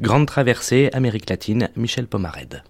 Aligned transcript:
Grande 0.00 0.28
traversée, 0.28 0.90
Amérique 0.92 1.28
latine, 1.28 1.70
Michel 1.74 2.06
Pomared. 2.06 2.62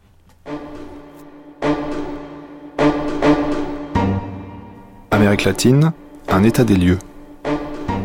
Amérique 5.10 5.44
latine, 5.44 5.92
un 6.30 6.42
état 6.42 6.64
des 6.64 6.76
lieux. 6.76 6.98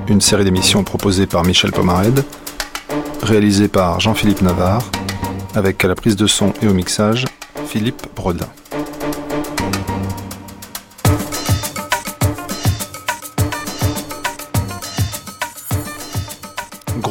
Une 0.09 0.19
série 0.19 0.43
d'émissions 0.43 0.83
proposée 0.83 1.25
par 1.25 1.45
Michel 1.45 1.71
Pomared, 1.71 2.25
réalisée 3.21 3.69
par 3.69 4.01
Jean-Philippe 4.01 4.41
Navarre, 4.41 4.91
avec 5.55 5.85
à 5.85 5.87
la 5.87 5.95
prise 5.95 6.17
de 6.17 6.27
son 6.27 6.51
et 6.61 6.67
au 6.67 6.73
mixage, 6.73 7.23
Philippe 7.65 8.07
Brodin. 8.17 8.49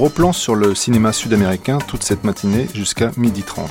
Gros 0.03 0.11
plan 0.11 0.33
sur 0.33 0.57
le 0.57 0.75
cinéma 0.75 1.13
sud-américain 1.13 1.79
toute 1.79 2.03
cette 2.03 2.25
matinée 2.25 2.67
jusqu'à 2.75 3.11
12h30. 3.11 3.69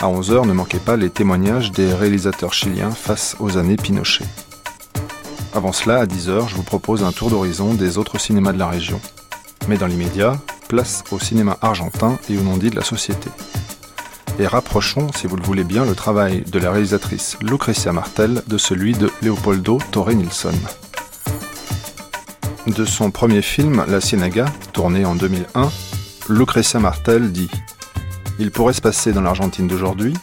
À 0.00 0.06
11h, 0.06 0.46
ne 0.46 0.54
manquez 0.54 0.78
pas 0.78 0.96
les 0.96 1.10
témoignages 1.10 1.72
des 1.72 1.92
réalisateurs 1.92 2.54
chiliens 2.54 2.90
face 2.90 3.36
aux 3.38 3.58
années 3.58 3.76
Pinochet. 3.76 4.24
Avant 5.52 5.72
cela, 5.72 5.98
à 5.98 6.06
10h, 6.06 6.48
je 6.48 6.54
vous 6.54 6.62
propose 6.62 7.04
un 7.04 7.12
tour 7.12 7.28
d'horizon 7.28 7.74
des 7.74 7.98
autres 7.98 8.18
cinémas 8.18 8.54
de 8.54 8.58
la 8.58 8.66
région. 8.66 8.98
Mais 9.68 9.76
dans 9.76 9.86
l'immédiat, 9.86 10.40
place 10.68 11.04
au 11.10 11.18
cinéma 11.18 11.58
argentin 11.60 12.18
et 12.30 12.38
au 12.38 12.40
non-dit 12.40 12.70
de 12.70 12.76
la 12.76 12.82
société. 12.82 13.28
Et 14.38 14.46
rapprochons, 14.46 15.08
si 15.14 15.26
vous 15.26 15.36
le 15.36 15.44
voulez 15.44 15.64
bien, 15.64 15.84
le 15.84 15.94
travail 15.94 16.44
de 16.50 16.58
la 16.58 16.70
réalisatrice 16.70 17.36
Lucrecia 17.42 17.92
Martel 17.92 18.42
de 18.46 18.56
celui 18.56 18.94
de 18.94 19.10
Leopoldo 19.20 19.76
Torre 19.90 20.14
Nilsson. 20.14 20.54
De 22.66 22.84
son 22.84 23.10
premier 23.10 23.42
film, 23.42 23.84
La 23.88 24.00
Ciénaga, 24.00 24.44
tourné 24.72 25.04
en 25.04 25.16
2001, 25.16 25.68
Lucrecia 26.28 26.78
Martel 26.78 27.32
dit 27.32 27.50
Il 28.38 28.52
pourrait 28.52 28.72
se 28.72 28.80
passer 28.80 29.12
dans 29.12 29.20
l'Argentine 29.20 29.66
d'aujourd'hui, 29.66 30.14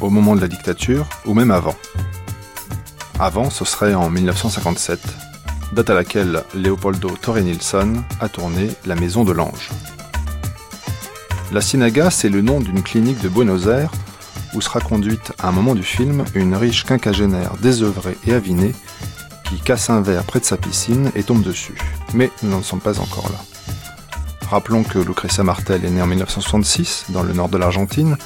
au 0.00 0.08
moment 0.08 0.36
de 0.36 0.40
la 0.40 0.46
dictature, 0.46 1.08
ou 1.26 1.34
même 1.34 1.50
avant. 1.50 1.74
Avant, 3.18 3.50
ce 3.50 3.64
serait 3.64 3.94
en 3.94 4.10
1957, 4.10 5.00
date 5.72 5.90
à 5.90 5.94
laquelle 5.94 6.44
Leopoldo 6.54 7.10
Torre 7.20 7.40
Nilsson 7.40 8.04
a 8.20 8.28
tourné 8.28 8.70
La 8.86 8.94
Maison 8.94 9.24
de 9.24 9.32
l'Ange. 9.32 9.70
La 11.50 11.60
Ciénaga, 11.60 12.10
c'est 12.10 12.28
le 12.28 12.42
nom 12.42 12.60
d'une 12.60 12.84
clinique 12.84 13.20
de 13.22 13.28
Buenos 13.28 13.66
Aires 13.66 13.90
où 14.54 14.60
sera 14.60 14.80
conduite 14.80 15.32
à 15.40 15.48
un 15.48 15.52
moment 15.52 15.74
du 15.74 15.82
film 15.82 16.24
une 16.34 16.54
riche 16.54 16.84
quinquagénaire 16.84 17.54
désœuvrée 17.60 18.16
et 18.24 18.34
avinée 18.34 18.72
qui 19.48 19.60
casse 19.60 19.90
un 19.90 20.00
verre 20.00 20.24
près 20.24 20.40
de 20.40 20.44
sa 20.44 20.56
piscine 20.56 21.10
et 21.14 21.22
tombe 21.22 21.42
dessus. 21.42 21.74
Mais 22.14 22.30
nous 22.42 22.50
n'en 22.50 22.62
sommes 22.62 22.80
pas 22.80 23.00
encore 23.00 23.30
là. 23.30 23.38
Rappelons 24.48 24.82
que 24.82 24.98
Lucrecia 24.98 25.44
Martel 25.44 25.84
est 25.84 25.90
née 25.90 26.02
en 26.02 26.06
1966 26.06 27.06
dans 27.10 27.22
le 27.22 27.32
nord 27.32 27.48
de 27.48 27.58
l'Argentine, 27.58 28.16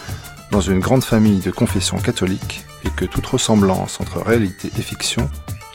dans 0.50 0.60
une 0.60 0.80
grande 0.80 1.04
famille 1.04 1.40
de 1.40 1.50
confession 1.50 1.98
catholique, 1.98 2.64
et 2.84 2.90
que 2.90 3.04
toute 3.04 3.26
ressemblance 3.26 4.00
entre 4.00 4.20
réalité 4.20 4.70
et 4.78 4.82
fiction 4.82 5.28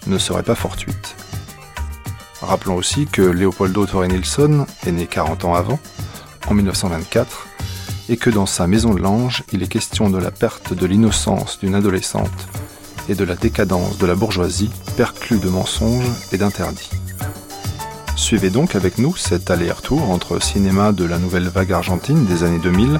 ne 0.07 0.17
serait 0.17 0.43
pas 0.43 0.55
fortuite. 0.55 1.15
Rappelons 2.41 2.75
aussi 2.75 3.07
que 3.07 3.21
Leopoldo 3.21 3.85
Torre 3.85 4.07
Nilsson 4.07 4.65
est 4.85 4.91
né 4.91 5.07
40 5.07 5.45
ans 5.45 5.55
avant, 5.55 5.79
en 6.47 6.53
1924, 6.53 7.47
et 8.09 8.17
que 8.17 8.29
dans 8.29 8.45
sa 8.45 8.67
Maison 8.67 8.93
de 8.93 9.01
l'Ange, 9.01 9.43
il 9.51 9.63
est 9.63 9.67
question 9.67 10.09
de 10.09 10.17
la 10.17 10.31
perte 10.31 10.73
de 10.73 10.85
l'innocence 10.85 11.59
d'une 11.59 11.75
adolescente 11.75 12.47
et 13.09 13.15
de 13.15 13.23
la 13.23 13.35
décadence 13.35 13.97
de 13.97 14.05
la 14.05 14.15
bourgeoisie 14.15 14.69
perclue 14.95 15.39
de 15.39 15.49
mensonges 15.49 16.09
et 16.31 16.37
d'interdits. 16.37 16.89
Suivez 18.15 18.49
donc 18.49 18.75
avec 18.75 18.97
nous 18.97 19.15
cet 19.15 19.51
aller-retour 19.51 20.09
entre 20.09 20.41
cinéma 20.41 20.91
de 20.91 21.05
la 21.05 21.19
nouvelle 21.19 21.47
vague 21.47 21.71
argentine 21.71 22.25
des 22.25 22.43
années 22.43 22.59
2000 22.59 22.99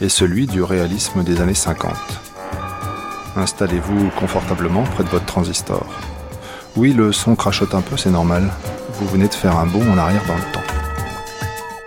et 0.00 0.08
celui 0.08 0.46
du 0.46 0.62
réalisme 0.62 1.24
des 1.24 1.40
années 1.40 1.54
50. 1.54 1.92
Installez-vous 3.36 4.10
confortablement 4.18 4.84
près 4.84 5.04
de 5.04 5.08
votre 5.08 5.26
transistor. 5.26 5.86
Oui, 6.76 6.92
le 6.92 7.12
son 7.12 7.36
crachote 7.36 7.74
un 7.74 7.80
peu, 7.80 7.96
c'est 7.96 8.10
normal. 8.10 8.50
Vous 8.94 9.06
venez 9.08 9.28
de 9.28 9.34
faire 9.34 9.56
un 9.56 9.66
bond 9.66 9.90
en 9.90 9.98
arrière 9.98 10.24
dans 10.26 10.36
le 10.36 10.52
temps. 10.52 10.60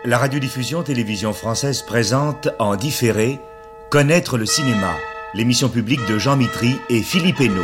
La 0.05 0.17
radiodiffusion 0.17 0.83
télévision 0.83 1.33
française 1.33 1.81
présente 1.81 2.49
en 2.59 2.75
différé 2.75 3.39
Connaître 3.89 4.37
le 4.37 4.45
cinéma 4.45 4.93
l'émission 5.33 5.69
publique 5.69 6.05
de 6.07 6.17
Jean 6.17 6.35
Mitry 6.35 6.75
et 6.89 7.03
Philippe 7.03 7.39
Hainaut. 7.39 7.61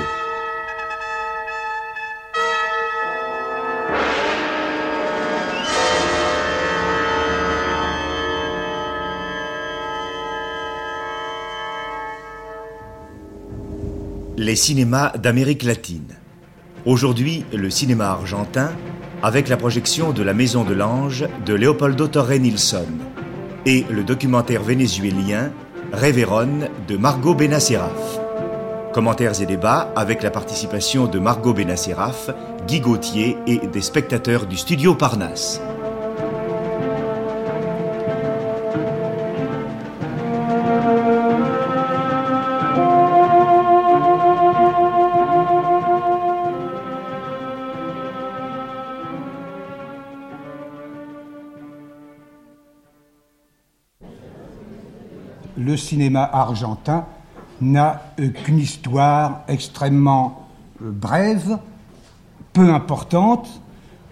Les 14.37 14.55
cinémas 14.55 15.17
d'Amérique 15.17 15.63
latine. 15.63 16.03
Aujourd'hui, 16.85 17.45
le 17.51 17.71
cinéma 17.71 18.09
argentin, 18.09 18.71
avec 19.23 19.49
la 19.49 19.57
projection 19.57 20.11
de 20.11 20.21
La 20.21 20.35
Maison 20.35 20.63
de 20.63 20.73
l'Ange 20.73 21.25
de 21.47 21.55
Leopoldo 21.55 22.07
Torre 22.07 22.37
Nilsson 22.37 22.85
et 23.65 23.85
le 23.89 24.03
documentaire 24.03 24.61
vénézuélien 24.61 25.51
Révéronne 25.93 26.69
de 26.87 26.97
Margot 26.97 27.35
Benasseraf. 27.35 28.19
Commentaires 28.93 29.41
et 29.41 29.45
débats 29.45 29.91
avec 29.95 30.23
la 30.23 30.31
participation 30.31 31.05
de 31.05 31.19
Margot 31.19 31.53
Benasseraf, 31.53 32.29
Guy 32.67 32.79
Gauthier 32.79 33.37
et 33.47 33.57
des 33.57 33.81
spectateurs 33.81 34.45
du 34.45 34.57
studio 34.57 34.95
Parnasse. 34.95 35.61
Le 55.75 55.79
cinéma 55.79 56.23
argentin 56.31 57.03
n'a 57.59 58.01
qu'une 58.45 58.59
histoire 58.59 59.41
extrêmement 59.49 60.47
euh, 60.81 60.89
brève, 60.89 61.57
peu 62.53 62.73
importante, 62.73 63.49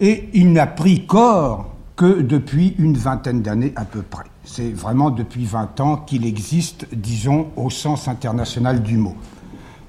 et 0.01 0.29
il 0.33 0.51
n'a 0.51 0.67
pris 0.67 1.05
corps 1.05 1.71
que 1.95 2.21
depuis 2.21 2.75
une 2.79 2.97
vingtaine 2.97 3.41
d'années 3.41 3.71
à 3.77 3.85
peu 3.85 4.01
près. 4.01 4.25
C'est 4.43 4.73
vraiment 4.73 5.09
depuis 5.09 5.45
20 5.45 5.79
ans 5.79 5.95
qu'il 5.95 6.25
existe, 6.25 6.85
disons, 6.91 7.47
au 7.55 7.69
sens 7.69 8.09
international 8.09 8.83
du 8.83 8.97
mot. 8.97 9.15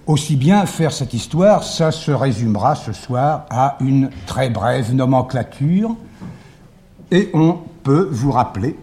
Aussi 0.07 0.37
bien 0.37 0.67
faire 0.67 0.93
cette 0.93 1.13
histoire, 1.13 1.65
ça 1.65 1.91
se 1.91 2.13
résumera 2.13 2.77
ce 2.77 2.93
soir 2.93 3.47
à 3.51 3.79
une 3.81 4.11
très 4.27 4.49
brève 4.49 4.95
nomenclature, 4.95 5.97
et 7.11 7.31
on 7.35 7.59
peut 7.83 8.09
vous 8.13 8.31
rappeler 8.31 8.77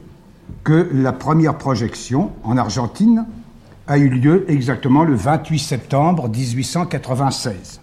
que 0.64 0.90
la 0.94 1.14
première 1.14 1.58
projection 1.58 2.32
en 2.44 2.58
Argentine 2.58 3.26
a 3.88 3.98
eu 3.98 4.10
lieu 4.10 4.46
exactement 4.50 5.04
le 5.04 5.16
28 5.16 5.60
septembre 5.60 6.30
1896. 6.30 7.82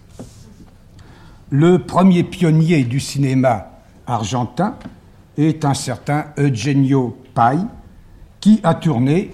Le 1.51 1.79
premier 1.79 2.23
pionnier 2.23 2.83
du 2.83 2.99
cinéma 2.99 3.71
argentin 4.07 4.75
est 5.37 5.65
un 5.65 5.73
certain 5.73 6.25
Eugenio 6.37 7.17
Pai, 7.33 7.57
qui 8.39 8.59
a 8.63 8.73
tourné 8.73 9.31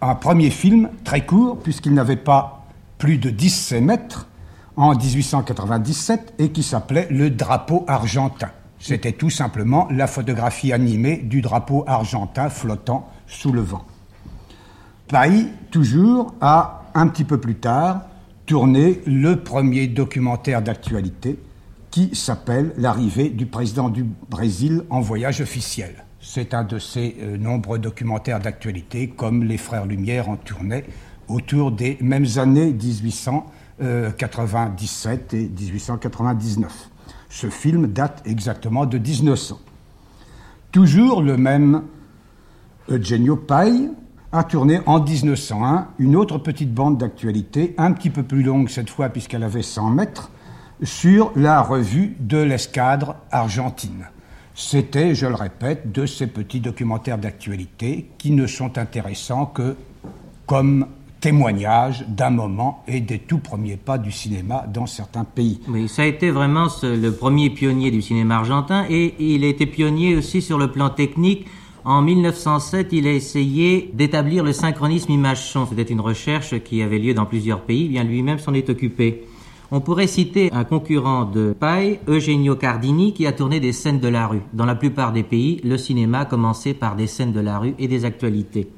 un 0.00 0.14
premier 0.14 0.50
film 0.50 0.90
très 1.04 1.26
court, 1.26 1.58
puisqu'il 1.58 1.94
n'avait 1.94 2.16
pas 2.16 2.66
plus 2.98 3.18
de 3.18 3.30
17 3.30 3.82
mètres, 3.82 4.28
en 4.76 4.94
1897, 4.94 6.34
et 6.38 6.52
qui 6.52 6.62
s'appelait 6.62 7.08
Le 7.10 7.30
drapeau 7.30 7.84
argentin. 7.88 8.50
C'était 8.78 9.12
tout 9.12 9.30
simplement 9.30 9.88
la 9.90 10.06
photographie 10.06 10.72
animée 10.72 11.16
du 11.16 11.40
drapeau 11.40 11.84
argentin 11.86 12.48
flottant 12.48 13.08
sous 13.26 13.52
le 13.52 13.60
vent. 13.60 13.84
Paille, 15.08 15.48
toujours, 15.70 16.34
a, 16.40 16.84
un 16.94 17.08
petit 17.08 17.24
peu 17.24 17.38
plus 17.38 17.56
tard, 17.56 18.02
tourné 18.46 19.00
le 19.06 19.36
premier 19.36 19.86
documentaire 19.86 20.62
d'actualité 20.62 21.38
qui 21.90 22.14
s'appelle 22.14 22.72
L'arrivée 22.76 23.30
du 23.30 23.46
président 23.46 23.88
du 23.88 24.04
Brésil 24.04 24.82
en 24.90 25.00
voyage 25.00 25.40
officiel. 25.40 26.04
C'est 26.20 26.52
un 26.52 26.64
de 26.64 26.78
ces 26.78 27.16
euh, 27.20 27.36
nombreux 27.36 27.78
documentaires 27.78 28.40
d'actualité, 28.40 29.08
comme 29.08 29.44
les 29.44 29.56
Frères 29.56 29.86
Lumière 29.86 30.28
en 30.28 30.36
tournaient 30.36 30.84
autour 31.28 31.72
des 31.72 31.96
mêmes 32.00 32.26
années 32.36 32.72
1897 32.72 35.34
et 35.34 35.48
1899. 35.48 36.90
Ce 37.40 37.48
film 37.50 37.86
date 37.86 38.20
exactement 38.24 38.84
de 38.84 38.98
1900. 38.98 39.60
Toujours 40.72 41.22
le 41.22 41.36
même 41.36 41.84
Eugenio 42.90 43.36
Pai 43.36 43.90
a 44.32 44.42
tourné 44.42 44.80
en 44.86 45.00
1901 45.00 45.86
une 46.00 46.16
autre 46.16 46.38
petite 46.38 46.74
bande 46.74 46.98
d'actualité, 46.98 47.76
un 47.78 47.92
petit 47.92 48.10
peu 48.10 48.24
plus 48.24 48.42
longue 48.42 48.68
cette 48.68 48.90
fois 48.90 49.08
puisqu'elle 49.10 49.44
avait 49.44 49.62
100 49.62 49.90
mètres, 49.90 50.32
sur 50.82 51.30
la 51.36 51.62
revue 51.62 52.16
de 52.18 52.38
l'escadre 52.38 53.14
argentine. 53.30 54.08
c'était, 54.56 55.14
je 55.14 55.26
le 55.26 55.36
répète, 55.36 55.92
de 55.92 56.06
ces 56.06 56.26
petits 56.26 56.58
documentaires 56.58 57.18
d'actualité 57.18 58.10
qui 58.18 58.32
ne 58.32 58.48
sont 58.48 58.78
intéressants 58.78 59.46
que 59.46 59.76
comme 60.44 60.88
témoignage 61.20 62.04
d'un 62.08 62.30
moment 62.30 62.82
et 62.86 63.00
des 63.00 63.18
tout 63.18 63.38
premiers 63.38 63.76
pas 63.76 63.98
du 63.98 64.12
cinéma 64.12 64.64
dans 64.72 64.86
certains 64.86 65.24
pays. 65.24 65.60
Oui, 65.68 65.88
ça 65.88 66.02
a 66.02 66.06
été 66.06 66.30
vraiment 66.30 66.68
le 66.82 67.10
premier 67.10 67.50
pionnier 67.50 67.90
du 67.90 68.02
cinéma 68.02 68.36
argentin 68.36 68.84
et 68.88 69.14
il 69.18 69.44
a 69.44 69.48
été 69.48 69.66
pionnier 69.66 70.16
aussi 70.16 70.42
sur 70.42 70.58
le 70.58 70.70
plan 70.70 70.90
technique. 70.90 71.46
En 71.84 72.02
1907, 72.02 72.88
il 72.92 73.06
a 73.06 73.12
essayé 73.12 73.90
d'établir 73.94 74.44
le 74.44 74.52
synchronisme 74.52 75.12
image-son. 75.12 75.66
C'était 75.66 75.82
une 75.82 76.00
recherche 76.00 76.58
qui 76.62 76.82
avait 76.82 76.98
lieu 76.98 77.14
dans 77.14 77.26
plusieurs 77.26 77.62
pays, 77.62 77.88
bien 77.88 78.04
lui-même 78.04 78.38
s'en 78.38 78.54
est 78.54 78.68
occupé. 78.68 79.24
On 79.70 79.80
pourrait 79.80 80.06
citer 80.06 80.50
un 80.52 80.64
concurrent 80.64 81.24
de 81.24 81.54
Paille, 81.58 81.98
Eugenio 82.08 82.56
Cardini, 82.56 83.12
qui 83.12 83.26
a 83.26 83.32
tourné 83.32 83.60
des 83.60 83.72
scènes 83.72 84.00
de 84.00 84.08
la 84.08 84.26
rue. 84.26 84.40
Dans 84.54 84.64
la 84.64 84.74
plupart 84.74 85.12
des 85.12 85.22
pays, 85.22 85.60
le 85.62 85.76
cinéma 85.76 86.20
a 86.20 86.24
commencé 86.24 86.72
par 86.72 86.96
des 86.96 87.06
scènes 87.06 87.32
de 87.32 87.40
la 87.40 87.58
rue 87.58 87.74
et 87.78 87.86
des 87.86 88.06
actualités. 88.06 88.68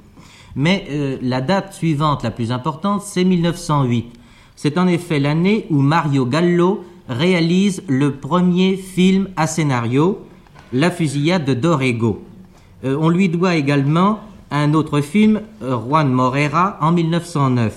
Mais 0.56 0.86
euh, 0.90 1.18
la 1.22 1.40
date 1.40 1.72
suivante 1.74 2.22
la 2.22 2.30
plus 2.30 2.52
importante, 2.52 3.02
c'est 3.02 3.24
1908. 3.24 4.12
C'est 4.56 4.78
en 4.78 4.86
effet 4.86 5.18
l'année 5.18 5.66
où 5.70 5.80
Mario 5.80 6.26
Gallo 6.26 6.84
réalise 7.08 7.82
le 7.88 8.12
premier 8.12 8.76
film 8.76 9.28
à 9.36 9.46
scénario, 9.46 10.26
La 10.72 10.90
fusillade 10.90 11.44
de 11.44 11.54
Dorego. 11.54 12.22
Euh, 12.84 12.96
on 13.00 13.08
lui 13.08 13.28
doit 13.28 13.56
également 13.56 14.20
un 14.50 14.74
autre 14.74 15.00
film, 15.00 15.40
Juan 15.60 16.10
Morera, 16.10 16.78
en 16.80 16.92
1909. 16.92 17.76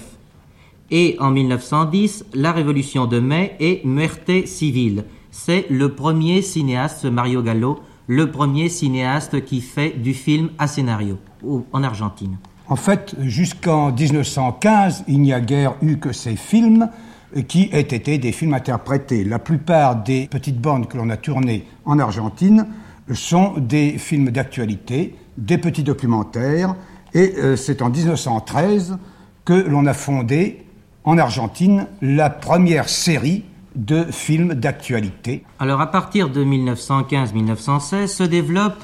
Et 0.91 1.15
en 1.19 1.31
1910, 1.31 2.25
La 2.33 2.51
Révolution 2.51 3.05
de 3.05 3.19
mai 3.19 3.55
et 3.59 3.81
Muerte 3.83 4.45
Civile. 4.45 5.05
C'est 5.31 5.65
le 5.69 5.89
premier 5.89 6.41
cinéaste, 6.41 7.05
Mario 7.05 7.41
Gallo, 7.41 7.79
le 8.07 8.29
premier 8.29 8.69
cinéaste 8.69 9.43
qui 9.45 9.61
fait 9.61 9.91
du 9.91 10.13
film 10.13 10.49
à 10.57 10.67
scénario 10.67 11.17
en 11.71 11.83
Argentine. 11.83 12.37
En 12.69 12.75
fait, 12.75 13.15
jusqu'en 13.19 13.91
1915, 13.91 15.03
il 15.07 15.21
n'y 15.21 15.33
a 15.33 15.41
guère 15.41 15.75
eu 15.81 15.97
que 15.97 16.13
ces 16.13 16.35
films 16.35 16.89
qui 17.47 17.69
aient 17.71 17.81
été 17.81 18.17
des 18.17 18.31
films 18.31 18.53
interprétés. 18.53 19.23
La 19.23 19.39
plupart 19.39 19.97
des 19.97 20.27
petites 20.27 20.61
bandes 20.61 20.87
que 20.87 20.97
l'on 20.97 21.09
a 21.09 21.17
tournées 21.17 21.65
en 21.85 21.99
Argentine 21.99 22.67
sont 23.13 23.55
des 23.57 23.97
films 23.97 24.29
d'actualité, 24.29 25.15
des 25.37 25.57
petits 25.57 25.83
documentaires, 25.83 26.75
et 27.13 27.33
euh, 27.37 27.55
c'est 27.55 27.81
en 27.81 27.89
1913 27.89 28.97
que 29.45 29.53
l'on 29.53 29.85
a 29.85 29.93
fondé 29.93 30.65
en 31.03 31.17
Argentine 31.17 31.87
la 32.01 32.29
première 32.29 32.87
série 32.87 33.43
de 33.75 34.05
films 34.05 34.53
d'actualité. 34.53 35.43
Alors 35.59 35.81
à 35.81 35.91
partir 35.91 36.29
de 36.29 36.45
1915-1916 36.45 38.07
se 38.07 38.23
développe 38.23 38.75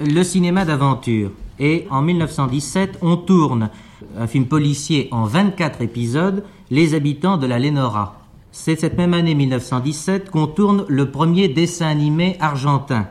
le 0.00 0.22
cinéma 0.22 0.64
d'aventure. 0.64 1.30
Et 1.60 1.86
en 1.90 2.02
1917, 2.02 2.98
on 3.02 3.16
tourne 3.16 3.70
un 4.16 4.26
film 4.26 4.46
policier 4.46 5.08
en 5.10 5.24
24 5.24 5.82
épisodes, 5.82 6.44
Les 6.70 6.94
habitants 6.94 7.38
de 7.38 7.46
la 7.46 7.58
Lénora. 7.58 8.20
C'est 8.52 8.78
cette 8.78 8.96
même 8.96 9.14
année 9.14 9.34
1917 9.34 10.30
qu'on 10.30 10.46
tourne 10.46 10.84
le 10.88 11.10
premier 11.10 11.48
dessin 11.48 11.86
animé 11.86 12.36
argentin. 12.40 13.06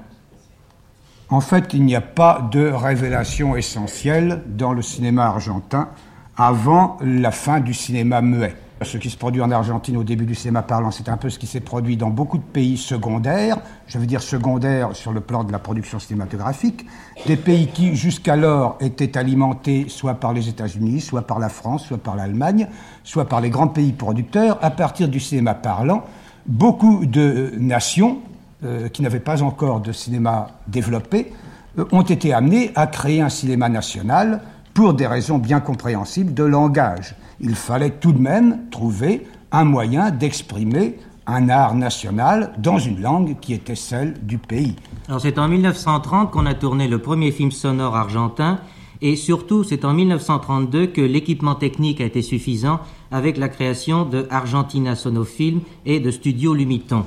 En 1.30 1.42
fait, 1.42 1.74
il 1.74 1.84
n'y 1.84 1.96
a 1.96 2.02
pas 2.02 2.48
de 2.52 2.72
révélation 2.72 3.56
essentielle 3.56 4.44
dans 4.48 4.74
le 4.74 4.82
cinéma 4.82 5.26
argentin 5.26 5.90
avant 6.38 6.98
la 7.02 7.32
fin 7.32 7.60
du 7.60 7.74
cinéma 7.74 8.22
muet. 8.22 8.56
Ce 8.84 8.98
qui 8.98 9.10
se 9.10 9.18
produit 9.18 9.42
en 9.42 9.50
Argentine 9.50 9.98
au 9.98 10.04
début 10.04 10.28
du 10.28 10.36
cinéma 10.36 10.62
parlant, 10.62 10.92
c'est 10.92 11.10
un 11.10 11.18
peu 11.18 11.32
ce 11.32 11.40
qui 11.40 11.48
s'est 11.48 11.62
produit 11.62 11.98
dans 11.98 12.12
beaucoup 12.12 12.38
de 12.38 12.44
pays 12.44 12.78
secondaires, 12.78 13.58
je 13.88 13.98
veux 13.98 14.06
dire 14.06 14.22
secondaires 14.22 14.96
sur 14.96 15.12
le 15.12 15.20
plan 15.20 15.44
de 15.44 15.52
la 15.52 15.58
production 15.58 15.98
cinématographique, 15.98 16.86
des 17.26 17.38
pays 17.38 17.68
qui 17.68 17.96
jusqu'alors 17.96 18.78
étaient 18.80 19.18
alimentés 19.18 19.88
soit 19.90 20.14
par 20.14 20.32
les 20.32 20.48
États-Unis, 20.48 21.02
soit 21.02 21.24
par 21.24 21.40
la 21.40 21.50
France, 21.50 21.88
soit 21.88 21.98
par 21.98 22.16
l'Allemagne, 22.16 22.68
soit 23.04 23.26
par 23.26 23.42
les 23.42 23.50
grands 23.50 23.68
pays 23.68 23.94
producteurs. 23.94 24.60
À 24.62 24.70
partir 24.70 25.10
du 25.10 25.20
cinéma 25.20 25.56
parlant, 25.56 26.04
beaucoup 26.46 27.08
de 27.08 27.54
nations 27.58 28.20
euh, 28.64 28.90
qui 28.90 29.02
n'avaient 29.02 29.20
pas 29.20 29.42
encore 29.42 29.82
de 29.82 29.92
cinéma 29.92 30.50
développé 30.68 31.34
euh, 31.80 31.86
ont 31.92 32.04
été 32.04 32.32
amenées 32.32 32.72
à 32.76 32.86
créer 32.86 33.22
un 33.22 33.30
cinéma 33.30 33.70
national 33.70 34.42
pour 34.78 34.94
des 34.94 35.08
raisons 35.08 35.40
bien 35.40 35.60
compréhensibles 35.60 36.36
de 36.36 36.44
langage 36.44 37.16
il 37.40 37.56
fallait 37.56 37.98
tout 37.98 38.12
de 38.12 38.20
même 38.20 38.70
trouver 38.70 39.26
un 39.52 39.64
moyen 39.64 40.12
d'exprimer 40.12 41.00
un 41.26 41.50
art 41.50 41.74
national 41.74 42.54
dans 42.60 42.78
une 42.78 43.02
langue 43.02 43.38
qui 43.42 43.54
était 43.54 43.74
celle 43.74 44.14
du 44.22 44.38
pays. 44.38 44.76
Alors 45.08 45.20
c'est 45.20 45.40
en 45.40 45.48
1930 45.48 46.30
qu'on 46.30 46.46
a 46.46 46.54
tourné 46.54 46.88
le 46.88 47.00
premier 47.00 47.32
film 47.32 47.50
sonore 47.50 47.96
argentin 47.96 48.60
et 49.02 49.16
surtout 49.16 49.64
c'est 49.64 49.84
en 49.84 49.96
1932 49.96 50.86
que 50.86 51.02
l'équipement 51.02 51.56
technique 51.56 52.00
a 52.00 52.06
été 52.06 52.22
suffisant 52.22 52.80
avec 53.10 53.38
la 53.38 53.50
création 53.50 54.06
de 54.06 54.28
Argentina 54.30 54.96
Sonofilm 54.96 55.62
et 55.88 56.00
de 56.00 56.12
Studio 56.12 56.54
Lumiton. 56.54 57.04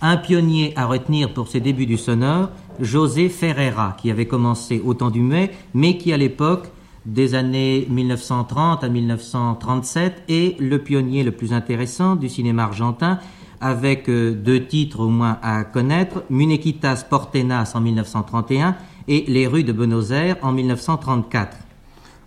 Un 0.00 0.16
pionnier 0.16 0.72
à 0.74 0.86
retenir 0.86 1.32
pour 1.32 1.46
ses 1.46 1.60
débuts 1.60 1.86
du 1.86 1.96
sonore, 1.96 2.50
José 2.80 3.28
Ferreira, 3.28 3.96
qui 4.00 4.10
avait 4.10 4.26
commencé 4.26 4.82
au 4.84 4.94
temps 4.94 5.10
du 5.10 5.20
mai, 5.20 5.52
mais 5.74 5.96
qui 5.96 6.12
à 6.12 6.16
l'époque 6.16 6.72
des 7.06 7.34
années 7.34 7.86
1930 7.88 8.84
à 8.84 8.88
1937 8.88 10.24
et 10.28 10.56
le 10.58 10.78
pionnier 10.78 11.22
le 11.22 11.32
plus 11.32 11.52
intéressant 11.52 12.16
du 12.16 12.28
cinéma 12.28 12.64
argentin 12.64 13.18
avec 13.60 14.08
euh, 14.08 14.32
deux 14.32 14.66
titres 14.66 15.00
au 15.00 15.08
moins 15.08 15.38
à 15.42 15.64
connaître, 15.64 16.24
Munequitas 16.30 17.04
Portenas 17.08 17.72
en 17.74 17.80
1931 17.80 18.76
et 19.08 19.24
Les 19.26 19.46
rues 19.46 19.64
de 19.64 19.72
Buenos 19.72 20.10
Aires 20.10 20.36
en 20.42 20.52
1934. 20.52 21.56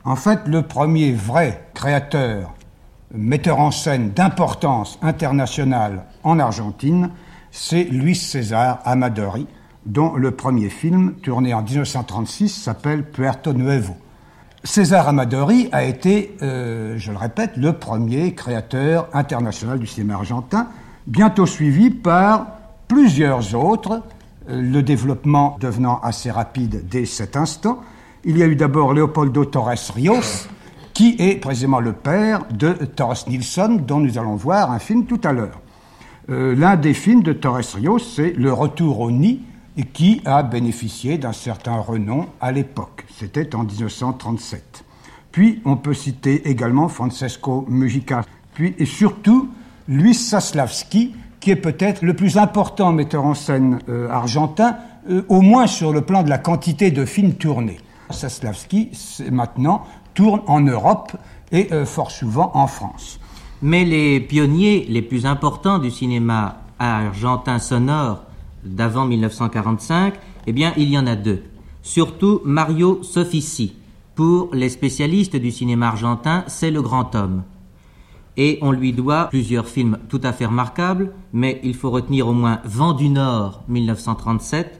En 0.03 0.15
fait, 0.15 0.41
le 0.47 0.63
premier 0.63 1.13
vrai 1.13 1.69
créateur, 1.73 2.53
metteur 3.13 3.59
en 3.59 3.71
scène 3.71 4.11
d'importance 4.11 4.97
internationale 5.01 6.05
en 6.23 6.39
Argentine, 6.39 7.11
c'est 7.51 7.83
Luis 7.83 8.15
César 8.15 8.79
Amadori, 8.83 9.47
dont 9.85 10.15
le 10.15 10.31
premier 10.31 10.69
film, 10.69 11.13
tourné 11.21 11.53
en 11.53 11.61
1936, 11.61 12.49
s'appelle 12.49 13.03
Puerto 13.03 13.53
Nuevo. 13.53 13.95
César 14.63 15.07
Amadori 15.07 15.69
a 15.71 15.83
été, 15.83 16.35
euh, 16.43 16.93
je 16.97 17.11
le 17.11 17.17
répète, 17.17 17.57
le 17.57 17.73
premier 17.73 18.35
créateur 18.35 19.07
international 19.11 19.79
du 19.79 19.87
cinéma 19.87 20.15
argentin, 20.15 20.67
bientôt 21.07 21.47
suivi 21.47 21.89
par 21.89 22.45
plusieurs 22.87 23.55
autres, 23.55 24.03
euh, 24.49 24.61
le 24.61 24.83
développement 24.83 25.57
devenant 25.59 25.99
assez 26.03 26.29
rapide 26.29 26.87
dès 26.87 27.05
cet 27.05 27.35
instant. 27.35 27.79
Il 28.23 28.37
y 28.37 28.43
a 28.43 28.45
eu 28.45 28.55
d'abord 28.55 28.93
Leopoldo 28.93 29.45
Torres 29.45 29.93
Rios, 29.95 30.47
qui 30.93 31.15
est 31.17 31.41
précisément 31.41 31.79
le 31.79 31.93
père 31.93 32.41
de 32.51 32.73
Torres 32.73 33.25
Nilsson, 33.27 33.79
dont 33.81 33.99
nous 33.99 34.19
allons 34.19 34.35
voir 34.35 34.71
un 34.71 34.79
film 34.79 35.05
tout 35.05 35.21
à 35.23 35.33
l'heure. 35.33 35.59
Euh, 36.29 36.55
l'un 36.55 36.75
des 36.75 36.93
films 36.93 37.23
de 37.23 37.33
Torres 37.33 37.63
Rios, 37.73 37.97
c'est 37.97 38.33
Le 38.33 38.53
Retour 38.53 38.99
au 38.99 39.09
Nid, 39.09 39.39
et 39.81 39.85
qui 39.85 40.21
a 40.25 40.43
bénéficié 40.43 41.17
d'un 41.17 41.33
certain 41.33 41.77
renom 41.77 42.27
à 42.39 42.51
l'époque. 42.51 43.03
C'était 43.17 43.55
en 43.55 43.63
1937. 43.63 44.83
Puis 45.31 45.59
on 45.65 45.75
peut 45.75 45.95
citer 45.95 46.47
également 46.47 46.87
Francesco 46.87 47.65
Mujica, 47.67 48.21
puis 48.53 48.75
et 48.77 48.85
surtout 48.85 49.49
Luis 49.87 50.13
Saslavski, 50.13 51.15
qui 51.39 51.49
est 51.49 51.55
peut-être 51.55 52.03
le 52.03 52.13
plus 52.15 52.37
important 52.37 52.91
metteur 52.91 53.25
en 53.25 53.33
scène 53.33 53.79
euh, 53.89 54.07
argentin, 54.09 54.77
euh, 55.09 55.23
au 55.29 55.41
moins 55.41 55.65
sur 55.65 55.91
le 55.91 56.01
plan 56.01 56.21
de 56.21 56.29
la 56.29 56.37
quantité 56.37 56.91
de 56.91 57.03
films 57.03 57.33
tournés. 57.33 57.79
Saslavski, 58.11 58.91
maintenant, 59.31 59.83
tourne 60.13 60.41
en 60.45 60.59
Europe 60.59 61.13
et 61.51 61.73
euh, 61.73 61.85
fort 61.85 62.11
souvent 62.11 62.51
en 62.53 62.67
France. 62.67 63.19
Mais 63.63 63.83
les 63.83 64.19
pionniers 64.19 64.85
les 64.87 65.01
plus 65.01 65.25
importants 65.25 65.79
du 65.79 65.89
cinéma 65.89 66.57
argentin 66.77 67.57
sonore 67.57 68.25
d'avant 68.63 69.05
1945, 69.05 70.13
eh 70.47 70.53
bien, 70.53 70.73
il 70.77 70.89
y 70.89 70.97
en 70.97 71.07
a 71.07 71.15
deux. 71.15 71.43
Surtout 71.81 72.41
Mario 72.45 73.01
Sofici. 73.03 73.75
Pour 74.15 74.53
les 74.53 74.69
spécialistes 74.69 75.35
du 75.35 75.51
cinéma 75.51 75.87
argentin, 75.87 76.43
c'est 76.47 76.71
le 76.71 76.81
grand 76.81 77.15
homme. 77.15 77.43
Et 78.37 78.59
on 78.61 78.71
lui 78.71 78.93
doit 78.93 79.25
plusieurs 79.29 79.67
films 79.67 79.97
tout 80.09 80.21
à 80.23 80.33
fait 80.33 80.45
remarquables, 80.45 81.11
mais 81.33 81.59
il 81.63 81.75
faut 81.75 81.89
retenir 81.89 82.27
au 82.27 82.33
moins 82.33 82.59
Vent 82.63 82.93
du 82.93 83.09
Nord 83.09 83.63
1937, 83.67 84.79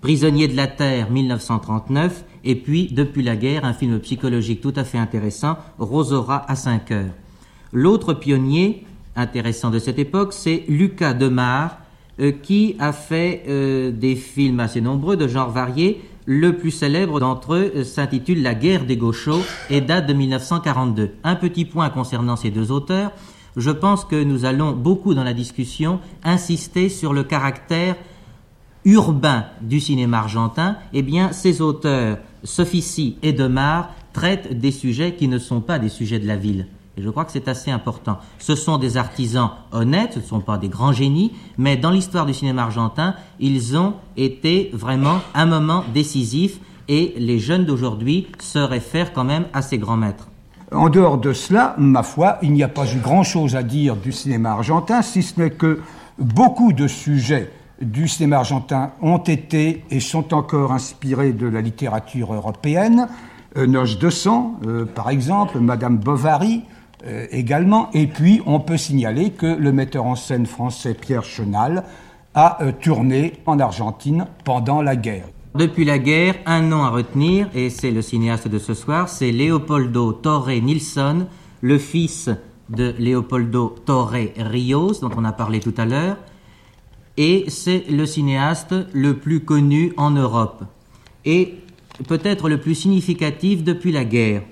Prisonnier 0.00 0.48
de 0.48 0.56
la 0.56 0.66
Terre 0.66 1.10
1939, 1.10 2.24
et 2.44 2.56
puis 2.56 2.88
Depuis 2.92 3.22
la 3.22 3.36
guerre, 3.36 3.64
un 3.64 3.72
film 3.72 3.98
psychologique 4.00 4.60
tout 4.60 4.72
à 4.76 4.84
fait 4.84 4.98
intéressant, 4.98 5.56
Rosora 5.78 6.44
à 6.50 6.56
5 6.56 6.90
heures. 6.90 7.12
L'autre 7.72 8.14
pionnier 8.14 8.84
intéressant 9.16 9.70
de 9.70 9.78
cette 9.78 9.98
époque, 9.98 10.32
c'est 10.32 10.64
Lucas 10.68 11.14
Demar, 11.14 11.78
qui 12.42 12.76
a 12.78 12.92
fait 12.92 13.44
euh, 13.48 13.90
des 13.90 14.16
films 14.16 14.60
assez 14.60 14.80
nombreux 14.80 15.16
de 15.16 15.28
genres 15.28 15.50
variés. 15.50 16.02
Le 16.24 16.56
plus 16.56 16.70
célèbre 16.70 17.18
d'entre 17.18 17.54
eux 17.54 17.72
euh, 17.76 17.84
s'intitule 17.84 18.42
La 18.42 18.54
guerre 18.54 18.84
des 18.84 18.96
gauchos 18.96 19.42
et 19.70 19.80
date 19.80 20.06
de 20.06 20.12
1942. 20.12 21.10
Un 21.24 21.34
petit 21.34 21.64
point 21.64 21.90
concernant 21.90 22.36
ces 22.36 22.50
deux 22.50 22.70
auteurs. 22.70 23.12
Je 23.56 23.70
pense 23.70 24.04
que 24.04 24.22
nous 24.22 24.44
allons 24.44 24.72
beaucoup 24.72 25.14
dans 25.14 25.24
la 25.24 25.34
discussion 25.34 26.00
insister 26.24 26.88
sur 26.88 27.12
le 27.12 27.24
caractère 27.24 27.96
urbain 28.84 29.46
du 29.60 29.80
cinéma 29.80 30.18
argentin, 30.18 30.76
eh 30.92 31.02
bien, 31.02 31.32
ces 31.32 31.60
auteurs, 31.60 32.18
Sofici 32.44 33.16
et 33.22 33.32
Demar, 33.32 33.94
traitent 34.12 34.58
des 34.58 34.72
sujets 34.72 35.14
qui 35.14 35.28
ne 35.28 35.38
sont 35.38 35.60
pas 35.60 35.78
des 35.78 35.88
sujets 35.88 36.18
de 36.18 36.26
la 36.26 36.36
ville. 36.36 36.66
Et 36.96 37.02
je 37.02 37.08
crois 37.08 37.24
que 37.24 37.32
c'est 37.32 37.48
assez 37.48 37.70
important. 37.70 38.18
Ce 38.38 38.54
sont 38.54 38.76
des 38.76 38.96
artisans 38.96 39.50
honnêtes, 39.72 40.14
ce 40.14 40.18
ne 40.18 40.24
sont 40.24 40.40
pas 40.40 40.58
des 40.58 40.68
grands 40.68 40.92
génies, 40.92 41.32
mais 41.56 41.76
dans 41.76 41.90
l'histoire 41.90 42.26
du 42.26 42.34
cinéma 42.34 42.64
argentin, 42.64 43.14
ils 43.40 43.76
ont 43.76 43.94
été 44.16 44.70
vraiment 44.74 45.20
un 45.34 45.46
moment 45.46 45.84
décisif 45.94 46.58
et 46.88 47.14
les 47.16 47.38
jeunes 47.38 47.64
d'aujourd'hui 47.64 48.26
se 48.40 48.58
réfèrent 48.58 49.12
quand 49.12 49.24
même 49.24 49.46
à 49.54 49.62
ces 49.62 49.78
grands 49.78 49.96
maîtres. 49.96 50.28
En 50.70 50.88
dehors 50.88 51.18
de 51.18 51.32
cela, 51.32 51.74
ma 51.78 52.02
foi, 52.02 52.38
il 52.42 52.52
n'y 52.52 52.62
a 52.62 52.68
pas 52.68 52.90
eu 52.92 52.98
grand-chose 52.98 53.56
à 53.56 53.62
dire 53.62 53.96
du 53.96 54.12
cinéma 54.12 54.52
argentin, 54.52 55.02
si 55.02 55.22
ce 55.22 55.40
n'est 55.40 55.50
que 55.50 55.80
beaucoup 56.18 56.72
de 56.72 56.88
sujets 56.88 57.50
du 57.80 58.08
cinéma 58.08 58.38
argentin 58.38 58.92
ont 59.00 59.18
été 59.18 59.84
et 59.90 60.00
sont 60.00 60.32
encore 60.34 60.72
inspirés 60.72 61.32
de 61.32 61.46
la 61.46 61.60
littérature 61.60 62.32
européenne. 62.32 63.08
Euh, 63.56 63.66
Noche 63.66 63.98
de 63.98 64.08
sang, 64.08 64.58
euh, 64.66 64.86
par 64.86 65.10
exemple, 65.10 65.58
Madame 65.60 65.98
Bovary 65.98 66.62
euh, 67.06 67.26
également. 67.30 67.90
Et 67.92 68.06
puis, 68.06 68.40
on 68.46 68.60
peut 68.60 68.76
signaler 68.76 69.30
que 69.30 69.46
le 69.46 69.72
metteur 69.72 70.04
en 70.04 70.16
scène 70.16 70.46
français 70.46 70.94
Pierre 70.94 71.24
Chenal 71.24 71.84
a 72.34 72.58
tourné 72.80 73.34
en 73.44 73.58
Argentine 73.58 74.26
pendant 74.44 74.80
la 74.80 74.96
guerre. 74.96 75.26
Depuis 75.54 75.84
la 75.84 75.98
guerre, 75.98 76.36
un 76.46 76.62
nom 76.62 76.82
à 76.82 76.88
retenir, 76.88 77.50
et 77.54 77.68
c'est 77.68 77.90
le 77.90 78.00
cinéaste 78.00 78.48
de 78.48 78.58
ce 78.58 78.72
soir, 78.72 79.10
c'est 79.10 79.32
Leopoldo 79.32 80.12
Torre 80.14 80.48
Nilsson, 80.48 81.26
le 81.60 81.78
fils 81.78 82.30
de 82.70 82.94
Leopoldo 82.98 83.74
Torre 83.84 84.16
Rios, 84.38 84.92
dont 85.02 85.10
on 85.14 85.26
a 85.26 85.32
parlé 85.32 85.60
tout 85.60 85.74
à 85.76 85.84
l'heure, 85.84 86.16
et 87.18 87.44
c'est 87.48 87.84
le 87.90 88.06
cinéaste 88.06 88.74
le 88.94 89.18
plus 89.18 89.40
connu 89.40 89.92
en 89.98 90.12
Europe, 90.12 90.64
et 91.26 91.56
peut-être 92.08 92.48
le 92.48 92.58
plus 92.58 92.74
significatif 92.74 93.62
depuis 93.62 93.92
la 93.92 94.06
guerre. 94.06 94.42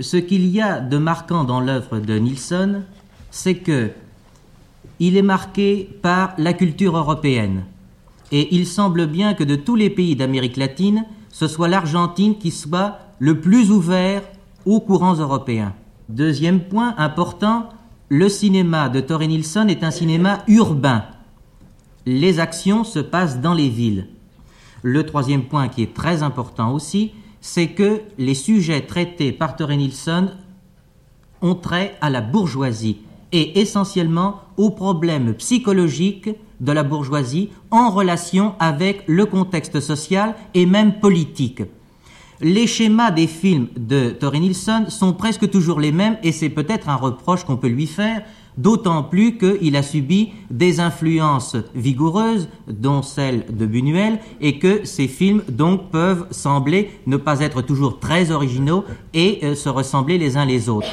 Ce 0.00 0.16
qu'il 0.16 0.46
y 0.46 0.60
a 0.60 0.80
de 0.80 0.96
marquant 0.96 1.44
dans 1.44 1.60
l'œuvre 1.60 1.98
de 1.98 2.18
Nilsson, 2.18 2.82
c'est 3.30 3.56
que 3.56 3.90
il 4.98 5.16
est 5.16 5.22
marqué 5.22 5.88
par 6.00 6.32
la 6.38 6.52
culture 6.52 6.96
européenne. 6.96 7.64
Et 8.30 8.54
il 8.54 8.66
semble 8.66 9.06
bien 9.06 9.34
que 9.34 9.44
de 9.44 9.56
tous 9.56 9.76
les 9.76 9.90
pays 9.90 10.16
d'Amérique 10.16 10.56
latine, 10.56 11.04
ce 11.30 11.48
soit 11.48 11.68
l'Argentine 11.68 12.38
qui 12.38 12.50
soit 12.50 12.98
le 13.18 13.40
plus 13.40 13.70
ouvert 13.70 14.22
aux 14.64 14.80
courants 14.80 15.14
européens. 15.14 15.74
Deuxième 16.08 16.60
point 16.60 16.94
important, 16.98 17.68
le 18.08 18.28
cinéma 18.28 18.88
de 18.88 19.00
Torre 19.00 19.20
Nilsson 19.26 19.66
est 19.68 19.84
un 19.84 19.90
cinéma 19.90 20.44
urbain. 20.46 21.04
Les 22.06 22.40
actions 22.40 22.84
se 22.84 22.98
passent 22.98 23.40
dans 23.40 23.54
les 23.54 23.68
villes. 23.68 24.08
Le 24.82 25.04
troisième 25.04 25.44
point 25.44 25.68
qui 25.68 25.82
est 25.82 25.94
très 25.94 26.22
important 26.22 26.72
aussi, 26.72 27.12
c'est 27.42 27.68
que 27.68 28.00
les 28.16 28.34
sujets 28.34 28.82
traités 28.82 29.32
par 29.32 29.56
Torre 29.56 29.76
Nilsson 29.76 30.30
ont 31.42 31.56
trait 31.56 31.96
à 32.00 32.08
la 32.08 32.20
bourgeoisie 32.20 32.98
et 33.32 33.60
essentiellement 33.60 34.42
aux 34.56 34.70
problèmes 34.70 35.34
psychologiques 35.34 36.30
de 36.60 36.72
la 36.72 36.84
bourgeoisie 36.84 37.50
en 37.72 37.90
relation 37.90 38.54
avec 38.60 39.02
le 39.08 39.26
contexte 39.26 39.80
social 39.80 40.36
et 40.54 40.66
même 40.66 41.00
politique. 41.00 41.62
Les 42.40 42.68
schémas 42.68 43.10
des 43.10 43.26
films 43.26 43.68
de 43.76 44.10
Torre 44.10 44.34
Nilsson 44.34 44.86
sont 44.88 45.12
presque 45.12 45.50
toujours 45.50 45.80
les 45.80 45.92
mêmes 45.92 46.18
et 46.22 46.30
c'est 46.30 46.48
peut-être 46.48 46.88
un 46.88 46.96
reproche 46.96 47.44
qu'on 47.44 47.56
peut 47.56 47.68
lui 47.68 47.88
faire, 47.88 48.22
d'autant 48.56 49.02
plus 49.02 49.38
qu'il 49.38 49.76
a 49.76 49.82
subi 49.82 50.32
des 50.50 50.80
influences 50.80 51.56
vigoureuses, 51.74 52.48
dont 52.68 53.02
celle 53.02 53.46
de 53.50 53.66
Buñuel, 53.66 54.18
et 54.40 54.58
que 54.58 54.84
ces 54.84 55.08
films 55.08 55.42
donc 55.48 55.90
peuvent 55.90 56.26
sembler 56.30 56.90
ne 57.06 57.16
pas 57.16 57.40
être 57.40 57.62
toujours 57.62 57.98
très 57.98 58.30
originaux 58.30 58.84
et 59.14 59.40
euh, 59.42 59.54
se 59.54 59.68
ressembler 59.68 60.18
les 60.18 60.36
uns 60.36 60.44
les 60.44 60.68
autres. 60.68 60.88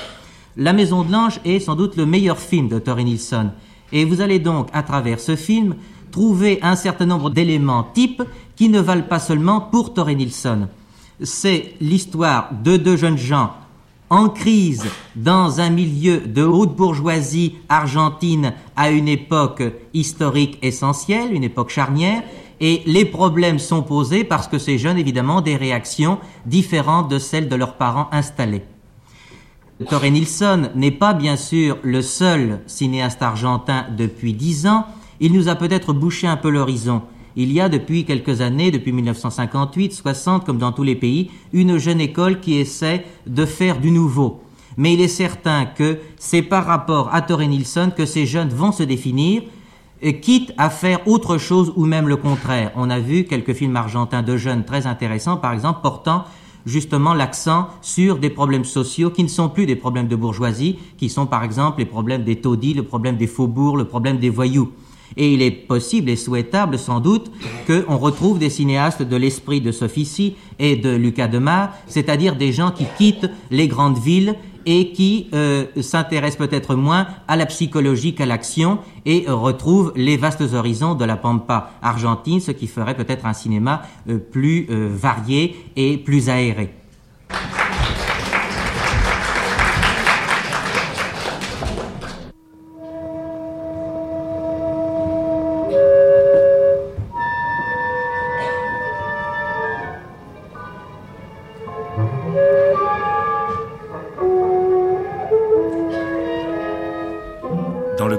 La 0.57 0.73
Maison 0.73 1.03
de 1.03 1.11
l'Ange 1.11 1.39
est 1.45 1.59
sans 1.59 1.75
doute 1.75 1.95
le 1.95 2.05
meilleur 2.05 2.39
film 2.39 2.67
de 2.67 2.79
Torre 2.79 2.97
Nilsson. 2.97 3.51
Et 3.91 4.05
vous 4.05 4.21
allez 4.21 4.39
donc, 4.39 4.67
à 4.73 4.83
travers 4.83 5.19
ce 5.19 5.35
film, 5.35 5.75
trouver 6.11 6.59
un 6.61 6.75
certain 6.75 7.05
nombre 7.05 7.29
d'éléments 7.29 7.83
types 7.83 8.23
qui 8.55 8.69
ne 8.69 8.79
valent 8.79 9.07
pas 9.07 9.19
seulement 9.19 9.61
pour 9.61 9.93
Torre 9.93 10.09
Nilsson. 10.09 10.67
C'est 11.21 11.75
l'histoire 11.81 12.51
de 12.63 12.77
deux 12.77 12.97
jeunes 12.97 13.17
gens 13.17 13.51
en 14.09 14.29
crise 14.29 14.85
dans 15.15 15.61
un 15.61 15.69
milieu 15.69 16.21
de 16.21 16.43
haute 16.43 16.75
bourgeoisie 16.75 17.55
argentine 17.69 18.53
à 18.75 18.89
une 18.89 19.07
époque 19.07 19.63
historique 19.93 20.57
essentielle, 20.61 21.33
une 21.33 21.43
époque 21.43 21.69
charnière, 21.69 22.23
et 22.59 22.81
les 22.85 23.05
problèmes 23.05 23.59
sont 23.59 23.83
posés 23.83 24.23
parce 24.23 24.47
que 24.47 24.57
ces 24.57 24.77
jeunes, 24.77 24.97
évidemment, 24.97 25.37
ont 25.37 25.41
des 25.41 25.55
réactions 25.55 26.19
différentes 26.45 27.09
de 27.09 27.19
celles 27.19 27.47
de 27.47 27.55
leurs 27.55 27.77
parents 27.77 28.09
installés. 28.11 28.63
Torre 29.87 30.09
Nilsson 30.11 30.69
n'est 30.75 30.91
pas 30.91 31.13
bien 31.13 31.37
sûr 31.37 31.77
le 31.83 32.01
seul 32.01 32.59
cinéaste 32.67 33.21
argentin 33.21 33.85
depuis 33.95 34.33
dix 34.33 34.67
ans. 34.67 34.85
Il 35.21 35.31
nous 35.31 35.47
a 35.47 35.55
peut-être 35.55 35.93
bouché 35.93 36.27
un 36.27 36.35
peu 36.35 36.49
l'horizon. 36.49 37.01
Il 37.35 37.51
y 37.53 37.61
a 37.61 37.69
depuis 37.69 38.05
quelques 38.05 38.41
années, 38.41 38.71
depuis 38.71 38.91
1958, 38.91 39.93
60, 39.93 40.45
comme 40.45 40.57
dans 40.57 40.71
tous 40.71 40.83
les 40.83 40.95
pays, 40.95 41.31
une 41.53 41.77
jeune 41.77 42.01
école 42.01 42.39
qui 42.39 42.55
essaie 42.55 43.05
de 43.27 43.45
faire 43.45 43.79
du 43.79 43.91
nouveau. 43.91 44.41
Mais 44.77 44.93
il 44.93 45.01
est 45.01 45.07
certain 45.07 45.65
que 45.65 45.99
c'est 46.17 46.41
par 46.41 46.65
rapport 46.65 47.13
à 47.13 47.21
Torre 47.21 47.41
Nilsson 47.41 47.91
que 47.95 48.05
ces 48.05 48.25
jeunes 48.25 48.49
vont 48.49 48.71
se 48.71 48.83
définir, 48.83 49.43
quitte 50.21 50.53
à 50.57 50.69
faire 50.69 51.05
autre 51.07 51.37
chose 51.37 51.73
ou 51.75 51.85
même 51.85 52.07
le 52.07 52.15
contraire. 52.15 52.71
On 52.75 52.89
a 52.89 52.99
vu 52.99 53.25
quelques 53.25 53.53
films 53.53 53.75
argentins 53.75 54.23
de 54.23 54.37
jeunes 54.37 54.63
très 54.63 54.87
intéressants, 54.87 55.37
par 55.37 55.51
exemple, 55.51 55.81
portant 55.83 56.23
justement 56.65 57.13
l'accent 57.13 57.67
sur 57.81 58.17
des 58.17 58.29
problèmes 58.29 58.65
sociaux 58.65 59.09
qui 59.09 59.23
ne 59.23 59.29
sont 59.29 59.49
plus 59.49 59.65
des 59.65 59.75
problèmes 59.75 60.07
de 60.07 60.15
bourgeoisie, 60.15 60.77
qui 60.97 61.09
sont 61.09 61.25
par 61.25 61.43
exemple 61.43 61.79
les 61.79 61.85
problèmes 61.85 62.23
des 62.23 62.37
taudis, 62.37 62.73
le 62.73 62.83
problème 62.83 63.17
des 63.17 63.27
faubourgs, 63.27 63.77
le 63.77 63.85
problème 63.85 64.19
des 64.19 64.29
voyous. 64.29 64.71
Et 65.17 65.33
il 65.33 65.41
est 65.41 65.51
possible 65.51 66.09
et 66.09 66.15
souhaitable 66.15 66.77
sans 66.77 66.99
doute 66.99 67.31
qu'on 67.67 67.97
retrouve 67.97 68.39
des 68.39 68.49
cinéastes 68.49 69.01
de 69.01 69.15
l'esprit 69.15 69.61
de 69.61 69.71
Sofici 69.71 70.35
et 70.59 70.75
de 70.75 70.95
Lucas 70.95 71.27
Demar, 71.27 71.73
c'est-à-dire 71.87 72.35
des 72.35 72.51
gens 72.51 72.71
qui 72.71 72.85
quittent 72.97 73.29
les 73.51 73.67
grandes 73.67 73.99
villes 73.99 74.35
et 74.65 74.91
qui 74.91 75.29
euh, 75.33 75.65
s'intéressent 75.81 76.47
peut-être 76.47 76.75
moins 76.75 77.07
à 77.27 77.35
la 77.35 77.45
psychologie 77.45 78.13
qu'à 78.13 78.25
l'action 78.25 78.79
et 79.05 79.25
retrouvent 79.27 79.93
les 79.95 80.17
vastes 80.17 80.43
horizons 80.53 80.95
de 80.95 81.05
la 81.05 81.17
pampa 81.17 81.71
argentine, 81.81 82.39
ce 82.39 82.51
qui 82.51 82.67
ferait 82.67 82.95
peut-être 82.95 83.25
un 83.25 83.33
cinéma 83.33 83.81
euh, 84.09 84.17
plus 84.17 84.67
euh, 84.69 84.89
varié 84.91 85.55
et 85.75 85.97
plus 85.97 86.29
aéré. 86.29 86.73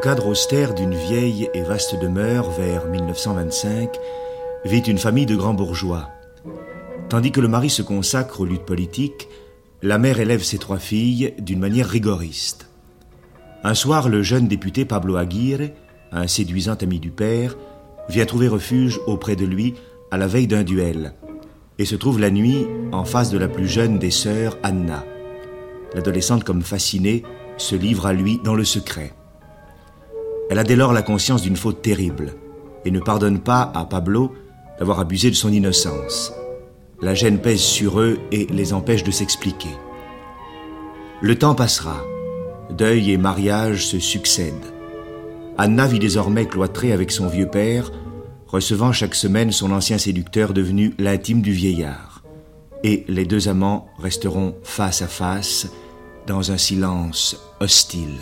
Cadre 0.01 0.29
austère 0.29 0.75
d'une 0.75 0.95
vieille 0.95 1.51
et 1.53 1.61
vaste 1.61 2.01
demeure 2.01 2.51
vers 2.51 2.87
1925, 2.87 3.99
vit 4.65 4.79
une 4.79 4.99
famille 4.99 5.27
de 5.27 5.37
grands 5.37 5.53
bourgeois. 5.53 6.09
Tandis 7.11 7.33
que 7.33 7.41
le 7.41 7.49
mari 7.49 7.69
se 7.69 7.83
consacre 7.83 8.41
aux 8.41 8.47
luttes 8.47 8.65
politiques, 8.65 9.29
la 9.83 9.99
mère 9.99 10.19
élève 10.19 10.43
ses 10.43 10.57
trois 10.57 10.79
filles 10.79 11.35
d'une 11.39 11.59
manière 11.59 11.87
rigoriste. 11.87 12.71
Un 13.63 13.75
soir, 13.75 14.09
le 14.09 14.23
jeune 14.23 14.49
député 14.49 14.87
Pablo 14.87 15.17
Aguirre, 15.17 15.71
un 16.13 16.27
séduisant 16.27 16.77
ami 16.81 16.99
du 16.99 17.11
père, 17.11 17.59
vient 18.09 18.25
trouver 18.25 18.49
refuge 18.49 18.99
auprès 19.07 19.37
de 19.37 19.45
lui 19.45 19.75
à 20.11 20.17
la 20.17 20.27
veille 20.27 20.47
d'un 20.47 20.63
duel 20.63 21.13
et 21.79 21.85
se 21.85 21.97
trouve 21.97 22.19
la 22.19 22.31
nuit 22.31 22.67
en 22.93 23.05
face 23.05 23.31
de 23.31 23.39
la 23.39 23.49
plus 23.49 23.69
jeune 23.69 23.99
des 23.99 24.11
sœurs, 24.11 24.57
Anna. 24.63 25.05
L'adolescente, 25.95 26.45
comme 26.45 26.63
fascinée, 26.63 27.23
se 27.59 27.77
livre 27.77 28.07
à 28.07 28.15
lui 28.15 28.41
dans 28.43 28.55
le 28.55 28.65
secret. 28.65 29.13
Elle 30.51 30.59
a 30.59 30.65
dès 30.65 30.75
lors 30.75 30.93
la 30.93 31.03
conscience 31.03 31.43
d'une 31.43 31.57
faute 31.57 31.81
terrible 31.81 32.35
et 32.85 32.91
ne 32.91 32.99
pardonne 32.99 33.39
pas 33.39 33.71
à 33.73 33.85
Pablo 33.85 34.35
d'avoir 34.81 34.99
abusé 34.99 35.31
de 35.31 35.37
son 35.37 35.53
innocence. 35.53 36.33
La 37.01 37.15
gêne 37.15 37.39
pèse 37.39 37.61
sur 37.61 38.01
eux 38.01 38.19
et 38.33 38.47
les 38.47 38.73
empêche 38.73 39.05
de 39.05 39.13
s'expliquer. 39.13 39.71
Le 41.23 41.39
temps 41.39 41.55
passera. 41.55 42.03
Deuil 42.71 43.13
et 43.13 43.17
mariage 43.17 43.87
se 43.87 44.01
succèdent. 44.01 44.75
Anna 45.57 45.87
vit 45.87 46.01
désormais 46.01 46.47
cloîtrée 46.47 46.93
avec 46.93 47.13
son 47.13 47.29
vieux 47.29 47.49
père, 47.49 47.93
recevant 48.49 48.93
chaque 48.93 49.15
semaine 49.15 49.53
son 49.53 49.71
ancien 49.71 49.99
séducteur 49.99 50.53
devenu 50.53 50.95
l'intime 50.99 51.43
du 51.43 51.53
vieillard. 51.53 52.25
Et 52.83 53.05
les 53.07 53.25
deux 53.25 53.49
amants 53.49 53.87
resteront 53.99 54.57
face 54.65 55.01
à 55.01 55.07
face 55.07 55.69
dans 56.27 56.51
un 56.51 56.59
silence 56.59 57.37
hostile. 57.61 58.19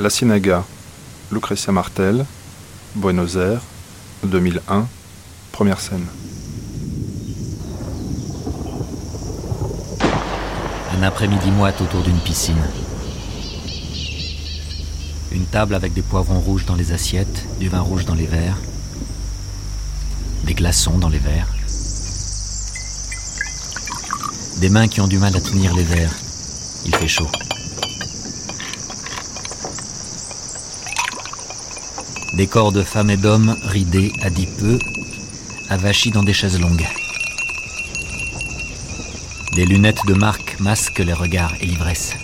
La 0.00 0.08
Ciénaga, 0.08 0.64
Lucrecia 1.30 1.74
Martel, 1.74 2.24
Buenos 2.94 3.36
Aires, 3.36 3.60
2001, 4.24 4.88
première 5.52 5.78
scène. 5.78 6.06
Un 10.98 11.02
après-midi 11.02 11.50
moite 11.50 11.82
autour 11.82 12.00
d'une 12.00 12.18
piscine. 12.20 12.64
Une 15.32 15.44
table 15.44 15.74
avec 15.74 15.92
des 15.92 16.00
poivrons 16.00 16.40
rouges 16.40 16.64
dans 16.64 16.76
les 16.76 16.92
assiettes, 16.92 17.44
du 17.58 17.68
vin 17.68 17.80
rouge 17.80 18.06
dans 18.06 18.14
les 18.14 18.24
verres, 18.24 18.56
des 20.44 20.54
glaçons 20.54 20.96
dans 20.96 21.10
les 21.10 21.18
verres. 21.18 21.52
Des 24.60 24.70
mains 24.70 24.88
qui 24.88 25.02
ont 25.02 25.08
du 25.08 25.18
mal 25.18 25.36
à 25.36 25.40
tenir 25.42 25.74
les 25.74 25.84
verres. 25.84 26.14
Il 26.86 26.96
fait 26.96 27.06
chaud. 27.06 27.28
Des 32.40 32.46
corps 32.46 32.72
de 32.72 32.82
femmes 32.82 33.10
et 33.10 33.18
d'hommes 33.18 33.54
ridés, 33.64 34.14
adipeux, 34.22 34.78
avachis 35.68 36.10
dans 36.10 36.22
des 36.22 36.32
chaises 36.32 36.58
longues. 36.58 36.88
Des 39.54 39.66
lunettes 39.66 40.06
de 40.06 40.14
marque 40.14 40.58
masquent 40.58 41.00
les 41.00 41.12
regards 41.12 41.52
et 41.60 41.66
l'ivresse. 41.66 42.14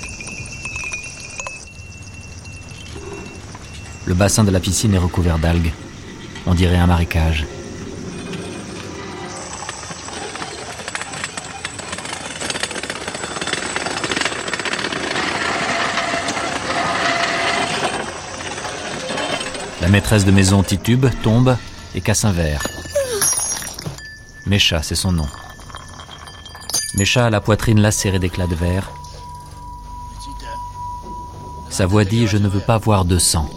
Le 4.06 4.14
bassin 4.14 4.42
de 4.42 4.50
la 4.50 4.58
piscine 4.58 4.94
est 4.94 4.98
recouvert 5.06 5.38
d'algues. 5.38 5.74
On 6.46 6.54
dirait 6.54 6.78
un 6.78 6.86
marécage. 6.86 7.44
Maîtresse 19.96 20.26
de 20.26 20.30
maison 20.30 20.62
titube, 20.62 21.06
tombe 21.22 21.56
et 21.94 22.02
casse 22.02 22.26
un 22.26 22.30
verre. 22.30 22.60
Mécha, 24.44 24.82
c'est 24.82 24.94
son 24.94 25.10
nom. 25.10 25.24
Mécha 26.98 27.24
a 27.24 27.30
la 27.30 27.40
poitrine 27.40 27.80
lacérée 27.80 28.18
d'éclats 28.18 28.46
de 28.46 28.54
verre. 28.54 28.90
Sa 31.70 31.86
voix 31.86 32.04
dit 32.04 32.26
Je 32.26 32.36
ne 32.36 32.46
veux 32.46 32.60
pas 32.60 32.76
voir 32.76 33.06
de 33.06 33.16
sang. 33.16 33.48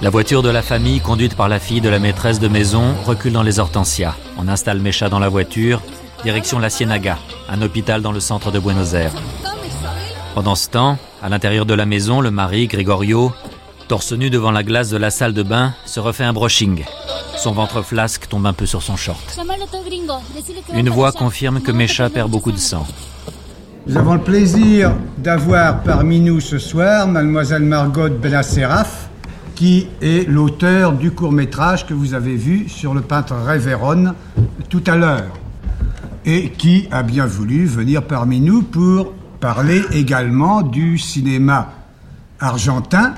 La 0.00 0.08
voiture 0.08 0.42
de 0.42 0.48
la 0.48 0.62
famille, 0.62 1.00
conduite 1.00 1.34
par 1.34 1.50
la 1.50 1.60
fille 1.60 1.82
de 1.82 1.90
la 1.90 1.98
maîtresse 1.98 2.40
de 2.40 2.48
maison, 2.48 2.94
recule 3.04 3.34
dans 3.34 3.42
les 3.42 3.58
hortensias. 3.58 4.14
On 4.38 4.48
installe 4.48 4.80
Mécha 4.80 5.10
dans 5.10 5.18
la 5.18 5.28
voiture, 5.28 5.82
direction 6.24 6.58
la 6.58 6.70
Ciénaga, 6.70 7.18
un 7.50 7.60
hôpital 7.60 8.00
dans 8.00 8.12
le 8.12 8.20
centre 8.20 8.50
de 8.50 8.58
Buenos 8.58 8.94
Aires. 8.94 9.12
Pendant 10.34 10.54
ce 10.54 10.68
temps, 10.68 10.98
à 11.22 11.28
l'intérieur 11.28 11.66
de 11.66 11.74
la 11.74 11.86
maison, 11.86 12.20
le 12.20 12.30
mari, 12.30 12.66
Gregorio, 12.66 13.32
torse 13.88 14.12
nu 14.12 14.30
devant 14.30 14.50
la 14.50 14.62
glace 14.62 14.90
de 14.90 14.96
la 14.96 15.10
salle 15.10 15.32
de 15.32 15.42
bain, 15.42 15.74
se 15.84 15.98
refait 16.00 16.24
un 16.24 16.32
brushing. 16.32 16.84
Son 17.36 17.52
ventre 17.52 17.82
flasque 17.82 18.28
tombe 18.28 18.46
un 18.46 18.52
peu 18.52 18.66
sur 18.66 18.82
son 18.82 18.96
short. 18.96 19.38
Une 20.74 20.90
voix 20.90 21.12
confirme 21.12 21.60
que 21.60 21.72
Mécha 21.72 22.10
perd 22.10 22.30
beaucoup 22.30 22.52
de 22.52 22.58
sang. 22.58 22.86
Nous 23.86 23.96
avons 23.96 24.14
le 24.14 24.20
plaisir 24.20 24.94
d'avoir 25.16 25.82
parmi 25.82 26.20
nous 26.20 26.40
ce 26.40 26.58
soir 26.58 27.08
mademoiselle 27.08 27.62
Margot 27.62 28.10
Benacerraf, 28.10 29.08
qui 29.54 29.88
est 30.02 30.28
l'auteur 30.28 30.92
du 30.92 31.10
court-métrage 31.10 31.86
que 31.86 31.94
vous 31.94 32.14
avez 32.14 32.36
vu 32.36 32.68
sur 32.68 32.92
le 32.92 33.00
peintre 33.00 33.34
Révéron 33.34 34.14
tout 34.68 34.84
à 34.86 34.96
l'heure, 34.96 35.32
et 36.26 36.50
qui 36.50 36.86
a 36.90 37.02
bien 37.02 37.24
voulu 37.24 37.64
venir 37.64 38.02
parmi 38.02 38.40
nous 38.40 38.62
pour 38.62 39.14
parler 39.40 39.82
également 39.92 40.62
du 40.62 40.98
cinéma 40.98 41.72
argentin 42.40 43.14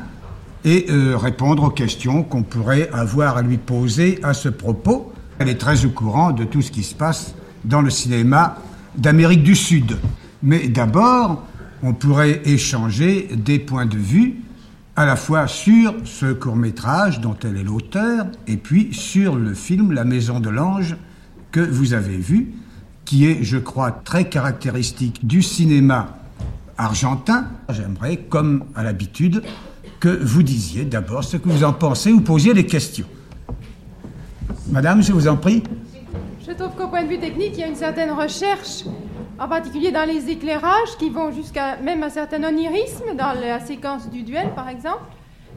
et 0.64 0.86
euh, 0.90 1.16
répondre 1.16 1.64
aux 1.64 1.70
questions 1.70 2.22
qu'on 2.22 2.42
pourrait 2.42 2.90
avoir 2.92 3.36
à 3.36 3.42
lui 3.42 3.56
poser 3.56 4.18
à 4.22 4.34
ce 4.34 4.48
propos. 4.48 5.12
Elle 5.38 5.48
est 5.48 5.58
très 5.58 5.84
au 5.84 5.90
courant 5.90 6.32
de 6.32 6.44
tout 6.44 6.62
ce 6.62 6.70
qui 6.70 6.82
se 6.82 6.94
passe 6.94 7.34
dans 7.64 7.80
le 7.80 7.90
cinéma 7.90 8.56
d'Amérique 8.96 9.42
du 9.42 9.56
Sud. 9.56 9.96
Mais 10.42 10.68
d'abord, 10.68 11.44
on 11.82 11.94
pourrait 11.94 12.42
échanger 12.44 13.28
des 13.34 13.58
points 13.58 13.86
de 13.86 13.96
vue 13.96 14.36
à 14.96 15.06
la 15.06 15.16
fois 15.16 15.46
sur 15.46 15.94
ce 16.04 16.32
court 16.32 16.56
métrage 16.56 17.20
dont 17.20 17.36
elle 17.42 17.56
est 17.56 17.62
l'auteur 17.62 18.26
et 18.46 18.56
puis 18.58 18.92
sur 18.92 19.36
le 19.36 19.54
film 19.54 19.92
La 19.92 20.04
Maison 20.04 20.40
de 20.40 20.50
l'Ange 20.50 20.96
que 21.52 21.60
vous 21.60 21.94
avez 21.94 22.18
vu 22.18 22.52
qui 23.10 23.26
est, 23.26 23.42
je 23.42 23.56
crois, 23.56 23.90
très 23.90 24.28
caractéristique 24.28 25.26
du 25.26 25.42
cinéma 25.42 26.19
argentin. 26.84 27.46
J'aimerais, 27.68 28.16
comme 28.16 28.64
à 28.74 28.82
l'habitude, 28.82 29.42
que 30.00 30.08
vous 30.08 30.42
disiez 30.42 30.84
d'abord 30.84 31.24
ce 31.24 31.36
que 31.36 31.48
vous 31.48 31.64
en 31.64 31.72
pensez 31.72 32.12
ou 32.12 32.20
posiez 32.20 32.54
des 32.54 32.66
questions. 32.66 33.06
Madame, 34.68 35.02
je 35.02 35.12
vous 35.12 35.28
en 35.28 35.36
prie. 35.36 35.62
Je 36.46 36.52
trouve 36.52 36.74
qu'au 36.76 36.88
point 36.88 37.04
de 37.04 37.08
vue 37.08 37.18
technique, 37.18 37.52
il 37.54 37.60
y 37.60 37.64
a 37.64 37.68
une 37.68 37.76
certaine 37.76 38.10
recherche, 38.10 38.84
en 39.38 39.48
particulier 39.48 39.92
dans 39.92 40.06
les 40.06 40.30
éclairages, 40.30 40.96
qui 40.98 41.10
vont 41.10 41.30
jusqu'à 41.32 41.76
même 41.76 42.02
un 42.02 42.10
certain 42.10 42.42
onirisme, 42.42 43.16
dans 43.16 43.32
la 43.32 43.60
séquence 43.60 44.10
du 44.10 44.22
duel, 44.22 44.50
par 44.54 44.68
exemple, 44.68 45.04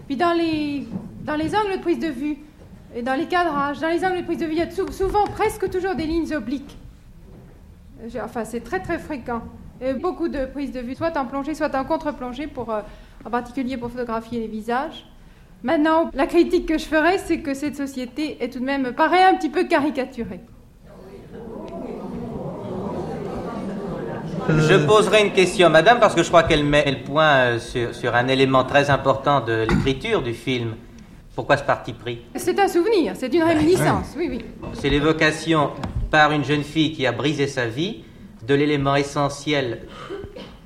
puis 0.07 0.17
dans 0.17 0.33
les, 0.33 0.87
dans 1.23 1.35
les 1.35 1.55
angles 1.55 1.77
de 1.77 1.81
prise 1.81 1.99
de 1.99 2.07
vue, 2.07 2.37
et 2.95 3.01
dans 3.01 3.15
les 3.15 3.25
cadrages. 3.25 3.79
Dans 3.79 3.89
les 3.89 4.05
angles 4.05 4.17
de 4.17 4.25
prise 4.25 4.39
de 4.39 4.45
vue, 4.45 4.53
il 4.53 4.59
y 4.59 4.61
a 4.61 4.69
souvent, 4.69 5.25
presque 5.25 5.69
toujours 5.69 5.95
des 5.95 6.05
lignes 6.05 6.33
obliques. 6.35 6.77
Enfin, 8.23 8.43
c'est 8.43 8.61
très 8.61 8.81
très 8.81 8.99
fréquent. 8.99 9.41
Et 9.85 9.93
beaucoup 9.93 10.29
de 10.29 10.45
prises 10.45 10.71
de 10.71 10.79
vue, 10.79 10.95
soit 10.95 11.17
en 11.17 11.25
plongée, 11.25 11.53
soit 11.55 11.75
en 11.75 11.83
contre-plongée, 11.83 12.47
pour, 12.47 12.71
euh, 12.71 12.81
en 13.25 13.29
particulier 13.29 13.75
pour 13.75 13.91
photographier 13.91 14.39
les 14.39 14.47
visages. 14.47 15.05
Maintenant, 15.61 16.09
la 16.13 16.25
critique 16.25 16.65
que 16.65 16.77
je 16.77 16.85
ferais, 16.85 17.17
c'est 17.17 17.39
que 17.39 17.53
cette 17.53 17.75
société 17.75 18.41
est 18.41 18.53
tout 18.53 18.59
de 18.59 18.65
même, 18.65 18.93
paraît 18.93 19.23
un 19.23 19.35
petit 19.35 19.49
peu 19.49 19.65
caricaturée. 19.65 20.39
Je 24.47 24.85
poserai 24.85 25.25
une 25.25 25.33
question, 25.33 25.69
madame, 25.69 25.99
parce 25.99 26.15
que 26.15 26.23
je 26.23 26.27
crois 26.29 26.43
qu'elle 26.43 26.65
met 26.65 26.89
le 26.89 27.03
point 27.03 27.33
euh, 27.33 27.59
sur, 27.59 27.93
sur 27.93 28.15
un 28.15 28.27
élément 28.29 28.63
très 28.63 28.89
important 28.89 29.41
de 29.41 29.65
l'écriture 29.69 30.21
du 30.21 30.33
film. 30.33 30.75
Pourquoi 31.35 31.57
ce 31.57 31.63
parti 31.63 31.91
pris? 31.91 32.21
C'est 32.35 32.57
un 32.59 32.67
souvenir, 32.69 33.13
c'est 33.15 33.33
une 33.33 33.43
réminiscence, 33.43 34.13
oui, 34.17 34.27
oui. 34.29 34.45
C'est 34.73 34.89
l'évocation 34.89 35.71
par 36.09 36.31
une 36.31 36.43
jeune 36.43 36.63
fille 36.63 36.93
qui 36.93 37.05
a 37.05 37.11
brisé 37.11 37.47
sa 37.47 37.65
vie 37.65 38.03
de 38.47 38.53
l'élément 38.53 38.95
essentiel 38.95 39.79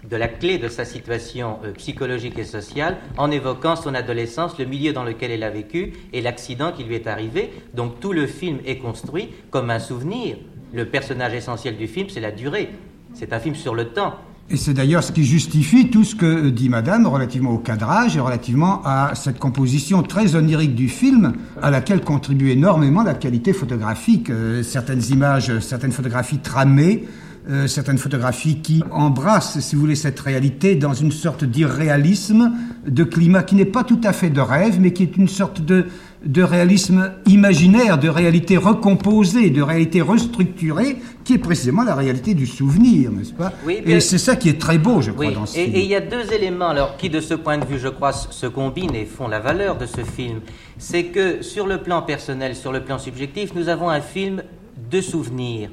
de 0.10 0.16
la 0.16 0.28
clé 0.28 0.58
de 0.58 0.68
sa 0.68 0.86
situation 0.86 1.58
euh, 1.64 1.72
psychologique 1.74 2.40
et 2.40 2.46
sociale 2.46 2.98
en 3.18 3.30
évoquant 3.30 3.76
son 3.76 3.94
adolescence, 3.94 4.58
le 4.58 4.66
milieu 4.66 4.94
dans 4.94 5.04
lequel 5.04 5.32
elle 5.32 5.44
a 5.44 5.50
vécu 5.50 5.94
et 6.14 6.22
l'accident 6.22 6.72
qui 6.72 6.84
lui 6.84 6.96
est 6.96 7.08
arrivé. 7.08 7.52
Donc 7.74 8.00
tout 8.00 8.14
le 8.14 8.26
film 8.26 8.60
est 8.66 8.78
construit 8.78 9.30
comme 9.50 9.70
un 9.70 9.80
souvenir. 9.80 10.38
Le 10.74 10.86
personnage 10.86 11.34
essentiel 11.34 11.78
du 11.78 11.88
film, 11.88 12.08
c'est 12.10 12.20
la 12.20 12.32
durée. 12.32 12.70
C'est 13.14 13.34
un 13.34 13.40
film 13.40 13.56
sur 13.56 13.76
le 13.76 13.90
temps. 13.90 14.16
Et 14.50 14.56
c'est 14.56 14.74
d'ailleurs 14.74 15.04
ce 15.04 15.12
qui 15.12 15.26
justifie 15.26 15.90
tout 15.90 16.06
ce 16.06 16.16
que 16.16 16.50
dit 16.50 16.70
Madame 16.70 17.06
relativement 17.06 17.52
au 17.52 17.58
cadrage 17.58 18.16
et 18.16 18.22
relativement 18.22 18.82
à 18.86 19.12
cette 19.14 19.40
composition 19.40 20.04
très 20.04 20.36
onirique 20.36 20.74
du 20.74 20.88
film, 20.88 21.34
à 21.62 21.70
laquelle 21.70 22.00
contribue 22.00 22.52
énormément 22.52 23.04
la 23.04 23.14
qualité 23.14 23.52
photographique. 23.52 24.30
Euh, 24.30 24.64
certaines 24.64 25.04
images, 25.12 25.60
certaines 25.60 25.92
photographies 25.92 26.40
tramées, 26.40 27.04
euh, 27.50 27.68
certaines 27.68 27.98
photographies 27.98 28.60
qui 28.62 28.84
embrassent, 28.92 29.60
si 29.60 29.76
vous 29.76 29.82
voulez, 29.82 29.96
cette 29.96 30.20
réalité 30.20 30.76
dans 30.76 30.94
une 30.94 31.12
sorte 31.12 31.44
d'irréalisme, 31.44 32.52
de 32.86 33.04
climat 33.04 33.44
qui 33.44 33.56
n'est 33.56 33.66
pas 33.66 33.84
tout 33.84 34.02
à 34.04 34.14
fait 34.14 34.30
de 34.30 34.42
rêve, 34.42 34.80
mais 34.80 34.92
qui 34.94 35.04
est 35.04 35.16
une 35.18 35.28
sorte 35.28 35.62
de, 35.62 35.86
de 36.26 36.44
réalisme 36.44 37.12
imaginaire, 37.26 37.98
de 38.00 38.10
réalité 38.10 38.58
recomposée, 38.58 39.50
de 39.50 39.62
réalité 39.62 40.02
restructurée, 40.02 40.98
qui 41.24 41.34
est 41.36 41.38
précisément 41.38 41.84
la 41.84 41.96
réalité 41.96 42.34
du 42.34 42.48
souvenir, 42.48 43.12
n'est-ce 43.12 43.34
pas 43.34 43.54
Oui, 43.66 43.82
Et 43.86 44.00
c'est 44.00 44.18
ça 44.18 44.36
qui 44.36 44.50
est 44.50 44.60
très 44.60 44.78
beau, 44.78 45.02
je 45.02 45.12
crois, 45.12 45.32
dans 45.32 45.46
ce 45.46 45.58
et 45.58 45.64
film. 45.66 45.76
et 45.76 45.80
il 45.82 45.88
y 45.90 45.96
a 45.96 46.02
deux 46.02 46.34
éléments 46.34 46.70
alors 46.70 46.98
qui, 46.98 47.10
de 47.10 47.22
ce 47.22 47.34
point 47.34 47.58
de 47.58 47.66
vue, 47.66 47.80
je 47.80 47.88
crois, 47.90 48.12
se 48.14 48.48
combinent 48.48 48.96
et 48.96 49.06
font 49.06 49.28
la 49.28 49.40
valeur 49.40 49.78
de 49.78 49.86
ce 49.86 50.02
film. 50.02 50.40
C'est 50.78 51.06
que 51.06 51.42
sur 51.42 51.66
le 51.68 51.78
plan 51.78 52.02
personnel, 52.02 52.56
sur 52.56 52.72
le 52.72 52.82
plan 52.84 53.00
subjectif, 53.00 53.54
nous 53.56 53.70
avons 53.70 53.90
un 53.90 54.02
film 54.02 54.44
de 54.92 55.02
souvenirs, 55.02 55.70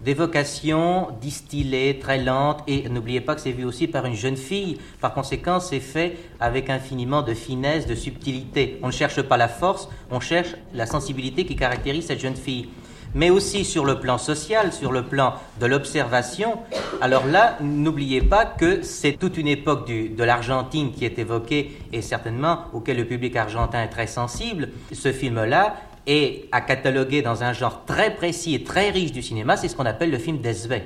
d'évocations 0.00 1.08
distillées, 1.20 1.98
très 1.98 2.18
lentes, 2.18 2.62
et 2.66 2.88
n'oubliez 2.88 3.20
pas 3.20 3.34
que 3.34 3.40
c'est 3.40 3.52
vu 3.52 3.64
aussi 3.64 3.86
par 3.86 4.06
une 4.06 4.14
jeune 4.14 4.36
fille. 4.36 4.78
Par 5.00 5.12
conséquent, 5.14 5.60
c'est 5.60 5.80
fait 5.80 6.16
avec 6.40 6.70
infiniment 6.70 7.22
de 7.22 7.34
finesse, 7.34 7.86
de 7.86 7.94
subtilité. 7.94 8.78
On 8.82 8.88
ne 8.88 8.92
cherche 8.92 9.22
pas 9.22 9.36
la 9.36 9.48
force, 9.48 9.88
on 10.10 10.20
cherche 10.20 10.54
la 10.72 10.86
sensibilité 10.86 11.44
qui 11.44 11.56
caractérise 11.56 12.06
cette 12.06 12.20
jeune 12.20 12.36
fille 12.36 12.68
mais 13.14 13.30
aussi 13.30 13.64
sur 13.64 13.84
le 13.84 14.00
plan 14.00 14.18
social, 14.18 14.72
sur 14.72 14.92
le 14.92 15.04
plan 15.04 15.34
de 15.60 15.66
l'observation. 15.66 16.58
Alors 17.00 17.26
là, 17.26 17.56
n'oubliez 17.60 18.22
pas 18.22 18.44
que 18.44 18.82
c'est 18.82 19.12
toute 19.12 19.36
une 19.38 19.48
époque 19.48 19.88
de 19.88 20.24
l'Argentine 20.24 20.92
qui 20.92 21.04
est 21.04 21.18
évoquée 21.18 21.78
et 21.92 22.02
certainement 22.02 22.64
auquel 22.72 22.96
le 22.96 23.06
public 23.06 23.36
argentin 23.36 23.82
est 23.82 23.88
très 23.88 24.06
sensible. 24.06 24.70
Ce 24.92 25.12
film-là 25.12 25.76
est 26.08 26.48
à 26.50 26.62
cataloguer 26.62 27.22
dans 27.22 27.44
un 27.44 27.52
genre 27.52 27.84
très 27.84 28.14
précis 28.14 28.54
et 28.54 28.64
très 28.64 28.90
riche 28.90 29.12
du 29.12 29.22
cinéma, 29.22 29.56
c'est 29.56 29.68
ce 29.68 29.76
qu'on 29.76 29.86
appelle 29.86 30.10
le 30.10 30.18
film 30.18 30.38
d'Esvé. 30.38 30.82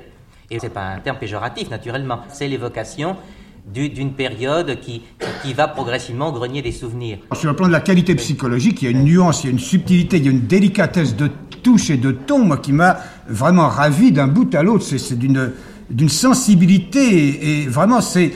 Et 0.51 0.59
ce 0.59 0.65
n'est 0.65 0.69
pas 0.69 0.89
un 0.89 0.99
terme 0.99 1.17
péjoratif, 1.17 1.69
naturellement. 1.69 2.19
C'est 2.31 2.47
l'évocation 2.47 3.15
d'une 3.65 4.11
période 4.11 4.77
qui, 4.81 5.03
qui 5.41 5.53
va 5.53 5.69
progressivement 5.69 6.33
grenier 6.33 6.61
des 6.61 6.73
souvenirs. 6.73 7.19
Sur 7.33 7.49
le 7.49 7.55
plan 7.55 7.67
de 7.67 7.71
la 7.71 7.79
qualité 7.79 8.13
psychologique, 8.15 8.81
il 8.81 8.85
y 8.85 8.87
a 8.89 8.91
une 8.91 9.05
nuance, 9.05 9.43
il 9.43 9.47
y 9.47 9.49
a 9.49 9.53
une 9.53 9.59
subtilité, 9.59 10.17
il 10.17 10.25
y 10.25 10.27
a 10.27 10.31
une 10.31 10.45
délicatesse 10.45 11.15
de 11.15 11.29
touche 11.63 11.89
et 11.89 11.95
de 11.95 12.11
ton, 12.11 12.39
moi, 12.39 12.57
qui 12.57 12.73
m'a 12.73 12.97
vraiment 13.27 13.69
ravi 13.69 14.11
d'un 14.11 14.27
bout 14.27 14.53
à 14.53 14.63
l'autre. 14.63 14.83
C'est 14.83 15.17
d'une, 15.17 15.53
d'une 15.89 16.09
sensibilité, 16.09 17.61
et, 17.61 17.67
vraiment, 17.67 18.01
c'est 18.01 18.33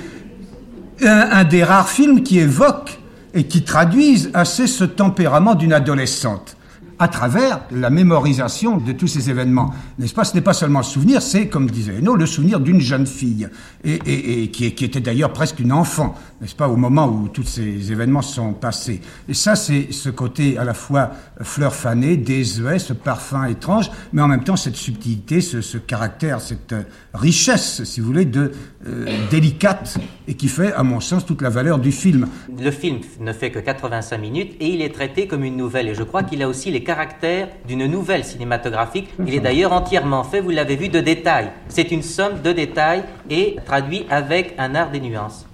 un, 1.01 1.29
un 1.31 1.43
des 1.43 1.65
rares 1.65 1.89
films 1.89 2.23
qui 2.23 2.39
évoque 2.39 2.97
et 3.33 3.43
qui 3.43 3.63
traduisent 3.63 4.31
assez 4.33 4.65
ce 4.65 4.85
tempérament 4.85 5.55
d'une 5.55 5.73
adolescente 5.73 6.56
à 6.99 7.07
travers 7.07 7.61
la 7.71 7.89
mémorisation 7.89 8.77
de 8.77 8.91
tous 8.91 9.07
ces 9.07 9.29
événements. 9.29 9.73
N'est-ce 9.99 10.13
pas? 10.13 10.23
Ce 10.23 10.33
n'est 10.33 10.41
pas 10.41 10.53
seulement 10.53 10.79
le 10.79 10.85
souvenir, 10.85 11.21
c'est, 11.21 11.47
comme 11.47 11.69
disait 11.69 11.99
Eno, 11.99 12.15
le 12.15 12.25
souvenir 12.25 12.59
d'une 12.59 12.81
jeune 12.81 13.05
fille, 13.05 13.47
et, 13.83 14.49
qui, 14.51 14.65
était 14.65 14.99
d'ailleurs 14.99 15.31
presque 15.31 15.59
une 15.59 15.71
enfant, 15.71 16.15
n'est-ce 16.41 16.55
pas, 16.55 16.67
au 16.67 16.75
moment 16.75 17.07
où 17.07 17.27
tous 17.27 17.43
ces 17.43 17.91
événements 17.91 18.21
sont 18.21 18.53
passés. 18.53 19.01
Et 19.29 19.33
ça, 19.33 19.55
c'est 19.55 19.91
ce 19.91 20.09
côté 20.09 20.57
à 20.57 20.63
la 20.63 20.73
fois 20.73 21.11
fleur 21.41 21.75
fanée, 21.75 22.17
désuet, 22.17 22.79
ce 22.79 22.93
parfum 22.93 23.45
étrange, 23.45 23.91
mais 24.13 24.21
en 24.21 24.27
même 24.27 24.43
temps 24.43 24.55
cette 24.55 24.75
subtilité, 24.75 25.41
ce, 25.41 25.77
caractère, 25.77 26.41
cette 26.41 26.73
richesse, 27.13 27.83
si 27.83 27.99
vous 27.99 28.07
voulez, 28.07 28.25
de 28.25 28.51
euh, 28.87 29.05
délicate, 29.29 29.97
et 30.27 30.33
qui 30.33 30.47
fait, 30.47 30.73
à 30.73 30.83
mon 30.83 30.99
sens, 30.99 31.25
toute 31.25 31.41
la 31.41 31.49
valeur 31.49 31.77
du 31.79 31.91
film. 31.91 32.27
Le 32.59 32.71
film 32.71 32.99
ne 33.19 33.33
fait 33.33 33.51
que 33.51 33.59
85 33.59 34.17
minutes, 34.17 34.55
et 34.59 34.69
il 34.69 34.81
est 34.81 34.93
traité 34.93 35.27
comme 35.27 35.43
une 35.43 35.57
nouvelle, 35.57 35.87
et 35.89 35.95
je 35.95 36.03
crois 36.03 36.23
qu'il 36.23 36.41
a 36.41 36.47
aussi 36.47 36.71
les 36.71 36.83
caractère 36.87 37.49
d'une 37.67 37.85
nouvelle 37.85 38.23
cinématographique. 38.23 39.09
Il 39.27 39.33
est 39.33 39.41
d'ailleurs 39.41 39.73
entièrement 39.73 40.23
fait, 40.23 40.39
vous 40.39 40.51
l'avez 40.51 40.77
vu, 40.77 40.87
de 40.87 41.01
détails. 41.01 41.51
C'est 41.67 41.91
une 41.91 42.01
somme 42.01 42.41
de 42.41 42.53
détails 42.53 43.03
et 43.29 43.57
traduit 43.65 44.05
avec 44.09 44.55
un 44.57 44.73
art 44.73 44.89
des 44.89 45.01
nuances. 45.01 45.45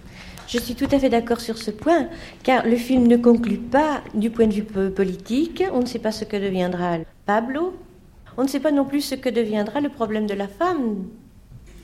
Je 0.48 0.60
suis 0.60 0.76
tout 0.76 0.88
à 0.92 1.00
fait 1.00 1.10
d'accord 1.10 1.42
sur 1.42 1.58
ce 1.58 1.72
point, 1.72 2.08
car 2.44 2.68
le 2.68 2.76
film 2.76 3.08
ne 3.08 3.18
conclut 3.18 3.58
pas 3.58 4.02
du 4.14 4.30
point 4.30 4.46
de 4.46 4.54
vue 4.54 4.64
politique. 4.64 5.64
On 5.74 5.80
ne 5.80 5.88
sait 5.88 5.98
pas 5.98 6.12
ce 6.12 6.24
que 6.24 6.38
deviendra 6.38 7.00
Pablo. 7.26 7.76
On 8.38 8.44
ne 8.44 8.48
sait 8.48 8.60
pas 8.60 8.72
non 8.72 8.86
plus 8.86 9.02
ce 9.02 9.16
que 9.16 9.30
deviendra 9.30 9.82
le 9.82 9.90
problème 9.90 10.28
de 10.28 10.36
la 10.36 10.48
femme, 10.48 11.06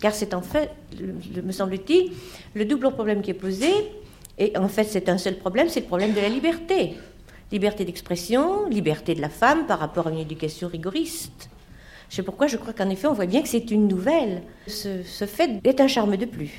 car 0.01 0.13
c'est 0.13 0.33
en 0.33 0.41
fait, 0.41 0.69
me 1.43 1.51
semble-t-il, 1.51 2.11
le 2.53 2.65
double 2.65 2.91
problème 2.91 3.21
qui 3.21 3.31
est 3.31 3.41
posé. 3.47 3.71
Et 4.37 4.57
en 4.57 4.69
fait, 4.69 4.85
c'est 4.85 5.09
un 5.09 5.17
seul 5.17 5.35
problème, 5.35 5.67
c'est 5.69 5.81
le 5.81 5.85
problème 5.85 6.13
de 6.13 6.21
la 6.21 6.29
liberté. 6.29 6.95
Liberté 7.51 7.83
d'expression, 7.83 8.67
liberté 8.69 9.15
de 9.15 9.21
la 9.21 9.29
femme 9.29 9.65
par 9.65 9.79
rapport 9.79 10.07
à 10.07 10.11
une 10.11 10.19
éducation 10.19 10.67
rigoriste. 10.67 11.49
Je 12.09 12.15
sais 12.15 12.23
pourquoi 12.23 12.47
je 12.47 12.57
crois 12.57 12.73
qu'en 12.73 12.89
effet, 12.89 13.07
on 13.07 13.13
voit 13.13 13.25
bien 13.25 13.41
que 13.41 13.47
c'est 13.47 13.71
une 13.71 13.87
nouvelle. 13.87 14.43
Ce, 14.67 15.25
fait 15.25 15.59
est 15.63 15.81
un 15.81 15.87
charme 15.87 16.17
de 16.17 16.25
plus. 16.25 16.51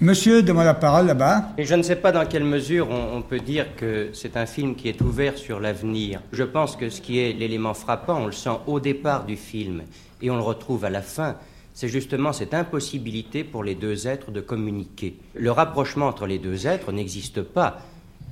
Monsieur 0.00 0.42
demande 0.42 0.66
la 0.66 0.74
parole 0.74 1.06
là-bas. 1.06 1.50
Je 1.58 1.74
ne 1.74 1.82
sais 1.82 1.96
pas 1.96 2.12
dans 2.12 2.26
quelle 2.26 2.44
mesure 2.44 2.88
on, 2.90 3.22
peut 3.22 3.38
dire 3.38 3.74
que 3.76 4.10
c'est 4.12 4.36
un 4.36 4.46
film 4.46 4.74
qui 4.74 4.88
est 4.88 5.00
ouvert 5.00 5.38
sur 5.38 5.60
l'avenir. 5.60 6.20
Je 6.32 6.42
pense 6.42 6.76
que 6.76 6.90
ce 6.90 7.00
qui 7.00 7.18
est 7.20 7.32
l'élément 7.32 7.74
frappant, 7.74 8.22
on 8.22 8.26
le 8.26 8.32
sent 8.32 8.58
au 8.66 8.80
départ 8.80 9.24
du 9.24 9.36
film 9.36 9.82
et 10.20 10.30
on 10.30 10.36
le 10.36 10.42
retrouve 10.42 10.84
à 10.84 10.90
la 10.90 11.02
fin, 11.02 11.36
c'est 11.74 11.88
justement 11.88 12.32
cette 12.32 12.54
impossibilité 12.54 13.44
pour 13.44 13.64
les 13.64 13.74
deux 13.74 14.06
êtres 14.06 14.30
de 14.30 14.40
communiquer. 14.40 15.16
Le 15.34 15.50
rapprochement 15.50 16.06
entre 16.06 16.26
les 16.26 16.38
deux 16.38 16.66
êtres 16.66 16.92
n'existe 16.92 17.42
pas. 17.42 17.80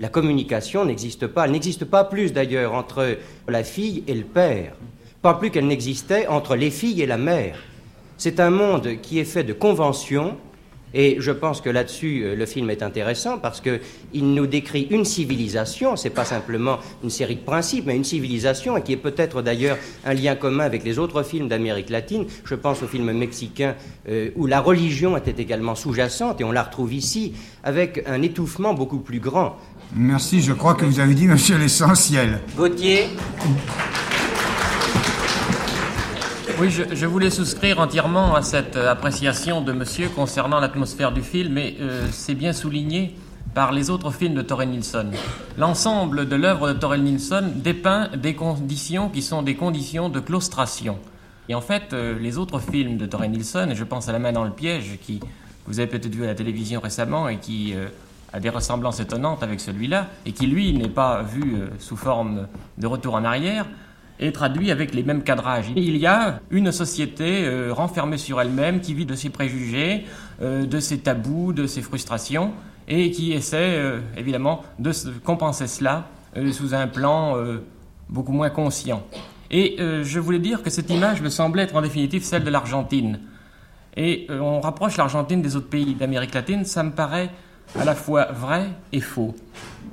La 0.01 0.09
communication 0.09 0.85
n'existe 0.85 1.27
pas. 1.27 1.45
Elle 1.45 1.53
n'existe 1.53 1.85
pas 1.85 2.05
plus 2.05 2.33
d'ailleurs 2.33 2.75
entre 2.75 3.19
la 3.49 3.65
fille 3.65 4.05
et 4.07 4.15
le 4.15 4.25
père. 4.25 4.73
Pas 5.21 5.35
plus 5.35 5.51
qu'elle 5.51 5.67
n'existait 5.67 6.27
entre 6.27 6.57
les 6.57 6.71
filles 6.71 7.03
et 7.03 7.07
la 7.07 7.19
mère. 7.19 7.57
C'est 8.17 8.41
un 8.41 8.51
monde 8.51 9.01
qui 9.03 9.19
est 9.19 9.25
fait 9.25 9.45
de 9.45 9.53
conventions 9.53 10.37
et 10.95 11.17
je 11.21 11.31
pense 11.31 11.61
que 11.61 11.71
là-dessus, 11.71 12.23
euh, 12.23 12.35
le 12.35 12.47
film 12.47 12.71
est 12.71 12.83
intéressant 12.83 13.39
parce 13.39 13.61
qu'il 13.61 14.35
nous 14.35 14.47
décrit 14.47 14.87
une 14.91 15.05
civilisation, 15.05 15.97
c'est 15.97 16.11
pas 16.11 16.25
simplement 16.25 16.79
une 17.03 17.11
série 17.11 17.37
de 17.37 17.41
principes, 17.41 17.87
mais 17.87 17.97
une 17.97 18.05
civilisation, 18.05 18.77
et 18.77 18.83
qui 18.83 18.93
est 18.93 18.97
peut-être 18.97 19.43
d'ailleurs 19.43 19.79
un 20.05 20.15
lien 20.15 20.35
commun 20.35 20.65
avec 20.65 20.85
les 20.85 20.99
autres 20.99 21.23
films 21.23 21.49
d'Amérique 21.49 21.91
latine. 21.91 22.27
Je 22.45 22.55
pense 22.55 22.83
au 22.83 22.87
film 22.87 23.13
mexicain 23.13 23.75
euh, 24.09 24.31
où 24.37 24.47
la 24.47 24.61
religion 24.61 25.17
était 25.17 25.41
également 25.43 25.75
sous-jacente, 25.75 26.41
et 26.41 26.45
on 26.45 26.53
la 26.53 26.63
retrouve 26.63 26.93
ici, 26.93 27.35
avec 27.65 28.05
un 28.07 28.23
étouffement 28.23 28.75
beaucoup 28.75 28.99
plus 28.99 29.21
grand. 29.21 29.57
Merci, 29.95 30.41
je 30.41 30.53
crois 30.53 30.75
que 30.75 30.85
vous 30.85 31.01
avez 31.01 31.15
dit, 31.15 31.27
monsieur, 31.27 31.59
l'essentiel. 31.59 32.41
Gauthier 32.57 33.09
Oui, 36.62 36.70
je, 36.70 37.07
voulais 37.07 37.31
souscrire 37.31 37.81
entièrement 37.81 38.37
à 38.37 38.42
cette 38.42 38.77
appréciation 38.77 39.62
de 39.62 39.72
monsieur 39.72 40.09
concernant 40.09 40.61
l'atmosphère 40.61 41.11
du 41.11 41.20
film, 41.20 41.59
et 41.59 41.77
euh, 41.81 42.07
c'est 42.12 42.37
bien 42.37 42.53
souligné 42.53 43.16
par 43.53 43.72
les 43.72 43.90
autres 43.90 44.12
films 44.12 44.35
de 44.35 44.42
Torre 44.42 44.64
Nilsson. 44.64 45.11
L'ensemble 45.59 46.29
de 46.29 46.37
l'œuvre 46.37 46.68
de 46.68 46.79
Torre 46.79 46.98
Nilsson 46.98 47.51
dépeint 47.57 48.11
des 48.16 48.37
conditions 48.37 49.09
qui 49.09 49.22
sont 49.22 49.42
des 49.42 49.57
conditions 49.57 50.09
de 50.09 50.20
claustration. 50.20 51.01
Et 51.48 51.57
en 51.57 51.61
fait, 51.61 51.92
euh, 51.92 52.16
les 52.20 52.38
autres 52.38 52.61
films 52.61 52.96
de 52.96 53.07
Torre 53.07 53.27
Nilsson, 53.27 53.68
et 53.68 53.75
je 53.75 53.83
pense 53.83 54.09
à 54.09 54.12
La 54.12 54.20
main 54.20 54.31
dans 54.31 54.44
le 54.44 54.53
piège, 54.53 55.01
qui 55.03 55.18
vous 55.66 55.81
avez 55.81 55.88
peut-être 55.88 56.14
vu 56.14 56.22
à 56.22 56.29
la 56.29 56.37
télévision 56.37 56.79
récemment 56.79 57.29
et 57.29 57.38
qui 57.38 57.75
euh, 57.75 57.88
a 58.33 58.38
des 58.38 58.51
ressemblances 58.51 59.01
étonnantes 59.01 59.42
avec 59.42 59.59
celui-là, 59.59 60.07
et 60.27 60.31
qui, 60.31 60.46
lui, 60.46 60.72
n'est 60.75 60.88
pas 60.88 61.22
vu 61.22 61.55
euh, 61.57 61.70
sous 61.81 61.96
forme 61.96 62.46
de 62.79 62.87
retour 62.87 63.14
en 63.14 63.25
arrière, 63.25 63.66
est 64.27 64.33
traduit 64.33 64.71
avec 64.71 64.95
les 64.95 65.03
mêmes 65.03 65.23
cadrages. 65.23 65.73
Il 65.77 65.97
y 65.97 66.07
a 66.07 66.41
une 66.51 66.73
société 66.73 67.45
euh, 67.45 67.73
renfermée 67.73 68.19
sur 68.19 68.41
elle-même 68.41 68.81
qui 68.81 68.95
vit 68.95 69.07
de 69.07 69.15
ses 69.15 69.31
préjugés, 69.31 70.05
euh, 70.41 70.67
de 70.67 70.81
ses 70.81 70.99
tabous, 70.99 71.53
de 71.53 71.67
ses 71.67 71.83
frustrations, 71.83 72.53
et 72.89 73.11
qui 73.11 73.33
essaie 73.33 73.81
évidemment 74.17 74.65
de 74.81 74.91
compenser 75.23 75.69
cela 75.69 76.09
sous 76.51 76.75
un 76.75 76.89
plan 76.89 77.37
beaucoup 78.09 78.33
moins 78.33 78.51
conscient. 78.51 79.05
Et 79.53 79.77
je 79.79 80.19
voulais 80.19 80.41
dire 80.41 80.65
que 80.65 80.69
cette 80.69 80.91
image 80.91 81.23
me 81.23 81.29
semble 81.29 81.61
être 81.61 81.77
en 81.77 81.81
définitive 81.81 82.25
celle 82.25 82.43
de 82.43 82.51
l'Argentine. 82.51 83.21
Et 83.97 84.27
on 84.29 84.61
rapproche 84.61 84.97
l'Argentine 84.97 85.43
des 85.43 85.55
autres 85.55 85.69
pays 85.69 85.95
d'Amérique 85.95 86.35
latine, 86.35 86.65
ça 86.65 86.83
me 86.83 86.91
paraît 86.91 87.31
à 87.79 87.85
la 87.85 87.95
fois 87.95 88.27
vrai 88.33 88.71
et 88.93 89.01
faux. 89.01 89.35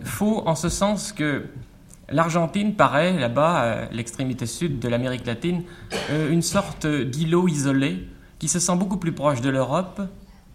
Faux 0.04 0.44
en 0.46 0.56
ce 0.56 0.70
sens 0.70 1.12
que 1.12 1.46
l'Argentine 2.12 2.76
paraît, 2.76 3.17
là-bas, 3.17 3.60
à 3.60 3.91
l'extrémité 3.91 4.45
sud 4.45 4.80
de 4.80 4.88
l'Amérique 4.88 5.26
latine, 5.26 5.63
euh, 6.12 6.32
une 6.32 6.41
sorte 6.41 6.88
d'îlot 6.88 7.48
isolé 7.48 8.08
qui 8.39 8.48
se 8.48 8.60
sent 8.60 8.76
beaucoup 8.76 8.98
plus 8.98 9.12
proche 9.12 9.41
de 9.41 9.50
l'Europe 9.50 10.02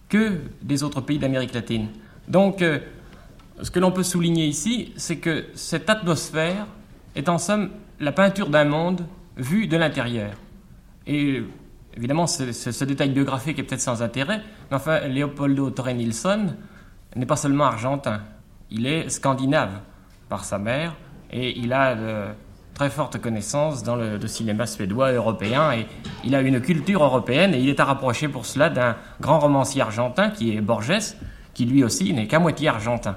que 0.08 0.40
des 0.62 0.82
autres 0.82 1.00
pays 1.00 1.18
d'Amérique 1.18 1.54
latine. 1.54 1.88
Donc, 2.28 2.62
euh, 2.62 2.78
ce 3.62 3.70
que 3.70 3.78
l'on 3.78 3.92
peut 3.92 4.02
souligner 4.02 4.46
ici, 4.46 4.92
c'est 4.96 5.16
que 5.16 5.44
cette 5.54 5.88
atmosphère 5.88 6.66
est 7.14 7.28
en 7.28 7.38
somme 7.38 7.70
la 8.00 8.12
peinture 8.12 8.48
d'un 8.48 8.64
monde 8.64 9.06
vu 9.36 9.66
de 9.66 9.76
l'intérieur. 9.76 10.32
Et 11.06 11.42
évidemment, 11.96 12.26
ce, 12.26 12.84
détail 12.84 13.10
biographique 13.10 13.58
est 13.58 13.62
peut-être 13.62 13.80
sans 13.80 14.02
intérêt, 14.02 14.42
mais 14.70 14.76
enfin, 14.76 15.00
Leopoldo 15.06 15.70
Torre 15.70 15.94
Nilsson, 15.94 16.54
n'est 17.14 17.26
pas 17.26 17.36
seulement 17.36 17.64
argentin, 17.64 18.22
il 18.70 18.86
est 18.86 19.08
scandinave 19.08 19.80
par 20.28 20.44
sa 20.44 20.58
mère 20.58 20.96
et 21.34 21.58
il 21.58 21.72
a 21.72 21.94
de 21.94 22.24
très 22.74 22.90
fortes 22.90 23.20
connaissances 23.20 23.82
dans 23.82 23.96
le, 23.96 24.24
cinéma 24.26 24.66
suédois 24.66 25.12
et 25.12 25.14
européen 25.14 25.72
et 25.72 25.86
il 26.24 26.34
a 26.34 26.40
une 26.40 26.60
culture 26.60 27.02
européenne 27.04 27.54
et 27.54 27.58
il 27.58 27.68
est 27.68 27.80
à 27.80 27.84
rapprocher 27.84 28.28
pour 28.28 28.46
cela 28.46 28.70
d'un 28.70 28.96
grand 29.20 29.40
romancier 29.40 29.82
argentin 29.82 30.30
qui 30.30 30.56
est 30.56 30.60
Borges, 30.60 31.14
qui 31.52 31.66
lui 31.66 31.84
aussi 31.84 32.12
n'est 32.12 32.26
qu'à 32.26 32.38
moitié 32.38 32.68
argentin. 32.68 33.16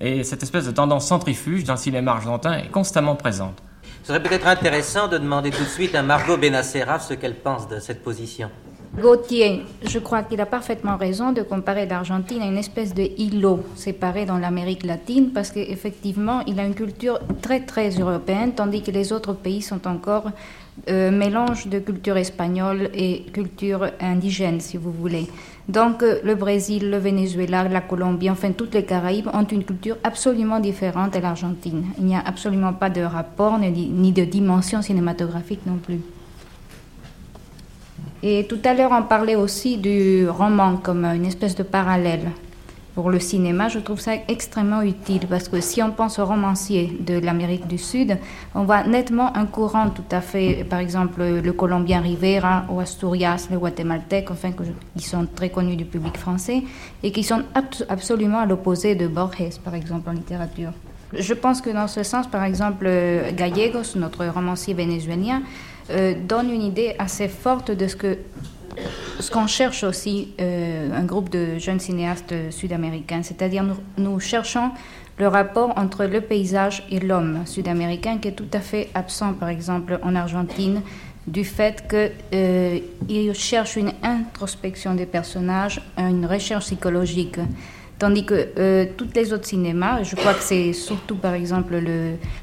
Et 0.00 0.22
cette 0.22 0.42
espèce 0.42 0.66
de 0.66 0.70
tendance 0.70 1.06
centrifuge 1.06 1.64
dans 1.64 1.74
le 1.74 1.78
cinéma 1.78 2.12
argentin 2.12 2.58
est 2.58 2.68
constamment 2.68 3.16
présente. 3.16 3.60
Ce 4.02 4.08
serait 4.08 4.22
peut-être 4.22 4.46
intéressant 4.46 5.08
de 5.08 5.18
demander 5.18 5.50
tout 5.50 5.64
de 5.64 5.68
suite 5.68 5.94
à 5.94 6.02
Margot 6.02 6.36
Benacerraf 6.36 7.06
ce 7.06 7.14
qu'elle 7.14 7.34
pense 7.34 7.68
de 7.68 7.80
cette 7.80 8.02
position. 8.02 8.50
Gauthier, 8.96 9.62
je 9.84 9.98
crois 9.98 10.22
qu'il 10.22 10.40
a 10.40 10.46
parfaitement 10.46 10.96
raison 10.96 11.32
de 11.32 11.42
comparer 11.42 11.86
l'Argentine 11.86 12.42
à 12.42 12.46
une 12.46 12.56
espèce 12.56 12.94
de 12.94 13.02
îlot 13.18 13.60
séparé 13.76 14.24
dans 14.24 14.38
l'Amérique 14.38 14.84
latine 14.84 15.30
parce 15.32 15.50
qu'effectivement, 15.50 16.40
il 16.46 16.58
a 16.58 16.64
une 16.64 16.74
culture 16.74 17.20
très 17.40 17.60
très 17.60 17.90
européenne 17.90 18.52
tandis 18.56 18.82
que 18.82 18.90
les 18.90 19.12
autres 19.12 19.34
pays 19.34 19.62
sont 19.62 19.86
encore 19.86 20.30
euh, 20.88 21.10
mélange 21.12 21.68
de 21.68 21.78
culture 21.78 22.16
espagnole 22.16 22.90
et 22.94 23.24
culture 23.32 23.88
indigène, 24.00 24.60
si 24.60 24.76
vous 24.76 24.90
voulez. 24.90 25.26
Donc 25.68 26.02
euh, 26.02 26.18
le 26.24 26.34
Brésil, 26.34 26.90
le 26.90 26.98
Venezuela, 26.98 27.68
la 27.68 27.82
Colombie, 27.82 28.30
enfin 28.30 28.50
toutes 28.52 28.74
les 28.74 28.84
Caraïbes 28.84 29.28
ont 29.32 29.44
une 29.44 29.64
culture 29.64 29.98
absolument 30.02 30.60
différente 30.60 31.14
de 31.14 31.20
l'Argentine. 31.20 31.84
Il 31.98 32.06
n'y 32.06 32.16
a 32.16 32.22
absolument 32.24 32.72
pas 32.72 32.90
de 32.90 33.02
rapport 33.02 33.58
ni 33.58 34.12
de 34.12 34.24
dimension 34.24 34.82
cinématographique 34.82 35.66
non 35.66 35.76
plus. 35.76 36.00
Et 38.22 38.46
tout 38.48 38.58
à 38.64 38.74
l'heure, 38.74 38.90
on 38.92 39.02
parlait 39.02 39.36
aussi 39.36 39.76
du 39.76 40.28
roman 40.28 40.76
comme 40.76 41.04
une 41.04 41.26
espèce 41.26 41.54
de 41.54 41.62
parallèle. 41.62 42.30
pour 42.98 43.10
le 43.10 43.20
cinéma, 43.20 43.68
je 43.68 43.78
trouve 43.78 44.00
ça 44.00 44.14
extrêmement 44.26 44.82
utile 44.82 45.28
parce 45.30 45.48
que 45.48 45.60
si 45.60 45.80
on 45.80 45.92
pense 45.92 46.18
aux 46.18 46.26
romanciers 46.26 46.98
de 46.98 47.20
l'Amérique 47.20 47.68
du 47.68 47.78
Sud, 47.78 48.18
on 48.56 48.64
voit 48.64 48.82
nettement 48.82 49.36
un 49.36 49.46
courant 49.46 49.90
tout 49.90 50.10
à 50.10 50.20
fait, 50.20 50.66
par 50.68 50.80
exemple 50.80 51.22
le 51.22 51.52
Colombien 51.52 52.00
Rivera 52.00 52.64
ou 52.68 52.80
Asturias, 52.80 53.46
le 53.52 53.58
Guatémaltèque, 53.60 54.32
enfin, 54.32 54.50
qui 54.96 55.04
sont 55.04 55.28
très 55.32 55.48
connus 55.48 55.76
du 55.76 55.84
public 55.84 56.16
français 56.18 56.64
et 57.04 57.12
qui 57.12 57.22
sont 57.22 57.44
absolument 57.88 58.40
à 58.40 58.46
l'opposé 58.46 58.96
de 58.96 59.06
Borges, 59.06 59.60
par 59.64 59.76
exemple, 59.76 60.10
en 60.10 60.14
littérature. 60.14 60.72
Je 61.16 61.34
pense 61.34 61.60
que 61.60 61.70
dans 61.70 61.86
ce 61.86 62.02
sens, 62.02 62.26
par 62.26 62.42
exemple, 62.42 62.90
Gallegos, 63.36 63.94
notre 63.94 64.26
romancier 64.26 64.74
vénézuélien, 64.74 65.42
euh, 65.90 66.14
donne 66.14 66.50
une 66.50 66.62
idée 66.62 66.94
assez 66.98 67.28
forte 67.28 67.70
de 67.70 67.86
ce 67.86 67.96
que 67.96 68.18
ce 69.18 69.30
qu'on 69.32 69.48
cherche 69.48 69.82
aussi, 69.82 70.34
euh, 70.40 70.90
un 70.94 71.02
groupe 71.04 71.30
de 71.30 71.58
jeunes 71.58 71.80
cinéastes 71.80 72.32
sud-américains, 72.50 73.22
c'est-à-dire 73.24 73.64
nous, 73.64 73.74
nous, 73.96 74.20
cherchons 74.20 74.70
le 75.18 75.26
rapport 75.26 75.76
entre 75.76 76.04
le 76.04 76.20
paysage 76.20 76.86
et 76.88 77.00
l'homme 77.00 77.44
sud-américain 77.44 78.18
qui 78.18 78.28
est 78.28 78.32
tout 78.32 78.46
à 78.52 78.60
fait 78.60 78.88
absent, 78.94 79.32
par 79.32 79.48
exemple, 79.48 79.98
en 80.04 80.14
Argentine, 80.14 80.82
du 81.26 81.44
fait 81.44 81.84
qu'ils 81.88 82.12
euh, 82.34 83.34
cherchent 83.34 83.76
une 83.76 83.92
introspection 84.02 84.94
des 84.94 85.06
personnages, 85.06 85.80
une 85.98 86.26
recherche 86.26 86.66
psychologique. 86.66 87.38
Tandis 87.98 88.24
que 88.24 88.48
euh, 88.58 88.86
tous 88.96 89.08
les 89.14 89.32
autres 89.32 89.46
cinémas, 89.46 90.04
je 90.04 90.14
crois 90.14 90.34
que 90.34 90.42
c'est 90.42 90.72
surtout 90.72 91.16
par 91.16 91.34
exemple 91.34 91.82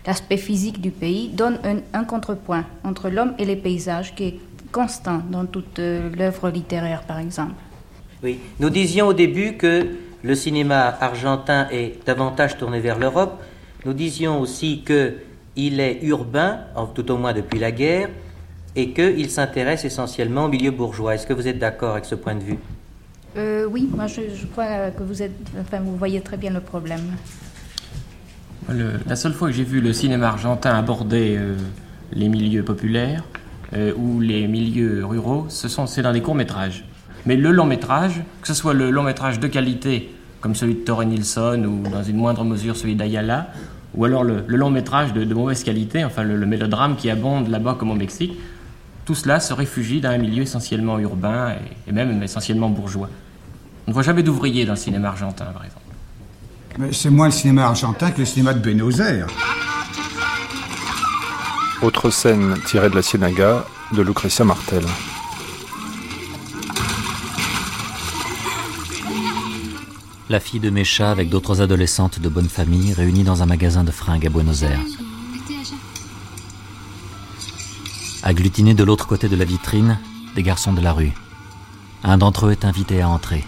l'aspect 0.05 0.35
physique 0.37 0.81
du 0.81 0.91
pays, 0.91 1.29
donnent 1.29 1.59
un, 1.63 1.77
un 1.97 2.03
contrepoint 2.03 2.65
entre 2.83 3.09
l'homme 3.09 3.33
et 3.39 3.45
les 3.45 3.55
paysages 3.55 4.13
qui 4.15 4.23
est 4.25 4.39
constant 4.73 5.21
dans 5.31 5.45
toute 5.45 5.79
euh, 5.79 6.09
l'œuvre 6.17 6.49
littéraire, 6.49 7.03
par 7.03 7.19
exemple. 7.19 7.53
Oui, 8.21 8.39
nous 8.59 8.69
disions 8.69 9.07
au 9.07 9.13
début 9.13 9.53
que 9.53 9.87
le 10.23 10.35
cinéma 10.35 10.97
argentin 10.99 11.67
est 11.71 12.05
davantage 12.05 12.57
tourné 12.57 12.81
vers 12.81 12.99
l'Europe. 12.99 13.41
Nous 13.85 13.93
disions 13.93 14.41
aussi 14.41 14.83
qu'il 14.83 15.79
est 15.79 15.99
urbain, 16.01 16.59
tout 16.93 17.09
au 17.11 17.17
moins 17.17 17.31
depuis 17.31 17.59
la 17.59 17.71
guerre, 17.71 18.09
et 18.75 18.89
qu'il 18.89 19.29
s'intéresse 19.29 19.85
essentiellement 19.85 20.45
au 20.45 20.49
milieu 20.49 20.71
bourgeois. 20.71 21.15
Est-ce 21.15 21.27
que 21.27 21.33
vous 21.33 21.47
êtes 21.47 21.59
d'accord 21.59 21.91
avec 21.91 22.03
ce 22.05 22.15
point 22.15 22.35
de 22.35 22.43
vue? 22.43 22.57
Euh, 23.37 23.65
Oui, 23.65 23.89
moi 23.93 24.07
je, 24.07 24.45
crois 24.51 24.91
que 24.91 25.03
vous, 25.03 25.21
êtes, 25.21 25.35
enfin, 25.59 25.79
vous 25.79 25.95
voyez 25.97 26.21
très 26.21 26.37
bien 26.37 26.51
le 26.51 26.61
problème. 26.61 27.01
la 28.69 29.15
seule 29.15 29.33
fois 29.33 29.49
que 29.49 29.53
j'ai 29.53 29.63
vu 29.63 29.81
le 29.81 29.93
cinéma 29.93 30.27
argentin 30.27 30.75
aborder 30.75 31.35
euh, 31.37 31.55
les 32.13 32.29
milieux 32.29 32.63
populaires, 32.63 33.23
euh, 33.73 33.93
ou 33.97 34.19
les 34.19 34.47
milieux 34.47 35.05
ruraux, 35.05 35.47
ce 35.49 35.67
sont, 35.67 35.87
c'est 35.87 36.01
dans 36.01 36.13
des 36.13 36.21
courts-métrages. 36.21 36.85
Mais 37.25 37.35
le 37.35 37.51
long-métrage, 37.51 38.21
que 38.41 38.47
ce 38.47 38.53
soit 38.53 38.73
le 38.73 38.91
long-métrage 38.91 39.39
de 39.39 39.47
qualité, 39.47 40.13
comme 40.39 40.53
celui 40.53 40.75
de 40.75 40.79
Torre 40.79 41.03
Nilsson, 41.03 41.63
ou 41.65 41.89
dans 41.89 42.03
une 42.03 42.17
moindre 42.17 42.43
mesure 42.43 42.77
celui 42.77 42.95
d'Ayala, 42.95 43.47
ou 43.95 44.05
alors 44.05 44.23
le, 44.23 44.43
long-métrage 44.47 45.13
de, 45.13 45.33
mauvaise 45.33 45.63
qualité, 45.63 46.05
enfin 46.05 46.23
le, 46.23 46.45
mélodrame 46.45 46.95
qui 46.95 47.09
abonde 47.09 47.47
là-bas 47.47 47.75
comme 47.79 47.91
au 47.91 47.95
Mexique, 47.95 48.37
tout 49.05 49.15
cela 49.15 49.39
se 49.39 49.53
réfugie 49.53 50.01
dans 50.01 50.09
un 50.09 50.17
milieu 50.17 50.43
essentiellement 50.43 50.99
urbain 50.99 51.55
et, 51.87 51.91
même 51.91 52.21
essentiellement 52.21 52.69
bourgeois. 52.69 53.09
On 53.87 53.91
ne 53.91 53.93
voit 53.93 54.03
jamais 54.03 54.23
d'ouvriers 54.23 54.65
dans 54.65 54.73
le 54.73 54.79
cinéma 54.79 55.09
argentin, 55.09 55.45
par 55.45 55.63
exemple. 55.63 55.85
Mais 56.79 56.91
c'est 56.91 57.09
moins 57.09 57.27
le 57.27 57.31
cinéma 57.31 57.65
argentin 57.67 58.11
que 58.11 58.19
le 58.19 58.25
cinéma 58.25 58.53
de 58.53 58.59
Buenos 58.59 58.99
Aires. 58.99 59.27
Autre 61.81 62.09
scène 62.09 62.55
tirée 62.65 62.89
de 62.89 62.95
la 62.95 63.01
Ciénaga 63.01 63.65
de 63.91 64.01
Lucretia 64.01 64.43
Martel. 64.43 64.83
La 70.29 70.39
fille 70.39 70.59
de 70.59 70.71
Mecha 70.71 71.11
avec 71.11 71.29
d'autres 71.29 71.61
adolescentes 71.61 72.19
de 72.19 72.27
bonne 72.27 72.49
famille 72.49 72.91
réunies 72.93 73.23
dans 73.23 73.43
un 73.43 73.45
magasin 73.45 73.83
de 73.83 73.91
fringues 73.91 74.25
à 74.25 74.29
Buenos 74.29 74.63
Aires. 74.63 74.81
Agglutinés 78.23 78.73
de 78.73 78.83
l'autre 78.83 79.05
côté 79.05 79.29
de 79.29 79.35
la 79.35 79.45
vitrine, 79.45 79.99
des 80.35 80.41
garçons 80.41 80.73
de 80.73 80.81
la 80.81 80.91
rue. 80.91 81.13
Un 82.03 82.17
d'entre 82.17 82.47
eux 82.47 82.51
est 82.51 82.65
invité 82.65 83.01
à 83.01 83.09
entrer. 83.09 83.45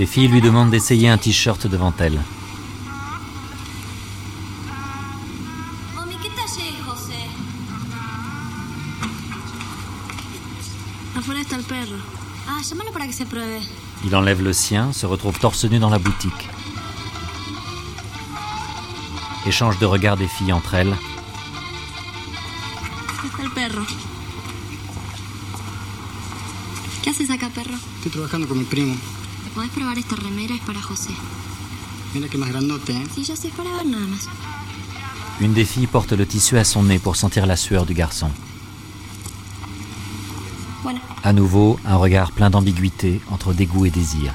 Les 0.00 0.06
filles 0.06 0.28
lui 0.28 0.40
demandent 0.40 0.70
d'essayer 0.70 1.10
un 1.10 1.18
t-shirt 1.18 1.66
devant 1.66 1.92
elles. 1.98 2.18
Ah, 12.48 12.60
Il 14.06 14.16
enlève 14.16 14.42
le 14.42 14.54
sien, 14.54 14.94
se 14.94 15.04
retrouve 15.04 15.38
torse 15.38 15.66
nu 15.66 15.78
dans 15.78 15.90
la 15.90 15.98
boutique. 15.98 16.48
Échange 19.44 19.78
de 19.80 19.84
regards 19.84 20.16
des 20.16 20.28
filles 20.28 20.54
entre 20.54 20.76
elles. 20.76 20.96
El 29.56 29.70
perro. 29.70 29.90
¿Qué 29.90 29.90
haces 29.90 29.90
acá, 29.90 29.90
perro? 29.90 29.90
Estoy 29.90 29.90
trabajando 29.90 29.90
con 29.90 29.90
mi 29.90 29.90
primo. 29.90 29.90
¿Te 29.90 29.90
podés 29.90 29.94
probar 29.94 29.98
esta 29.98 30.16
remera? 30.16 30.54
Es 30.54 30.60
para 30.62 30.80
José. 30.80 31.10
Mira 32.14 32.28
que 32.28 32.38
más 32.38 32.48
grandote, 32.48 32.92
¿eh? 32.92 33.06
Sí, 33.14 33.24
ya 33.24 33.36
sé, 33.36 33.48
para 33.50 33.70
ver 33.72 33.86
nada 33.86 34.06
más. 34.06 34.28
Une 35.40 35.54
des 35.54 35.64
filles 35.64 35.86
porte 35.86 36.12
le 36.12 36.26
tissu 36.26 36.58
à 36.58 36.64
son 36.64 36.82
nez 36.82 36.98
pour 36.98 37.16
sentir 37.16 37.46
la 37.46 37.56
sueur 37.56 37.86
du 37.86 37.94
garçon. 37.94 38.30
À 41.22 41.32
nouveau, 41.32 41.78
un 41.84 41.96
regard 41.96 42.32
plein 42.32 42.50
d'ambiguïté 42.50 43.20
entre 43.30 43.52
dégoût 43.52 43.86
et 43.86 43.90
désir. 43.90 44.32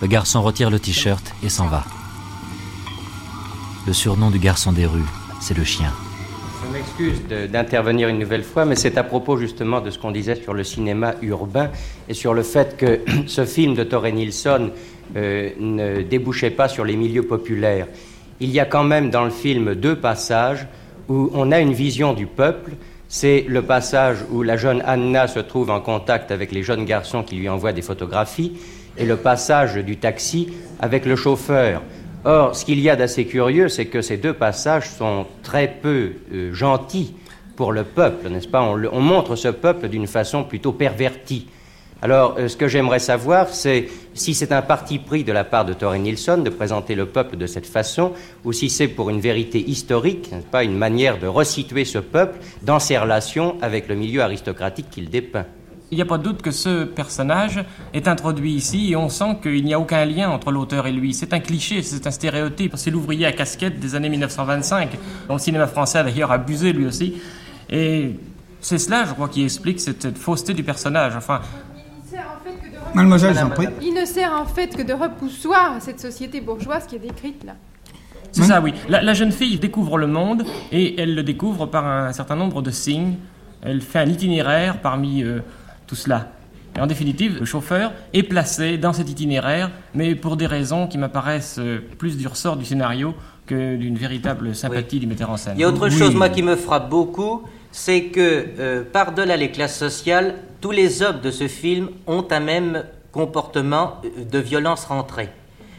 Le 0.00 0.06
garçon 0.06 0.42
retire 0.42 0.70
le 0.70 0.78
t-shirt 0.78 1.34
et 1.42 1.48
s'en 1.48 1.66
va. 1.66 1.84
Le 3.86 3.92
surnom 3.92 4.30
du 4.30 4.38
garçon 4.38 4.72
des 4.72 4.86
rues, 4.86 5.04
c'est 5.40 5.56
le 5.56 5.64
chien. 5.64 5.92
M'excuse 6.82 7.22
d'intervenir 7.52 8.08
une 8.08 8.18
nouvelle 8.18 8.42
fois, 8.42 8.64
mais 8.64 8.74
c'est 8.74 8.98
à 8.98 9.04
propos 9.04 9.36
justement 9.36 9.80
de 9.80 9.90
ce 9.90 10.00
qu'on 10.00 10.10
disait 10.10 10.34
sur 10.34 10.52
le 10.52 10.64
cinéma 10.64 11.14
urbain 11.22 11.70
et 12.08 12.14
sur 12.14 12.34
le 12.34 12.42
fait 12.42 12.76
que 12.76 13.00
ce 13.28 13.44
film 13.44 13.74
de 13.74 13.84
Torre 13.84 14.08
Nilsson 14.08 14.70
euh, 15.14 15.50
ne 15.60 16.02
débouchait 16.02 16.50
pas 16.50 16.66
sur 16.66 16.84
les 16.84 16.96
milieux 16.96 17.22
populaires. 17.22 17.86
Il 18.40 18.50
y 18.50 18.58
a 18.58 18.64
quand 18.64 18.82
même 18.82 19.10
dans 19.10 19.22
le 19.22 19.30
film 19.30 19.76
deux 19.76 19.94
passages 19.94 20.66
où 21.08 21.30
on 21.34 21.52
a 21.52 21.60
une 21.60 21.72
vision 21.72 22.14
du 22.14 22.26
peuple 22.26 22.72
c'est 23.14 23.44
le 23.46 23.60
passage 23.60 24.24
où 24.30 24.42
la 24.42 24.56
jeune 24.56 24.82
Anna 24.86 25.28
se 25.28 25.38
trouve 25.38 25.68
en 25.68 25.80
contact 25.80 26.30
avec 26.30 26.50
les 26.50 26.62
jeunes 26.62 26.86
garçons 26.86 27.22
qui 27.22 27.36
lui 27.36 27.46
envoient 27.46 27.74
des 27.74 27.82
photographies 27.82 28.54
et 28.96 29.04
le 29.04 29.18
passage 29.18 29.74
du 29.74 29.98
taxi 29.98 30.48
avec 30.80 31.04
le 31.04 31.14
chauffeur. 31.14 31.82
Or, 32.24 32.54
ce 32.54 32.64
qu'il 32.64 32.78
y 32.80 32.88
a 32.88 32.94
d'assez 32.94 33.26
curieux, 33.26 33.68
c'est 33.68 33.86
que 33.86 34.00
ces 34.00 34.16
deux 34.16 34.32
passages 34.32 34.88
sont 34.90 35.26
très 35.42 35.68
peu 35.68 36.12
euh, 36.32 36.52
gentils 36.52 37.14
pour 37.56 37.72
le 37.72 37.82
peuple, 37.82 38.28
n'est-ce 38.28 38.48
pas? 38.48 38.62
On 38.62 39.00
montre 39.00 39.34
ce 39.34 39.48
peuple 39.48 39.88
d'une 39.88 40.06
façon 40.06 40.44
plutôt 40.44 40.72
pervertie. 40.72 41.48
Alors, 42.00 42.36
euh, 42.38 42.48
ce 42.48 42.56
que 42.56 42.68
j'aimerais 42.68 42.98
savoir, 42.98 43.48
c'est 43.48 43.88
si 44.14 44.34
c'est 44.34 44.52
un 44.52 44.62
parti 44.62 44.98
pris 44.98 45.24
de 45.24 45.32
la 45.32 45.44
part 45.44 45.64
de 45.64 45.72
Torre 45.72 45.96
Nilsson 45.96 46.38
de 46.38 46.50
présenter 46.50 46.94
le 46.94 47.06
peuple 47.06 47.36
de 47.36 47.46
cette 47.46 47.66
façon, 47.66 48.12
ou 48.44 48.52
si 48.52 48.70
c'est 48.70 48.88
pour 48.88 49.10
une 49.10 49.20
vérité 49.20 49.58
historique, 49.58 50.30
pas? 50.50 50.64
Une 50.64 50.76
manière 50.76 51.18
de 51.18 51.26
resituer 51.26 51.84
ce 51.84 51.98
peuple 51.98 52.38
dans 52.62 52.78
ses 52.78 52.98
relations 52.98 53.56
avec 53.62 53.88
le 53.88 53.94
milieu 53.94 54.22
aristocratique 54.22 54.90
qu'il 54.90 55.10
dépeint. 55.10 55.46
Il 55.92 55.96
n'y 55.96 56.02
a 56.02 56.06
pas 56.06 56.16
de 56.16 56.22
doute 56.22 56.40
que 56.40 56.50
ce 56.50 56.84
personnage 56.84 57.62
est 57.92 58.08
introduit 58.08 58.54
ici 58.54 58.92
et 58.92 58.96
on 58.96 59.10
sent 59.10 59.36
qu'il 59.42 59.62
n'y 59.62 59.74
a 59.74 59.78
aucun 59.78 60.06
lien 60.06 60.30
entre 60.30 60.50
l'auteur 60.50 60.86
et 60.86 60.92
lui. 60.92 61.12
C'est 61.12 61.34
un 61.34 61.40
cliché, 61.40 61.82
c'est 61.82 62.06
un 62.06 62.10
stéréotype. 62.10 62.72
C'est 62.76 62.90
l'ouvrier 62.90 63.26
à 63.26 63.32
casquette 63.32 63.78
des 63.78 63.94
années 63.94 64.08
1925, 64.08 64.88
dont 65.28 65.34
le 65.34 65.38
cinéma 65.38 65.66
français 65.66 65.98
a 65.98 66.04
d'ailleurs 66.04 66.32
abusé 66.32 66.72
lui 66.72 66.86
aussi. 66.86 67.20
Et 67.68 68.16
c'est 68.62 68.78
cela, 68.78 69.04
je 69.04 69.12
crois, 69.12 69.28
qui 69.28 69.44
explique 69.44 69.80
cette 69.80 70.16
fausseté 70.16 70.54
du 70.54 70.64
personnage. 70.64 71.14
Enfin, 71.14 71.42
Mademoiselle, 72.94 73.36
Il 73.82 73.92
ne 73.92 74.06
sert 74.06 74.32
en 74.32 74.46
fait 74.46 74.74
que 74.74 74.82
de 74.82 74.94
repoussoir 74.94 75.72
à 75.72 75.80
cette 75.80 76.00
société 76.00 76.40
bourgeoise 76.40 76.86
qui 76.86 76.96
est 76.96 77.00
décrite 77.00 77.44
là. 77.44 77.52
C'est 78.30 78.44
ça, 78.44 78.62
oui. 78.62 78.72
La, 78.88 79.12
jeune 79.12 79.32
fille 79.32 79.58
découvre 79.58 79.98
le 79.98 80.06
monde 80.06 80.46
et 80.72 80.98
elle 80.98 81.14
le 81.14 81.22
découvre 81.22 81.66
par 81.66 81.86
un 81.86 82.14
certain 82.14 82.36
nombre 82.36 82.62
de 82.62 82.70
signes. 82.70 83.16
Elle 83.60 83.82
fait 83.82 83.98
un 83.98 84.06
itinéraire 84.08 84.80
parmi 84.80 85.22
euh, 85.22 85.40
tout 85.92 85.96
cela. 85.96 86.28
Et 86.74 86.80
en 86.80 86.86
définitive, 86.86 87.38
le 87.38 87.44
chauffeur 87.44 87.92
est 88.14 88.22
placé 88.22 88.78
dans 88.78 88.94
cet 88.94 89.10
itinéraire, 89.10 89.70
mais 89.92 90.14
pour 90.14 90.38
des 90.38 90.46
raisons 90.46 90.86
qui 90.86 90.96
m'apparaissent 90.96 91.58
euh, 91.58 91.84
plus 91.98 92.16
du 92.16 92.26
ressort 92.26 92.56
du 92.56 92.64
scénario 92.64 93.14
que 93.44 93.76
d'une 93.76 93.98
véritable 93.98 94.54
sympathie 94.54 95.00
du 95.00 95.06
metteur 95.06 95.28
en 95.28 95.36
scène. 95.36 95.52
Il 95.58 95.60
y 95.60 95.64
a 95.64 95.68
autre 95.68 95.90
chose, 95.90 96.14
moi, 96.14 96.30
qui 96.30 96.42
me 96.42 96.56
frappe 96.56 96.88
beaucoup, 96.88 97.42
c'est 97.72 98.04
que, 98.04 98.46
euh, 98.58 98.84
par-delà 98.90 99.36
les 99.36 99.50
classes 99.50 99.76
sociales, 99.78 100.36
tous 100.62 100.70
les 100.70 101.02
hommes 101.02 101.20
de 101.20 101.30
ce 101.30 101.46
film 101.46 101.90
ont 102.06 102.26
un 102.30 102.40
même 102.40 102.84
comportement 103.12 103.98
euh, 104.06 104.24
de 104.24 104.38
violence 104.38 104.86
rentrée. 104.86 105.28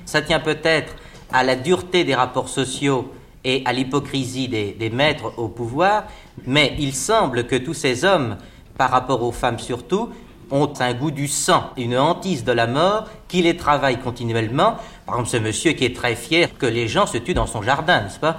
Ça 0.05 0.21
tient 0.21 0.39
peut-être 0.39 0.93
à 1.31 1.43
la 1.43 1.55
dureté 1.55 2.03
des 2.03 2.13
rapports 2.13 2.49
sociaux 2.49 3.11
et 3.43 3.63
à 3.65 3.73
l'hypocrisie 3.73 4.47
des, 4.47 4.89
maîtres 4.93 5.33
au 5.37 5.47
pouvoir, 5.47 6.03
mais 6.45 6.75
il 6.77 6.93
semble 6.93 7.45
que 7.45 7.55
tous 7.55 7.73
ces 7.73 8.05
hommes, 8.05 8.37
par 8.77 8.89
rapport 8.89 9.23
aux 9.23 9.31
femmes 9.31 9.59
surtout, 9.59 10.09
ont 10.51 10.71
un 10.79 10.93
goût 10.93 11.11
du 11.11 11.27
sang, 11.27 11.63
une 11.77 11.97
hantise 11.97 12.43
de 12.43 12.51
la 12.51 12.67
mort 12.67 13.05
qui 13.27 13.41
les 13.41 13.57
travaille 13.57 13.99
continuellement. 13.99 14.75
Par 15.05 15.15
exemple, 15.15 15.29
ce 15.29 15.37
monsieur 15.37 15.71
qui 15.71 15.85
est 15.85 15.95
très 15.95 16.15
fier 16.15 16.49
que 16.57 16.65
les 16.65 16.87
gens 16.87 17.05
se 17.05 17.17
tuent 17.17 17.33
dans 17.33 17.47
son 17.47 17.61
jardin, 17.61 18.01
n'est-ce 18.01 18.19
pas? 18.19 18.37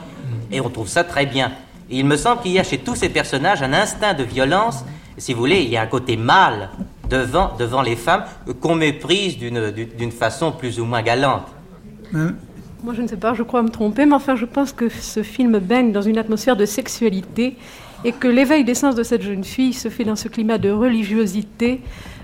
Et 0.52 0.60
on 0.60 0.70
trouve 0.70 0.88
ça 0.88 1.02
très 1.02 1.26
bien. 1.26 1.52
Et 1.90 1.98
il 1.98 2.06
me 2.06 2.16
semble 2.16 2.40
qu'il 2.42 2.52
y 2.52 2.58
a 2.58 2.64
chez 2.64 2.78
tous 2.78 2.94
ces 2.94 3.08
personnages 3.08 3.62
un 3.62 3.72
instinct 3.72 4.14
de 4.14 4.22
violence. 4.22 4.84
Si 5.18 5.32
vous 5.32 5.40
voulez, 5.40 5.62
il 5.62 5.70
y 5.70 5.76
a 5.76 5.82
un 5.82 5.86
côté 5.86 6.16
mâle 6.16 6.70
devant, 7.10 7.52
devant 7.58 7.82
les 7.82 7.96
femmes 7.96 8.24
qu'on 8.60 8.74
méprise 8.74 9.36
d'une 9.36 9.70
d'une 9.70 10.12
façon 10.12 10.52
plus 10.52 10.80
ou 10.80 10.84
moins 10.84 11.02
galante. 11.02 11.46
Moi, 12.12 12.94
je 12.94 13.02
ne 13.02 13.08
sais 13.08 13.16
pas, 13.16 13.34
je 13.34 13.42
crois 13.42 13.62
me 13.62 13.70
tromper, 13.70 14.06
mais 14.06 14.14
enfin, 14.14 14.36
je 14.36 14.44
pense 14.44 14.72
que 14.72 14.88
ce 14.88 15.22
film 15.22 15.58
baigne 15.58 15.90
dans 15.90 16.02
une 16.02 16.18
atmosphère 16.18 16.56
de 16.56 16.66
sexualité 16.66 17.56
et 18.04 18.12
que 18.12 18.28
l'éveil 18.28 18.64
des 18.64 18.74
sens 18.74 18.94
de 18.94 19.02
cette 19.02 19.22
jeune 19.22 19.44
fille 19.44 19.72
se 19.72 19.88
fait 19.88 20.04
dans 20.04 20.16
ce 20.16 20.28
climat 20.28 20.58
de 20.58 20.70
religiosité. 20.70 21.80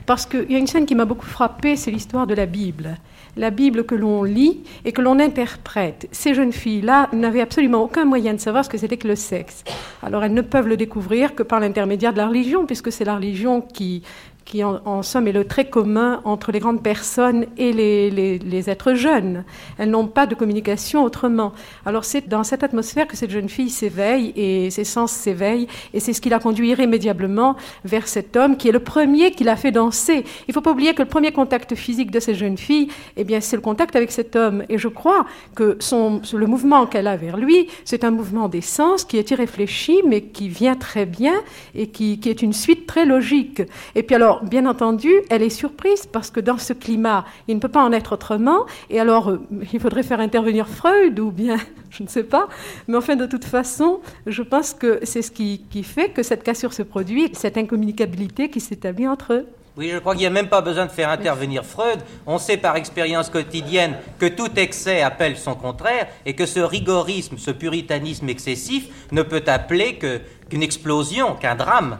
Parce 0.07 0.27
qu'il 0.27 0.51
y 0.51 0.57
a 0.57 0.59
une 0.59 0.67
scène 0.67 0.87
qui 0.87 0.95
m'a 0.95 1.05
beaucoup 1.05 1.27
frappée, 1.27 1.77
c'est 1.77 1.91
l'histoire 1.91 2.27
de 2.27 2.35
la 2.35 2.47
Bible. 2.47 2.97
La 3.37 3.51
Bible 3.51 3.85
que 3.85 3.95
l'on 3.95 4.25
lit 4.25 4.65
et 4.85 4.93
que 4.93 5.01
l'on 5.01 5.21
interprète. 5.21 6.09
Ces 6.11 6.35
jeunes 6.35 6.53
filles-là 6.53 7.09
n'avaient 7.13 7.41
absolument 7.41 7.83
aucun 7.83 8.05
moyen 8.05 8.35
de 8.35 8.41
savoir 8.41 8.65
ce 8.65 8.71
que 8.71 8.77
c'était 8.77 8.97
que 8.97 9.07
le 9.07 9.15
sexe. 9.15 9.63
Alors 10.03 10.25
elles 10.25 10.35
ne 10.35 10.43
peuvent 10.43 10.67
le 10.67 10.77
découvrir 10.77 11.35
que 11.35 11.45
par 11.45 11.61
l'intermédiaire 11.61 12.13
de 12.13 12.19
la 12.19 12.27
religion, 12.27 12.67
puisque 12.67 12.91
c'est 12.91 13.05
la 13.05 13.17
religion 13.17 13.61
qui 13.61 14.03
qui 14.45 14.65
en, 14.65 15.03
somme 15.03 15.29
est 15.29 15.33
le 15.33 15.45
trait 15.45 15.69
commun 15.69 16.21
entre 16.25 16.53
les 16.53 16.59
grandes 16.59 16.83
personnes 16.83 17.47
et 17.57 17.73
les, 17.73 18.11
les, 18.11 18.71
êtres 18.71 18.95
jeunes. 18.95 19.45
Elles 19.79 19.91
n'ont 19.91 20.07
pas 20.07 20.27
de 20.27 20.35
communication 20.35 21.05
autrement. 21.05 21.53
Alors 21.87 22.05
c'est 22.05 22.29
dans 22.29 22.45
cette 22.45 22.63
atmosphère 22.63 23.07
que 23.07 23.17
cette 23.17 23.31
jeune 23.31 23.49
fille 23.49 23.71
s'éveille 23.71 24.33
et 24.37 24.71
ses 24.71 24.85
sens 24.85 25.13
s'éveillent 25.13 25.69
et 25.95 26.01
c'est 26.01 26.13
ce 26.13 26.21
qui 26.21 26.29
la 26.29 26.39
conduit 26.39 26.71
irrémédiablement 26.71 27.57
vers 27.85 28.09
cet 28.09 28.37
homme 28.37 28.57
qui 28.57 28.69
est 28.69 28.73
le 28.73 28.81
premier 28.81 29.31
qui 29.33 29.45
l'a 29.45 29.57
fait 29.57 29.73
danser. 29.73 30.25
Il 30.49 30.51
ne 30.51 30.53
faut 30.53 30.61
pas 30.61 30.73
oublier 30.73 30.95
que 30.95 31.03
le 31.03 31.09
premier 31.09 31.33
contact 31.33 31.75
physique 31.75 32.11
de 32.11 32.21
cette 32.21 32.37
jeune 32.37 32.59
fille, 32.59 32.89
eh 33.17 33.25
bien 33.25 33.41
c'est 33.41 33.57
le 33.57 33.63
contact 33.63 33.97
avec 33.97 34.11
cet 34.11 34.37
homme. 34.37 34.65
Et 34.69 34.79
je 34.79 34.89
crois 34.89 35.27
que 35.55 35.77
son, 35.81 36.21
le 36.33 36.47
mouvement 36.47 36.87
qu'elle 36.87 37.07
a 37.07 37.17
vers 37.17 37.37
lui, 37.37 37.69
c'est 37.85 38.05
un 38.05 38.11
mouvement 38.11 38.49
des 38.49 38.61
sens 38.61 39.05
qui 39.05 39.19
est 39.19 39.31
irréfléchi 39.31 40.01
mais 40.07 40.23
qui 40.23 40.49
vient 40.49 40.77
très 40.77 41.07
bien 41.07 41.35
et 41.75 41.89
qui, 41.89 42.21
qui 42.21 42.29
est 42.29 42.43
une 42.43 42.53
suite 42.53 42.87
très 42.87 43.05
logique. 43.05 43.63
Et 43.95 44.03
puis 44.03 44.17
alors 44.17 44.30
bien 44.43 44.67
entendu, 44.67 45.11
elle 45.31 45.43
est 45.43 45.51
surprise 45.51 46.07
parce 46.07 46.31
que 46.31 46.41
dans 46.41 46.59
ce 46.59 46.73
climat, 46.73 47.25
il 47.49 47.57
ne 47.57 47.61
peut 47.61 47.69
pas 47.69 47.83
en 47.83 47.93
être 47.93 48.13
autrement. 48.13 48.67
Et 48.89 49.01
alors, 49.01 49.31
euh, 49.31 49.41
il 49.73 49.81
faudrait 49.81 50.03
faire 50.03 50.21
intervenir 50.21 50.69
Freud 50.69 51.19
ou 51.19 51.31
bien, 51.31 51.57
je 51.91 52.03
ne 52.03 52.09
sais 52.09 52.25
pas. 52.25 52.49
Mais 52.89 52.97
enfin, 52.97 53.17
de 53.17 53.27
toute 53.27 53.45
façon, 53.45 54.01
je 54.27 54.43
pense 54.43 54.73
que 54.75 55.01
c'est 55.03 55.23
ce 55.23 55.31
qui, 55.31 55.61
fait 55.83 56.11
que 56.11 56.23
cette 56.23 56.43
cassure 56.43 56.73
se 56.73 56.83
produit, 56.83 57.31
cette 57.33 57.57
incommunicabilité 57.57 58.51
qui 58.51 58.61
s'établit 58.61 59.09
entre 59.09 59.33
eux. 59.33 59.47
Oui, 59.77 59.91
je 59.93 59.99
crois 59.99 60.15
qu'il 60.15 60.23
n'y 60.23 60.27
a 60.27 60.31
même 60.31 60.49
pas 60.49 60.61
besoin 60.61 60.87
de 60.87 60.91
faire 60.91 61.09
intervenir 61.09 61.65
Freud. 61.65 62.01
On 62.27 62.39
sait 62.39 62.57
par 62.57 62.77
expérience 62.77 63.31
quotidienne 63.31 63.97
que 64.19 64.27
tout 64.27 64.51
excès 64.57 65.01
appelle 65.01 65.37
son 65.37 65.55
contraire 65.55 66.09
et 66.27 66.35
que 66.35 66.45
ce 66.45 66.61
rigorisme, 66.61 67.39
ce 67.39 67.51
puritanisme 67.51 68.29
excessif 68.29 68.89
ne 69.13 69.23
peut 69.23 69.45
appeler 69.47 69.99
qu'une 69.99 70.63
explosion, 70.63 71.35
qu'un 71.35 71.55
drame 71.55 71.99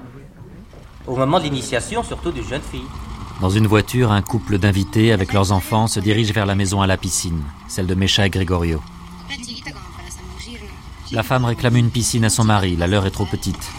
au 1.11 1.17
moment 1.17 1.39
de 1.39 1.45
l'initiation 1.45 2.05
surtout 2.05 2.31
d'une 2.31 2.47
jeune 2.47 2.63
fille. 2.63 2.87
Dans 3.41 3.51
une 3.51 3.67
voiture, 3.67 4.13
un 4.13 4.23
couple 4.23 4.59
d'invités 4.59 5.13
avec 5.13 5.33
leurs 5.33 5.51
enfants 5.51 5.89
se 5.89 5.99
dirige 5.99 6.33
vers 6.33 6.47
la 6.47 6.55
maison 6.55 6.83
à 6.83 6.87
la 6.87 6.97
piscine, 6.97 7.43
celle 7.69 7.87
de 7.87 7.95
Mecha 7.95 8.27
et 8.27 8.31
Gregorio. 8.31 8.81
La 11.11 11.25
femme 11.25 11.45
réclame 11.45 11.77
une 11.77 11.91
piscine 11.91 12.25
à 12.25 12.31
son 12.31 12.45
mari, 12.45 12.77
la 12.77 12.87
leur 12.87 13.07
est 13.07 13.11
trop 13.11 13.25
petite. 13.25 13.71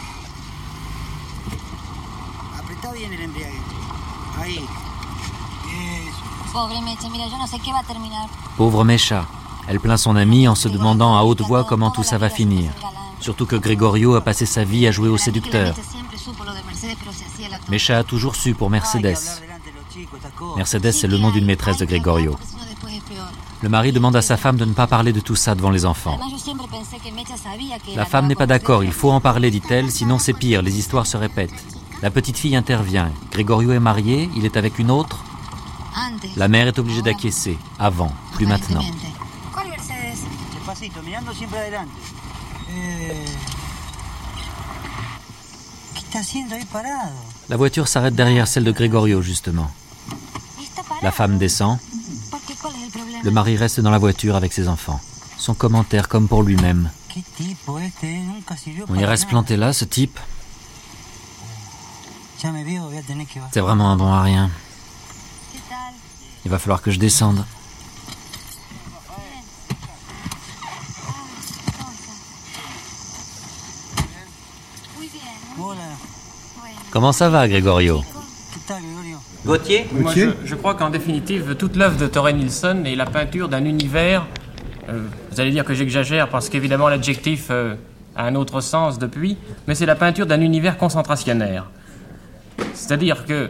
Pauvre 8.58 8.84
Mecha, 8.84 9.26
elle 9.70 9.80
plaint 9.80 9.98
son 9.98 10.18
ami 10.18 10.50
en 10.50 10.56
se 10.56 10.68
demandant 10.68 11.18
à 11.18 11.22
haute 11.22 11.42
voix 11.42 11.64
comment 11.64 11.92
tout 11.92 12.04
ça 12.04 12.18
va 12.18 12.30
finir. 12.30 12.72
Surtout 13.22 13.46
que 13.46 13.56
Gregorio 13.56 14.16
a 14.16 14.22
passé 14.22 14.46
sa 14.46 14.66
vie 14.66 14.86
à 14.86 14.92
jouer 14.92 15.08
au 15.08 15.18
séducteur. 15.18 15.76
Mecha 17.70 17.98
a 18.00 18.04
toujours 18.04 18.36
su 18.36 18.54
pour 18.54 18.70
Mercedes. 18.70 19.42
Mercedes, 20.56 20.92
c'est 20.92 21.08
le 21.08 21.18
nom 21.18 21.32
d'une 21.32 21.46
maîtresse 21.46 21.78
de 21.78 21.86
Gregorio. 21.86 22.38
Le 23.62 23.70
mari 23.70 23.92
demande 23.92 24.16
à 24.16 24.22
sa 24.22 24.38
femme 24.38 24.58
de 24.58 24.66
ne 24.66 24.74
pas 24.74 24.88
parler 24.88 25.14
de 25.14 25.20
tout 25.20 25.36
ça 25.36 25.54
devant 25.54 25.70
les 25.70 25.86
enfants. 25.86 26.20
La 27.96 28.06
femme 28.06 28.28
n'est 28.28 28.36
pas 28.36 28.48
d'accord, 28.48 28.84
il 28.84 28.92
faut 28.92 29.12
en 29.12 29.22
parler, 29.22 29.52
dit-elle, 29.52 29.92
sinon 29.92 30.18
c'est 30.18 30.34
pire, 30.34 30.62
les 30.62 30.78
histoires 30.80 31.06
se 31.06 31.18
répètent. 31.18 31.64
La 32.02 32.10
petite 32.10 32.38
fille 32.38 32.56
intervient. 32.56 33.12
Gregorio 33.32 33.72
est 33.72 33.80
marié, 33.80 34.30
il 34.36 34.46
est 34.46 34.58
avec 34.58 34.80
une 34.80 34.90
autre. 34.90 35.24
La 36.36 36.48
mère 36.48 36.68
est 36.68 36.80
obligée 36.80 37.04
d'acquiescer, 37.04 37.58
avant, 37.78 38.12
plus 38.34 38.48
maintenant. 38.48 38.82
La 47.50 47.58
voiture 47.58 47.88
s'arrête 47.88 48.16
derrière 48.16 48.48
celle 48.48 48.64
de 48.64 48.72
Gregorio, 48.72 49.22
justement. 49.22 49.70
La 51.02 51.12
femme 51.12 51.38
descend. 51.38 51.78
Le 53.24 53.32
mari 53.32 53.56
reste 53.58 53.80
dans 53.80 53.92
la 53.92 53.98
voiture 53.98 54.36
avec 54.36 54.54
ses 54.54 54.68
enfants. 54.68 55.00
Son 55.38 55.54
commentaire 55.54 56.08
comme 56.08 56.28
pour 56.28 56.44
lui-même. 56.44 56.90
On 58.90 58.96
y 58.96 59.06
reste 59.06 59.28
planté 59.28 59.58
là, 59.58 59.74
ce 59.74 59.86
type. 59.86 60.20
C'est 63.52 63.60
vraiment 63.60 63.92
un 63.92 63.96
bon 63.98 64.12
à 64.12 64.22
rien. 64.22 64.50
Il 66.46 66.52
va 66.52 66.60
falloir 66.60 66.82
que 66.82 66.92
je 66.92 67.00
descende. 67.00 67.46
Comment 76.92 77.14
ça 77.14 77.30
va, 77.30 77.48
Gregorio 77.48 78.04
Gauthier, 79.46 79.88
Moi, 79.94 80.14
je, 80.46 80.56
crois 80.56 80.76
qu'en 80.76 80.90
définitive, 80.90 81.56
toute 81.56 81.76
l'œuvre 81.76 81.98
de 81.98 82.06
Torren 82.06 82.34
Nilsson 82.34 82.84
est 82.86 82.96
la 82.96 83.06
peinture 83.06 83.48
d'un 83.50 83.64
univers. 83.64 84.28
Euh, 84.90 85.08
vous 85.32 85.40
allez 85.40 85.52
dire 85.52 85.64
que 85.64 85.74
j'exagère 85.74 86.30
parce 86.30 86.50
qu'évidemment 86.50 86.90
l'adjectif 86.90 87.48
euh, 87.50 87.76
a 88.16 88.26
un 88.26 88.36
autre 88.36 88.60
sens 88.60 89.00
depuis, 89.00 89.38
mais 89.68 89.74
c'est 89.74 89.86
la 89.86 89.96
peinture 89.96 90.28
d'un 90.28 90.42
univers 90.42 90.78
concentrationnaire. 90.78 91.72
C'est-à-dire 92.74 93.26
que 93.26 93.50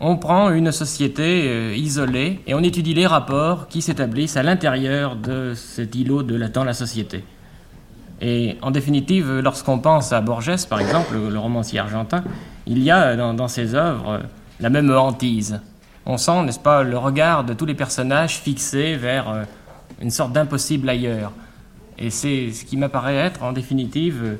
on 0.00 0.16
prend 0.16 0.50
une 0.50 0.72
société 0.72 1.42
euh, 1.46 1.74
isolée 1.76 2.40
et 2.46 2.54
on 2.54 2.62
étudie 2.62 2.94
les 2.94 3.06
rapports 3.06 3.68
qui 3.68 3.82
s'établissent 3.82 4.36
à 4.36 4.42
l'intérieur 4.42 5.14
de 5.14 5.52
cet 5.54 5.94
îlot 5.94 6.22
de 6.22 6.34
la, 6.34 6.48
dans 6.48 6.64
la 6.64 6.74
société. 6.74 7.22
Et 8.20 8.56
en 8.62 8.70
définitive, 8.70 9.40
lorsqu'on 9.40 9.78
pense 9.78 10.12
à 10.12 10.20
Borges, 10.20 10.66
par 10.66 10.80
exemple, 10.80 11.14
le, 11.14 11.38
romancier 11.38 11.78
argentin, 11.78 12.24
il 12.66 12.82
y 12.82 12.90
a 12.90 13.14
dans, 13.14 13.48
ses 13.48 13.74
œuvres 13.74 14.22
la 14.58 14.70
même 14.70 14.90
hantise. 14.90 15.60
On 16.06 16.16
sent, 16.16 16.42
n'est-ce 16.44 16.58
pas, 16.58 16.82
le 16.82 16.96
regard 16.96 17.44
de 17.44 17.52
tous 17.52 17.66
les 17.66 17.74
personnages 17.74 18.38
fixés 18.38 18.94
vers 18.94 19.28
euh, 19.28 19.42
une 20.00 20.10
sorte 20.10 20.32
d'impossible 20.32 20.88
ailleurs. 20.88 21.32
Et 21.98 22.10
c'est 22.10 22.52
ce 22.52 22.64
qui 22.64 22.76
m'apparaît 22.76 23.16
être, 23.16 23.42
en 23.42 23.52
définitive, 23.52 24.38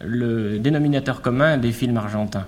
le 0.00 0.58
dénominateur 0.58 1.20
commun 1.20 1.58
des 1.58 1.72
films 1.72 1.96
argentins. 1.96 2.46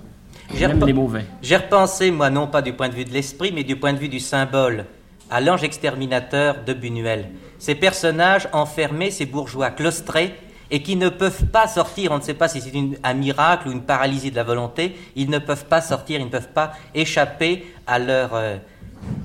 Même 0.58 0.84
les 0.84 0.92
mauvais. 0.92 1.24
J'ai 1.42 1.56
repensé, 1.56 2.10
moi, 2.10 2.30
non 2.30 2.46
pas 2.46 2.62
du 2.62 2.72
point 2.72 2.88
de 2.88 2.94
vue 2.94 3.04
de 3.04 3.12
l'esprit, 3.12 3.52
mais 3.52 3.64
du 3.64 3.76
point 3.76 3.92
de 3.92 3.98
vue 3.98 4.08
du 4.08 4.20
symbole, 4.20 4.84
à 5.30 5.40
l'ange 5.40 5.64
exterminateur 5.64 6.56
de 6.64 6.72
Buñuel. 6.72 7.30
Ces 7.58 7.74
personnages 7.74 8.48
enfermés, 8.52 9.10
ces 9.10 9.26
bourgeois 9.26 9.70
claustrés, 9.70 10.34
et 10.70 10.82
qui 10.82 10.96
ne 10.96 11.08
peuvent 11.08 11.46
pas 11.46 11.68
sortir, 11.68 12.12
on 12.12 12.18
ne 12.18 12.22
sait 12.22 12.34
pas 12.34 12.48
si 12.48 12.60
c'est 12.60 12.72
un 13.02 13.14
miracle 13.14 13.68
ou 13.68 13.72
une 13.72 13.82
paralysie 13.82 14.30
de 14.30 14.36
la 14.36 14.44
volonté, 14.44 14.96
ils 15.14 15.30
ne 15.30 15.38
peuvent 15.38 15.66
pas 15.66 15.80
sortir, 15.80 16.20
ils 16.20 16.26
ne 16.26 16.30
peuvent 16.30 16.52
pas 16.52 16.72
échapper 16.94 17.66
à 17.86 17.98
leur, 17.98 18.34
euh, 18.34 18.56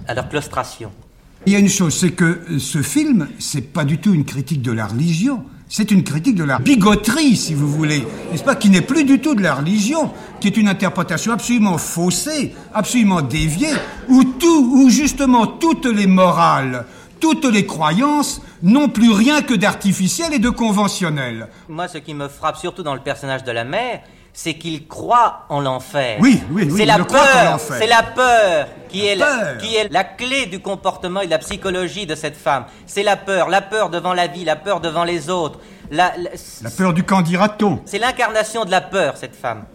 à 0.07 0.13
leur 0.13 0.29
claustration. 0.29 0.91
Il 1.47 1.53
y 1.53 1.55
a 1.55 1.59
une 1.59 1.69
chose, 1.69 1.97
c'est 1.97 2.11
que 2.11 2.23
euh, 2.23 2.59
ce 2.59 2.81
film, 2.83 3.27
c'est 3.39 3.73
pas 3.73 3.83
du 3.83 3.97
tout 3.97 4.13
une 4.13 4.25
critique 4.25 4.61
de 4.61 4.71
la 4.71 4.85
religion, 4.85 5.43
c'est 5.67 5.89
une 5.89 6.03
critique 6.03 6.35
de 6.35 6.43
la 6.43 6.59
bigoterie, 6.59 7.37
si 7.37 7.53
vous 7.53 7.67
voulez, 7.67 8.03
n'est-ce 8.29 8.43
pas, 8.43 8.55
qui 8.55 8.69
n'est 8.69 8.81
plus 8.81 9.05
du 9.05 9.21
tout 9.21 9.35
de 9.35 9.41
la 9.41 9.55
religion, 9.55 10.11
qui 10.41 10.49
est 10.49 10.57
une 10.57 10.67
interprétation 10.67 11.31
absolument 11.31 11.77
faussée, 11.77 12.53
absolument 12.73 13.21
déviée, 13.21 13.73
où 14.09 14.23
tout, 14.23 14.69
où 14.75 14.89
justement 14.89 15.47
toutes 15.47 15.85
les 15.85 16.07
morales, 16.07 16.85
toutes 17.21 17.45
les 17.45 17.65
croyances 17.65 18.41
n'ont 18.61 18.89
plus 18.89 19.13
rien 19.13 19.41
que 19.41 19.53
d'artificiel 19.53 20.33
et 20.33 20.39
de 20.39 20.49
conventionnel. 20.49 21.47
Moi, 21.69 21.87
ce 21.87 21.99
qui 21.99 22.13
me 22.13 22.27
frappe 22.27 22.57
surtout 22.57 22.83
dans 22.83 22.95
le 22.95 22.99
personnage 22.99 23.43
de 23.45 23.51
la 23.51 23.63
mère, 23.63 24.01
c'est 24.33 24.55
qu'il 24.55 24.87
croit 24.87 25.45
en 25.49 25.59
l'enfer. 25.61 26.17
Oui, 26.19 26.41
oui, 26.51 26.63
oui. 26.69 26.73
C'est 26.77 26.85
la 26.85 26.99
peur. 26.99 27.59
C'est 27.59 27.87
la 27.87 28.03
peur 28.03 28.67
qui 28.89 29.05
est 29.05 29.15
La, 29.15 29.55
qui 29.59 29.75
est 29.75 29.91
la 29.91 30.03
clé 30.03 30.45
du 30.47 30.59
comportement 30.59 31.21
et 31.21 31.25
de 31.25 31.31
la 31.31 31.37
psychologie 31.39 32.05
de 32.05 32.15
cette 32.15 32.37
femme. 32.37 32.65
C'est 32.85 33.03
la 33.03 33.17
peur, 33.17 33.49
la 33.49 33.61
peur 33.61 33.89
devant 33.89 34.13
la 34.13 34.27
vie, 34.27 34.43
la 34.43 34.55
peur 34.55 34.79
devant 34.79 35.03
les 35.03 35.29
autres. 35.29 35.59
La, 35.91 36.13
la 36.61 36.69
peur 36.69 36.93
du 36.93 37.03
camp 37.03 37.21
dira-t-on 37.21 37.81
C'est 37.85 37.99
l'incarnation 37.99 38.63
de 38.65 38.71
la 38.71 38.81
peur, 38.81 39.17
cette 39.17 39.35
femme. 39.35 39.65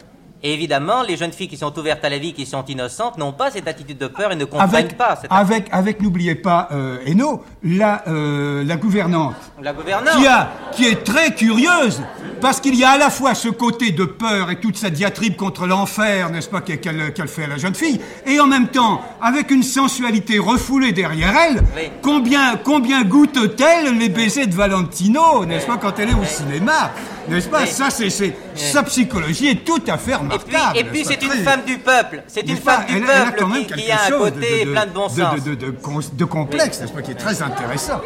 Et 0.43 0.53
évidemment, 0.53 1.03
les 1.03 1.16
jeunes 1.16 1.32
filles 1.32 1.49
qui 1.49 1.57
sont 1.57 1.76
ouvertes 1.78 2.05
à 2.05 2.11
la 2.11 2.18
vie, 2.18 2.32
qui 2.34 2.45
sont 2.47 2.64
innocentes, 2.66 3.16
n'ont 3.18 3.32
pas 3.32 3.51
cette 3.51 3.66
attitude 3.66 3.99
de 3.99 4.07
peur 4.07 4.32
et 4.32 4.37
ne 4.37 4.45
comprennent 4.45 4.68
Avec, 4.68 4.97
pas 4.97 5.16
cette 5.20 5.32
avec, 5.32 5.68
avec 5.72 6.01
n'oubliez 6.03 6.34
pas, 6.34 6.68
euh, 6.72 6.99
Eno, 7.09 7.43
la, 7.64 8.03
euh, 8.07 8.62
la 8.64 8.76
gouvernante, 8.76 9.34
La 9.62 9.72
gouvernante. 9.72 10.16
qui, 10.18 10.26
a, 10.26 10.51
qui 10.72 10.84
est 10.87 11.03
très 11.05 11.34
curieuse, 11.34 12.03
parce 12.41 12.61
qu'il 12.61 12.74
y 12.74 12.84
a 12.84 12.91
à 12.91 12.99
la 12.99 13.09
fois 13.11 13.34
ce 13.34 13.49
côté 13.49 13.93
de 13.93 14.05
peur 14.05 14.51
et 14.51 14.61
toute 14.61 14.76
cette 14.76 14.93
diatribe 14.93 15.37
contre 15.37 15.66
l'enfer, 15.66 16.28
n'est-ce 16.30 16.49
pas, 16.51 16.61
qu'elle 16.61 17.28
fait 17.28 17.45
à 17.45 17.49
la 17.49 17.57
jeune 17.57 17.74
fille, 17.74 18.01
et 18.26 18.39
en 18.39 18.47
même 18.47 18.68
temps, 18.68 19.01
avec 19.22 19.51
une 19.51 19.62
sensualité 19.62 20.39
refoulée 20.39 20.93
derrière 20.93 21.34
elle, 21.37 21.62
Oui. 21.76 21.91
combien, 22.03 22.57
combien 22.57 23.03
goûte-t-elle 23.05 23.97
les 23.99 24.11
baisers 24.11 24.47
de 24.47 24.55
Valentino, 24.55 25.45
n'est-ce 25.47 25.66
pas, 25.66 25.78
quand 25.78 25.99
elle 25.99 26.11
est 26.11 26.14
au 26.14 26.24
cinéma 26.24 26.91
N'est-ce 27.28 27.49
pas. 27.49 27.66
Ça, 27.66 27.91
c'est, 27.91 28.11
sa 28.55 28.82
psychologie 28.84 29.49
est 29.49 29.64
tout 29.64 29.82
à 29.89 29.99
fait 29.99 30.14
remarquable. 30.29 30.79
et 30.79 30.85
puis 30.85 31.05
c'est 31.05 31.22
une 31.22 31.29
très- 31.29 31.39
femme 31.43 31.64
du 31.66 31.79
peuple. 31.79 32.22
C'est 32.27 32.49
une 32.49 32.57
femme 32.57 32.85
du 32.87 32.97
elle, 32.97 33.03
elle 33.05 33.11
a 33.11 33.24
peuple 33.27 33.39
quand 33.39 33.49
même 33.49 33.66
qui, 33.66 33.91
a 33.91 33.95
un 34.05 34.09
chose 34.09 34.18
côté 34.33 34.61
de, 34.61 34.64
de- 34.66 34.72
plein 34.72 34.87
de 34.87 34.91
bon 34.93 35.09
sens. 35.09 35.45
de, 35.45 35.51
de, 35.51 35.66
de, 35.66 35.70
cons- 35.70 36.01
de 36.12 36.24
complexe, 36.24 36.81
n'est-ce 36.81 36.93
pas, 36.93 37.03
qui 37.03 37.11
est 37.12 37.14
très 37.14 37.43
intéressant. 37.43 38.01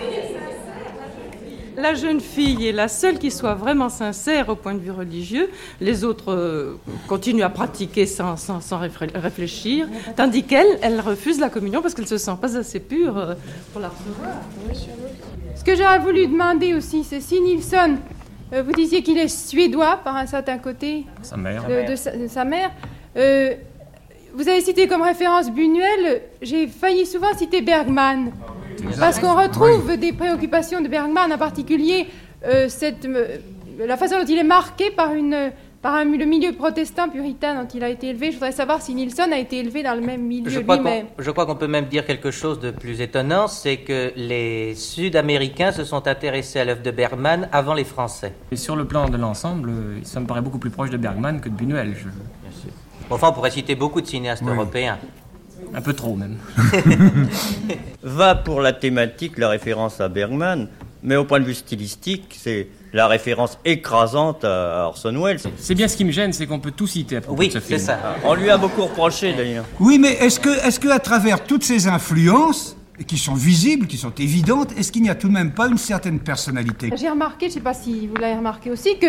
La 1.77 1.95
jeune 1.95 2.21
fille 2.21 2.67
est 2.69 2.73
la 2.73 2.89
seule 2.89 3.19
qui 3.19 3.31
soit 3.31 3.55
vraiment 3.55 3.89
sincère 3.89 4.51
au 4.51 4.55
point 4.57 4.75
de 4.75 4.81
vue 4.81 4.91
religieux. 4.91 5.49
Les 5.81 6.05
autres 6.05 6.31
euh, 6.33 6.79
continuent 7.09 7.45
à 7.45 7.49
pratiquer 7.49 8.05
sans, 8.05 8.37
sans, 8.37 8.61
réfléchir, 9.15 9.87
tandis 10.15 10.43
qu'elle, 10.43 10.79
elle 10.83 11.01
refuse 11.01 11.41
la 11.41 11.49
communion 11.49 11.81
parce 11.81 11.95
qu'elle 11.95 12.09
se 12.09 12.19
sent 12.19 12.37
pas 12.39 12.55
assez 12.59 12.81
pure 12.81 13.17
euh, 13.17 13.35
pour 13.73 13.81
la 13.81 13.89
recevoir. 13.89 14.35
Ce 15.57 15.65
que 15.65 15.75
j'aurais 15.75 16.01
voulu 16.01 16.27
demander 16.27 16.75
aussi, 16.75 17.03
c'est 17.03 17.21
si 17.21 17.41
Nilsson, 17.41 17.97
euh, 18.53 18.63
vous 18.63 18.73
disiez 18.73 19.03
qu'il 19.03 19.19
est 19.19 19.29
suédois 19.29 20.01
par 20.03 20.17
un 20.17 20.27
certain 20.27 20.59
côté 20.59 21.05
Sa 21.23 21.37
mère. 21.37 21.67
de, 21.67 21.91
de 21.91 21.97
sa, 21.97 22.17
de 22.17 22.27
sa 22.27 22.45
mère. 22.45 22.71
Euh, 23.17 23.55
vous 24.35 24.49
avez 24.49 24.61
cité 24.61 24.87
comme 24.87 25.03
référence 25.03 25.51
Buñuel, 25.51 26.23
j'ai 26.43 26.67
failli 26.69 27.05
souvent 27.07 27.33
citer 27.37 27.63
Bergman. 27.63 28.31
Parce 28.99 29.19
qu'on 29.19 29.35
retrouve 29.35 29.97
des 29.97 30.13
préoccupations 30.13 30.81
de 30.81 30.89
Bergman, 30.89 31.33
en 31.33 31.39
particulier 31.39 32.07
euh, 32.45 32.69
cette, 32.69 33.07
la 33.79 33.97
façon 33.97 34.19
dont 34.21 34.27
il 34.27 34.39
est 34.39 34.45
marqué 34.45 34.91
par, 34.91 35.13
une, 35.13 35.53
par 35.83 35.95
un- 35.95 36.05
le 36.05 36.25
milieu 36.27 36.53
protestant 36.53 37.09
puritain 37.09 37.63
dont 37.63 37.69
il 37.75 37.83
a 37.83 37.89
été 37.89 38.09
élevé. 38.09 38.29
Je 38.31 38.35
voudrais 38.37 38.53
savoir 38.53 38.83
si 38.83 38.95
Nilsson 38.95 39.29
a 39.33 39.39
été 39.39 39.59
élevé 39.59 39.83
dans 39.83 39.95
le 39.95 40.03
même 40.03 40.21
milieu 40.23 40.51
Je 40.51 40.61
crois 40.61 40.77
qu'on 40.77 40.83
lui-même. 40.85 41.07
je 41.19 41.31
crois 41.31 41.47
qu'on 41.47 41.57
peut 41.57 41.67
même 41.69 41.87
dire 41.87 42.05
quelque 42.05 42.31
chose 42.31 42.61
de 42.61 42.71
plus 42.71 43.01
étonnant, 43.01 43.49
c'est 43.49 43.79
que 43.79 44.13
les 44.17 44.75
Sud-Américains 44.75 45.73
se 45.73 45.85
sont 45.85 46.07
intéressés 46.07 46.59
à 46.61 46.65
l'œuvre 46.67 46.83
de 46.83 46.91
Bergman 46.91 47.49
avant 47.53 47.73
les 47.75 47.85
Français. 47.85 48.35
Et 48.53 48.57
sur 48.57 48.77
le 48.77 48.85
plan 48.85 49.09
de 49.09 49.17
l'ensemble, 49.17 49.73
ça 50.05 50.21
me 50.21 50.27
paraît 50.27 50.43
beaucoup 50.43 50.59
plus 50.59 50.71
proche 50.71 50.91
de 50.91 50.97
Bergman 50.99 51.41
que 51.41 51.49
de 51.49 51.55
Buñuel. 51.55 51.95
Je- 51.97 52.09
Enfin, 53.13 53.31
on 53.31 53.33
pourrait 53.33 53.51
citer 53.51 53.75
beaucoup 53.75 54.01
de 54.01 54.07
cinéastes 54.07 54.45
européens. 54.47 54.99
Un 55.75 55.81
peu 55.81 55.93
trop 55.95 56.15
même. 56.15 56.37
Va 58.03 58.35
pour 58.35 58.61
la 58.61 58.73
thématique 58.73 59.37
la 59.39 59.49
référence 59.49 60.01
à 60.01 60.09
Bergman, 60.09 60.69
mais 61.03 61.17
au 61.17 61.25
point 61.25 61.41
de 61.41 61.45
vue 61.45 61.55
stylistique, 61.55 62.35
c'est 62.39 62.69
la 62.93 63.07
référence 63.07 63.59
écrasante 63.65 64.45
à 64.45 64.87
Orson 64.87 65.13
Welles. 65.23 65.41
C'est 65.57 65.75
bien 65.75 65.89
ce 65.89 65.97
qui 65.97 66.05
me 66.05 66.13
gêne, 66.13 66.33
c'est 66.33 66.47
qu'on 66.47 66.59
peut 66.59 66.73
tout 66.73 66.87
citer 66.87 67.17
à 67.17 67.21
propos 67.21 67.41
Oui, 67.41 67.49
de 67.49 67.53
ce 67.55 67.61
c'est 67.61 67.79
ça. 67.79 67.99
On 68.25 68.35
lui 68.35 68.51
a 68.51 68.59
beaucoup 68.59 68.83
reproché 68.83 69.33
d'ailleurs. 69.33 69.65
Oui, 69.79 69.99
mais 69.99 70.13
est-ce 70.13 70.41
que, 70.41 70.51
est-ce 70.67 70.81
que 70.81 70.89
à 70.89 70.99
travers 70.99 71.45
toutes 71.45 71.65
ces 71.65 71.87
influences, 71.87 72.77
qui 73.07 73.19
sont 73.19 73.35
visibles, 73.35 73.87
qui 73.87 73.97
sont 73.97 74.13
évidentes, 74.19 74.73
est-ce 74.77 74.93
qu'il 74.93 75.03
n'y 75.03 75.11
a 75.11 75.15
tout 75.15 75.29
de 75.29 75.33
même 75.33 75.53
pas 75.53 75.69
une 75.69 75.79
certaine 75.79 76.21
personnalité? 76.21 76.91
J'ai 76.97 77.09
remarqué, 77.09 77.47
je 77.47 77.53
ne 77.53 77.55
sais 77.55 77.61
pas 77.61 77.75
si 77.75 78.07
vous 78.07 78.17
l'avez 78.17 78.37
remarqué 78.37 78.71
aussi, 78.71 78.99
que 78.99 79.07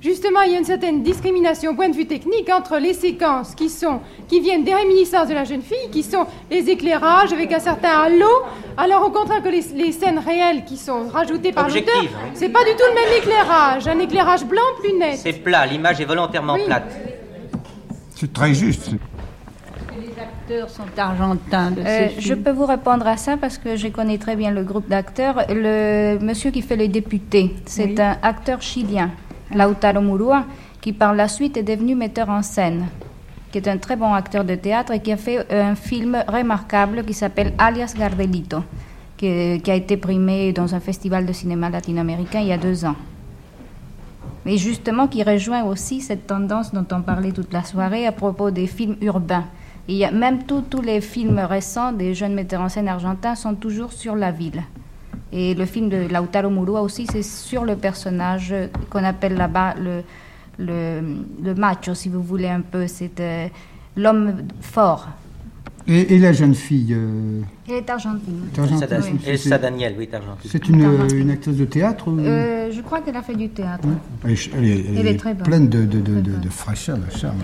justement 0.00 0.40
il 0.42 0.52
y 0.52 0.54
a 0.54 0.58
une 0.58 0.64
certaine 0.64 1.02
discrimination 1.02 1.72
au 1.72 1.74
point 1.74 1.88
de 1.88 1.94
vue 1.94 2.06
technique 2.06 2.48
entre 2.50 2.78
les 2.78 2.94
séquences 2.94 3.54
qui 3.54 3.68
sont 3.68 4.00
qui 4.28 4.40
viennent 4.40 4.64
des 4.64 4.74
réminiscences 4.74 5.28
de 5.28 5.34
la 5.34 5.44
jeune 5.44 5.62
fille, 5.62 5.90
qui 5.92 6.02
sont 6.02 6.26
les 6.50 6.68
éclairages 6.70 7.32
avec 7.32 7.52
un 7.52 7.58
certain 7.58 7.90
halo, 8.04 8.26
alors 8.76 9.06
au 9.06 9.10
contraire 9.10 9.42
que 9.42 9.48
les, 9.48 9.62
les 9.74 9.92
scènes 9.92 10.18
réelles 10.18 10.64
qui 10.64 10.76
sont 10.76 11.08
rajoutées 11.08 11.52
par 11.52 11.68
l'auteur, 11.68 11.82
oui. 12.00 12.08
c'est 12.34 12.48
pas 12.48 12.64
du 12.64 12.70
tout 12.70 12.84
le 12.88 12.94
même 12.94 13.18
éclairage, 13.18 13.86
un 13.88 13.98
éclairage 13.98 14.44
blanc 14.44 14.62
plus 14.80 14.92
net. 14.98 15.18
C'est 15.18 15.32
plat, 15.32 15.66
l'image 15.66 16.00
est 16.00 16.04
volontairement 16.04 16.54
Oui. 16.54 16.64
plate. 16.66 16.90
C'est 18.14 18.32
très 18.32 18.52
juste. 18.54 18.90
Les 19.98 20.22
acteurs 20.22 20.68
sont 20.70 20.82
argentins 20.96 21.70
de 21.70 21.80
Euh, 21.80 22.08
je 22.18 22.34
peux 22.34 22.50
vous 22.50 22.66
répondre 22.66 23.06
à 23.06 23.16
ça 23.16 23.36
parce 23.36 23.56
que 23.58 23.76
je 23.76 23.88
connais 23.88 24.18
très 24.18 24.36
bien 24.36 24.50
le 24.50 24.62
groupe 24.62 24.88
d'acteurs. 24.88 25.44
Le 25.48 26.18
monsieur 26.20 26.50
qui 26.50 26.62
fait 26.62 26.76
les 26.76 26.88
députés, 26.88 27.54
c'est 27.66 27.84
Oui. 27.86 27.96
un 28.00 28.16
acteur 28.22 28.60
chilien, 28.60 29.10
Lautaro 29.54 30.00
Murua, 30.00 30.44
qui 30.80 30.92
par 30.92 31.14
la 31.14 31.28
suite 31.28 31.56
est 31.56 31.62
devenu 31.62 31.94
metteur 31.94 32.28
en 32.28 32.42
scène, 32.42 32.86
qui 33.50 33.58
est 33.58 33.68
un 33.68 33.78
très 33.78 33.96
bon 33.96 34.12
acteur 34.12 34.44
de 34.44 34.54
théâtre 34.54 34.92
et 34.92 35.00
qui 35.00 35.12
a 35.12 35.16
fait 35.16 35.52
un 35.52 35.74
film 35.74 36.22
remarquable 36.28 37.04
qui 37.04 37.14
s'appelle 37.14 37.52
Alias 37.58 37.94
Gardelito, 37.98 38.62
qui, 39.16 39.26
a 39.66 39.74
été 39.74 39.96
primé 39.96 40.52
dans 40.52 40.74
un 40.74 40.80
festival 40.80 41.26
de 41.26 41.32
cinéma 41.32 41.68
latino-américain 41.68 42.40
il 42.40 42.48
y 42.48 42.52
a 42.52 42.58
deux 42.58 42.84
ans. 42.84 42.96
Et 44.46 44.56
justement, 44.56 45.06
qui 45.06 45.22
rejoint 45.22 45.64
aussi 45.64 46.00
cette 46.00 46.26
tendance 46.26 46.72
dont 46.72 46.86
on 46.92 47.02
parlait 47.02 47.32
toute 47.32 47.52
la 47.52 47.62
soirée 47.62 48.06
à 48.06 48.12
propos 48.12 48.50
des 48.50 48.66
films 48.66 48.96
urbains. 49.02 49.44
A 49.88 50.10
même 50.12 50.44
tous 50.44 50.80
les 50.82 51.00
films 51.00 51.40
récents 51.40 51.92
des 51.92 52.14
jeunes 52.14 52.34
metteurs 52.34 52.60
en 52.60 52.68
scène 52.68 52.88
argentins 52.88 53.34
sont 53.34 53.54
toujours 53.54 53.92
sur 53.92 54.14
la 54.14 54.30
ville. 54.30 54.62
Et 55.32 55.54
le 55.54 55.64
film 55.64 55.88
de 55.88 56.08
Lautaro 56.12 56.50
Murua 56.50 56.82
aussi, 56.82 57.06
c'est 57.10 57.22
sur 57.22 57.64
le 57.64 57.76
personnage 57.76 58.52
qu'on 58.90 59.04
appelle 59.04 59.34
là-bas 59.34 59.74
le, 59.80 60.02
le, 60.58 61.00
le 61.42 61.54
macho, 61.54 61.94
si 61.94 62.08
vous 62.08 62.22
voulez 62.22 62.48
un 62.48 62.60
peu. 62.62 62.86
C'est 62.88 63.20
euh, 63.20 63.46
l'homme 63.96 64.42
fort. 64.60 65.08
Et, 65.88 66.14
et 66.14 66.18
la 66.18 66.32
jeune 66.32 66.54
fille 66.54 66.92
euh, 66.94 67.40
Il 67.66 67.74
est 67.74 67.88
argentine. 67.88 68.42
est 68.54 68.58
argentine, 68.58 69.18
c'est- 69.22 69.30
Elsa 69.30 69.56
Daniel, 69.58 69.94
oui, 69.98 70.08
d'Argentine. 70.10 70.50
C'est 70.50 70.68
une, 70.68 70.82
une 71.14 71.30
actrice 71.30 71.56
de 71.56 71.64
théâtre 71.64 72.08
ou... 72.08 72.18
Euh, 72.20 72.70
je 72.70 72.80
crois 72.82 73.00
qu'elle 73.00 73.16
a 73.16 73.22
fait 73.22 73.34
du 73.34 73.48
théâtre. 73.48 73.88
Elle 74.24 74.30
est, 74.32 74.50
elle 74.56 74.64
est- 74.64 74.78
elle 74.90 74.98
Elle 74.98 75.06
est 75.06 75.10
est 75.12 75.16
très 75.16 75.34
bonne. 75.34 75.46
pleine 75.46 75.68
de, 75.68 75.84
de, 75.86 76.00
de, 76.00 76.20
de, 76.20 76.36
de 76.36 76.48
fraîcheur, 76.50 76.98
de 76.98 77.10
charme. 77.16 77.38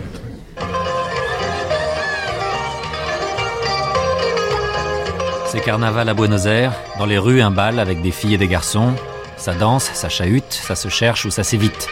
Carnaval 5.61 6.09
à 6.09 6.15
Buenos 6.15 6.47
Aires, 6.47 6.73
dans 6.99 7.07
les 7.07 7.19
rues 7.19 7.41
un 7.41 7.51
bal 7.51 7.79
avec 7.79 8.03
des 8.03 8.11
filles 8.11 8.35
et 8.35 8.39
des 8.39 8.49
garçons. 8.49 8.95
Ça 9.37 9.55
danse, 9.55 9.91
ça 9.95 10.09
chahute, 10.09 10.53
ça 10.53 10.75
se 10.75 10.89
cherche 10.89 11.25
ou 11.25 11.31
ça 11.31 11.45
s'évite. 11.45 11.89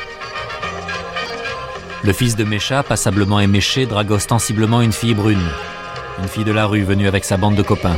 Le 2.03 2.13
fils 2.13 2.37
de 2.37 2.45
Mécha, 2.45 2.83
passablement 2.83 3.41
éméché, 3.41 3.87
drague 3.87 4.11
ostensiblement 4.11 4.83
une 4.83 4.93
fille 4.93 5.15
brune. 5.15 5.49
Une 6.21 6.29
fille 6.29 6.45
de 6.45 6.53
la 6.53 6.67
rue 6.67 6.83
venue 6.83 7.09
avec 7.09 7.25
sa 7.25 7.37
bande 7.37 7.55
de 7.55 7.63
copains. 7.63 7.97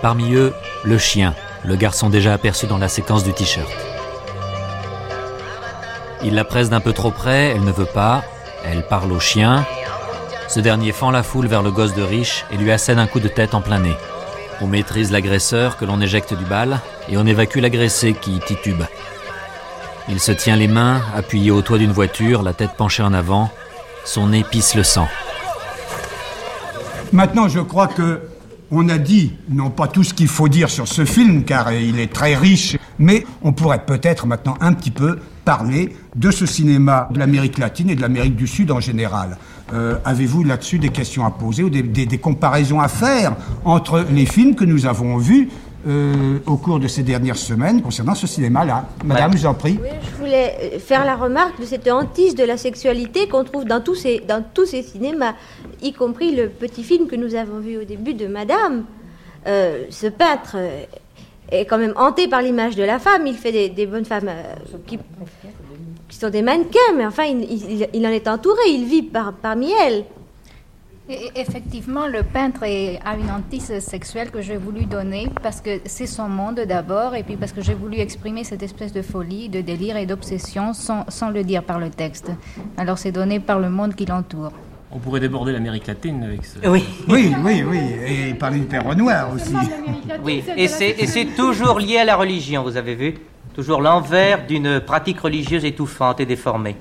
Parmi 0.00 0.34
eux, 0.34 0.52
le 0.84 0.98
chien, 0.98 1.34
le 1.64 1.76
garçon 1.76 2.10
déjà 2.10 2.32
aperçu 2.32 2.66
dans 2.66 2.78
la 2.78 2.88
séquence 2.88 3.24
du 3.24 3.32
t-shirt. 3.32 3.70
Il 6.24 6.34
la 6.34 6.44
presse 6.44 6.70
d'un 6.70 6.80
peu 6.80 6.92
trop 6.92 7.10
près, 7.10 7.52
elle 7.54 7.64
ne 7.64 7.72
veut 7.72 7.84
pas. 7.84 8.22
Elle 8.64 8.86
parle 8.86 9.10
au 9.10 9.18
chien. 9.18 9.66
Ce 10.52 10.60
dernier 10.60 10.92
fend 10.92 11.10
la 11.10 11.22
foule 11.22 11.46
vers 11.46 11.62
le 11.62 11.70
gosse 11.70 11.94
de 11.94 12.02
riche 12.02 12.44
et 12.50 12.58
lui 12.58 12.70
assène 12.70 12.98
un 12.98 13.06
coup 13.06 13.20
de 13.20 13.28
tête 13.28 13.54
en 13.54 13.62
plein 13.62 13.78
nez. 13.78 13.96
On 14.60 14.66
maîtrise 14.66 15.10
l'agresseur 15.10 15.78
que 15.78 15.86
l'on 15.86 15.98
éjecte 15.98 16.34
du 16.34 16.44
bal 16.44 16.80
et 17.08 17.16
on 17.16 17.24
évacue 17.24 17.56
l'agressé 17.56 18.12
qui 18.12 18.38
titube. 18.38 18.82
Il 20.10 20.20
se 20.20 20.30
tient 20.30 20.56
les 20.56 20.68
mains, 20.68 21.00
appuyé 21.16 21.50
au 21.50 21.62
toit 21.62 21.78
d'une 21.78 21.90
voiture, 21.90 22.42
la 22.42 22.52
tête 22.52 22.72
penchée 22.76 23.02
en 23.02 23.14
avant. 23.14 23.50
Son 24.04 24.26
nez 24.26 24.44
pisse 24.44 24.74
le 24.74 24.82
sang. 24.82 25.08
Maintenant, 27.12 27.48
je 27.48 27.60
crois 27.60 27.88
que 27.88 28.20
on 28.70 28.90
a 28.90 28.98
dit, 28.98 29.32
non 29.48 29.70
pas 29.70 29.88
tout 29.88 30.04
ce 30.04 30.12
qu'il 30.12 30.28
faut 30.28 30.48
dire 30.48 30.68
sur 30.68 30.86
ce 30.86 31.06
film, 31.06 31.44
car 31.44 31.72
il 31.72 31.98
est 31.98 32.12
très 32.12 32.34
riche, 32.34 32.76
mais 32.98 33.24
on 33.40 33.54
pourrait 33.54 33.86
peut-être 33.86 34.26
maintenant 34.26 34.58
un 34.60 34.74
petit 34.74 34.90
peu 34.90 35.18
parler 35.44 35.94
de 36.14 36.30
ce 36.30 36.46
cinéma 36.46 37.08
de 37.10 37.18
l'Amérique 37.18 37.58
latine 37.58 37.90
et 37.90 37.94
de 37.94 38.00
l'Amérique 38.00 38.36
du 38.36 38.46
Sud 38.46 38.70
en 38.70 38.80
général. 38.80 39.36
Euh, 39.72 39.96
Avez-vous 40.04 40.44
là-dessus 40.44 40.78
des 40.78 40.90
questions 40.90 41.24
à 41.24 41.30
poser 41.30 41.62
ou 41.64 41.70
des, 41.70 41.82
des- 41.82 42.06
des 42.06 42.18
comparaisons 42.18 42.80
à 42.80 42.88
faire 42.88 43.34
entre 43.64 44.04
les 44.12 44.26
films 44.26 44.54
que 44.54 44.64
nous 44.64 44.86
avons 44.86 45.16
vus 45.16 45.48
euh, 45.88 46.38
au 46.46 46.56
cours 46.58 46.78
de 46.78 46.86
ces 46.86 47.02
dernières 47.02 47.36
semaines 47.36 47.82
concernant 47.82 48.14
ce 48.14 48.26
cinéma-là? 48.26 48.86
Madame, 49.04 49.32
je 49.32 49.38
vous 49.38 49.46
en 49.46 49.54
prie. 49.54 49.80
Je 50.12 50.16
voulais 50.22 50.54
euh, 50.74 50.78
faire 50.78 51.04
la 51.04 51.16
remarque 51.16 51.60
de 51.60 51.66
cette 51.66 51.88
hantise 51.90 52.34
de 52.36 52.44
la 52.44 52.56
sexualité 52.56 53.26
qu'on 53.28 53.42
trouve 53.44 53.64
dans 53.64 53.80
tous, 53.80 53.96
ces, 53.96 54.20
dans 54.28 54.44
tous 54.54 54.66
ces 54.66 54.82
cinémas, 54.82 55.34
y 55.82 55.92
compris 55.92 56.36
le 56.36 56.48
petit 56.48 56.84
film 56.84 57.08
que 57.08 57.16
nous 57.16 57.34
avons 57.34 57.58
vu 57.58 57.78
au 57.78 57.84
début 57.84 58.14
de 58.14 58.26
Madame. 58.28 58.84
Euh, 59.48 59.86
ce 59.90 60.06
peintre 60.06 60.56
est 61.52 61.66
quand 61.66 61.78
même 61.78 61.92
hanté 61.96 62.28
par 62.28 62.42
l'image 62.42 62.76
de 62.76 62.82
la 62.82 62.98
femme. 62.98 63.26
Il 63.26 63.36
fait 63.36 63.68
des, 63.68 63.86
bonnes 63.86 64.04
femmes 64.04 64.28
euh, 64.28 64.54
qui, 64.86 64.98
sont 66.10 66.30
des 66.30 66.42
mannequins, 66.42 66.78
mais 66.96 67.06
enfin, 67.06 67.24
il, 67.24 68.06
en 68.06 68.10
est 68.10 68.28
entouré, 68.28 68.60
il 68.68 68.84
vit 68.84 69.02
par, 69.02 69.32
parmi 69.34 69.70
elles. 69.72 70.04
Effectivement, 71.34 72.06
le 72.06 72.22
peintre 72.22 72.62
a 72.62 73.16
une 73.16 73.30
hantise 73.30 73.80
sexuelle 73.80 74.30
que 74.30 74.40
j'ai 74.40 74.56
voulu 74.56 74.86
donner 74.86 75.28
parce 75.42 75.60
que 75.60 75.80
c'est 75.84 76.06
son 76.06 76.28
monde 76.28 76.60
d'abord, 76.60 77.14
et 77.16 77.22
puis 77.22 77.36
parce 77.36 77.52
que 77.52 77.60
j'ai 77.60 77.74
voulu 77.74 77.98
exprimer 77.98 78.44
cette 78.44 78.62
espèce 78.62 78.92
de 78.92 79.02
folie, 79.02 79.48
de 79.48 79.60
délire 79.60 79.96
et 79.96 80.06
d'obsession 80.06 80.72
sans, 80.72 81.04
sans 81.08 81.30
le 81.30 81.42
dire 81.42 81.64
par 81.64 81.80
le 81.80 81.90
texte. 81.90 82.30
Alors 82.76 82.98
c'est 82.98 83.12
donné 83.12 83.40
par 83.40 83.58
le 83.58 83.68
monde 83.68 83.94
qui 83.94 84.06
l'entoure. 84.06 84.52
On 84.94 84.98
pourrait 84.98 85.20
déborder 85.20 85.52
l'Amérique 85.52 85.86
latine 85.86 86.22
avec 86.22 86.44
ce. 86.44 86.58
Oui. 86.68 86.84
Oui, 87.08 87.32
oui, 87.42 87.62
oui. 87.66 87.78
Et 88.06 88.34
parler 88.34 88.58
du 88.58 88.66
père 88.66 88.84
Renoir 88.84 89.32
aussi. 89.32 89.54
Oui, 90.22 90.44
et 90.56 90.68
c'est 90.68 90.90
et 90.98 91.06
c'est 91.06 91.24
toujours 91.34 91.78
lié 91.78 91.98
à 91.98 92.04
la 92.04 92.16
religion, 92.16 92.62
vous 92.62 92.76
avez 92.76 92.94
vu 92.94 93.14
Toujours 93.54 93.80
l'envers 93.82 94.46
d'une 94.46 94.80
pratique 94.80 95.20
religieuse 95.20 95.64
étouffante 95.64 96.20
et 96.20 96.26
déformée. 96.26 96.76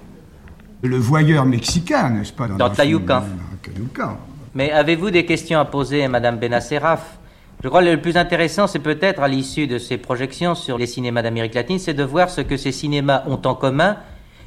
Le 0.82 0.98
voyeur 0.98 1.46
mexicain, 1.46 2.10
n'est-ce 2.10 2.32
pas 2.34 2.48
Dans 2.48 2.68
le 2.70 2.74
Tayucan. 2.76 3.22
film, 3.22 3.38
dans 3.38 3.74
Tayucan. 3.74 4.18
Mais 4.56 4.72
avez-vous 4.72 5.12
des 5.12 5.26
questions 5.26 5.60
à 5.60 5.66
poser 5.66 6.04
à 6.06 6.10
Madame 6.10 6.38
Benacerraf 6.38 7.18
Je 7.64 7.68
crois 7.70 7.82
que 7.84 7.90
le 7.90 8.02
plus 8.02 8.18
intéressant, 8.18 8.68
c'est 8.68 8.80
peut-être 8.80 9.22
à 9.22 9.28
l'issue 9.28 9.68
de 9.68 9.78
ces 9.78 9.98
projections 9.98 10.56
sur 10.56 10.78
les 10.78 10.88
cinémas 10.88 11.22
d'Amérique 11.22 11.54
latine, 11.56 11.78
c'est 11.80 11.94
de 11.94 12.04
voir 12.04 12.30
ce 12.30 12.42
que 12.42 12.58
ces 12.58 12.72
cinémas 12.72 13.24
ont 13.28 13.40
en 13.46 13.54
commun, 13.54 13.98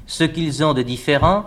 ce 0.06 0.24
qu'ils 0.24 0.64
ont 0.64 0.74
de 0.74 0.82
différent, 0.82 1.44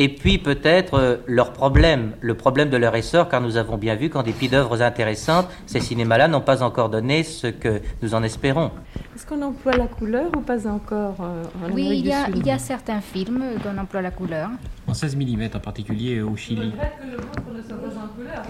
et 0.00 0.08
puis 0.08 0.38
peut-être 0.38 0.94
euh, 0.94 1.16
leurs 1.26 1.52
problèmes, 1.52 2.12
le 2.20 2.34
problème 2.34 2.70
de 2.70 2.76
leur 2.76 2.94
essor, 2.94 3.28
car 3.28 3.40
nous 3.40 3.56
avons 3.56 3.76
bien 3.76 3.96
vu 3.96 4.10
qu'en 4.10 4.22
dépit 4.22 4.48
d'œuvres 4.48 4.80
intéressantes, 4.80 5.48
ces 5.66 5.80
cinémas-là 5.80 6.28
n'ont 6.28 6.40
pas 6.40 6.62
encore 6.62 6.88
donné 6.88 7.24
ce 7.24 7.48
que 7.48 7.80
nous 8.00 8.14
en 8.14 8.22
espérons. 8.22 8.70
Est-ce 9.16 9.26
qu'on 9.26 9.42
emploie 9.42 9.72
la 9.72 9.88
couleur 9.88 10.30
ou 10.36 10.40
pas 10.40 10.68
encore 10.68 11.16
euh, 11.20 11.42
en 11.66 11.72
Oui, 11.72 11.88
il 11.98 12.06
y, 12.06 12.12
a, 12.12 12.26
du 12.26 12.34
Sud 12.34 12.36
il 12.36 12.46
y 12.46 12.50
a 12.52 12.58
certains 12.58 13.00
films 13.00 13.42
qu'on 13.60 13.76
emploie 13.76 14.00
la 14.00 14.12
couleur. 14.12 14.50
En 14.88 14.94
16 14.94 15.16
mm 15.16 15.48
en 15.54 15.58
particulier 15.60 16.22
au 16.22 16.34
Chili. 16.36 16.72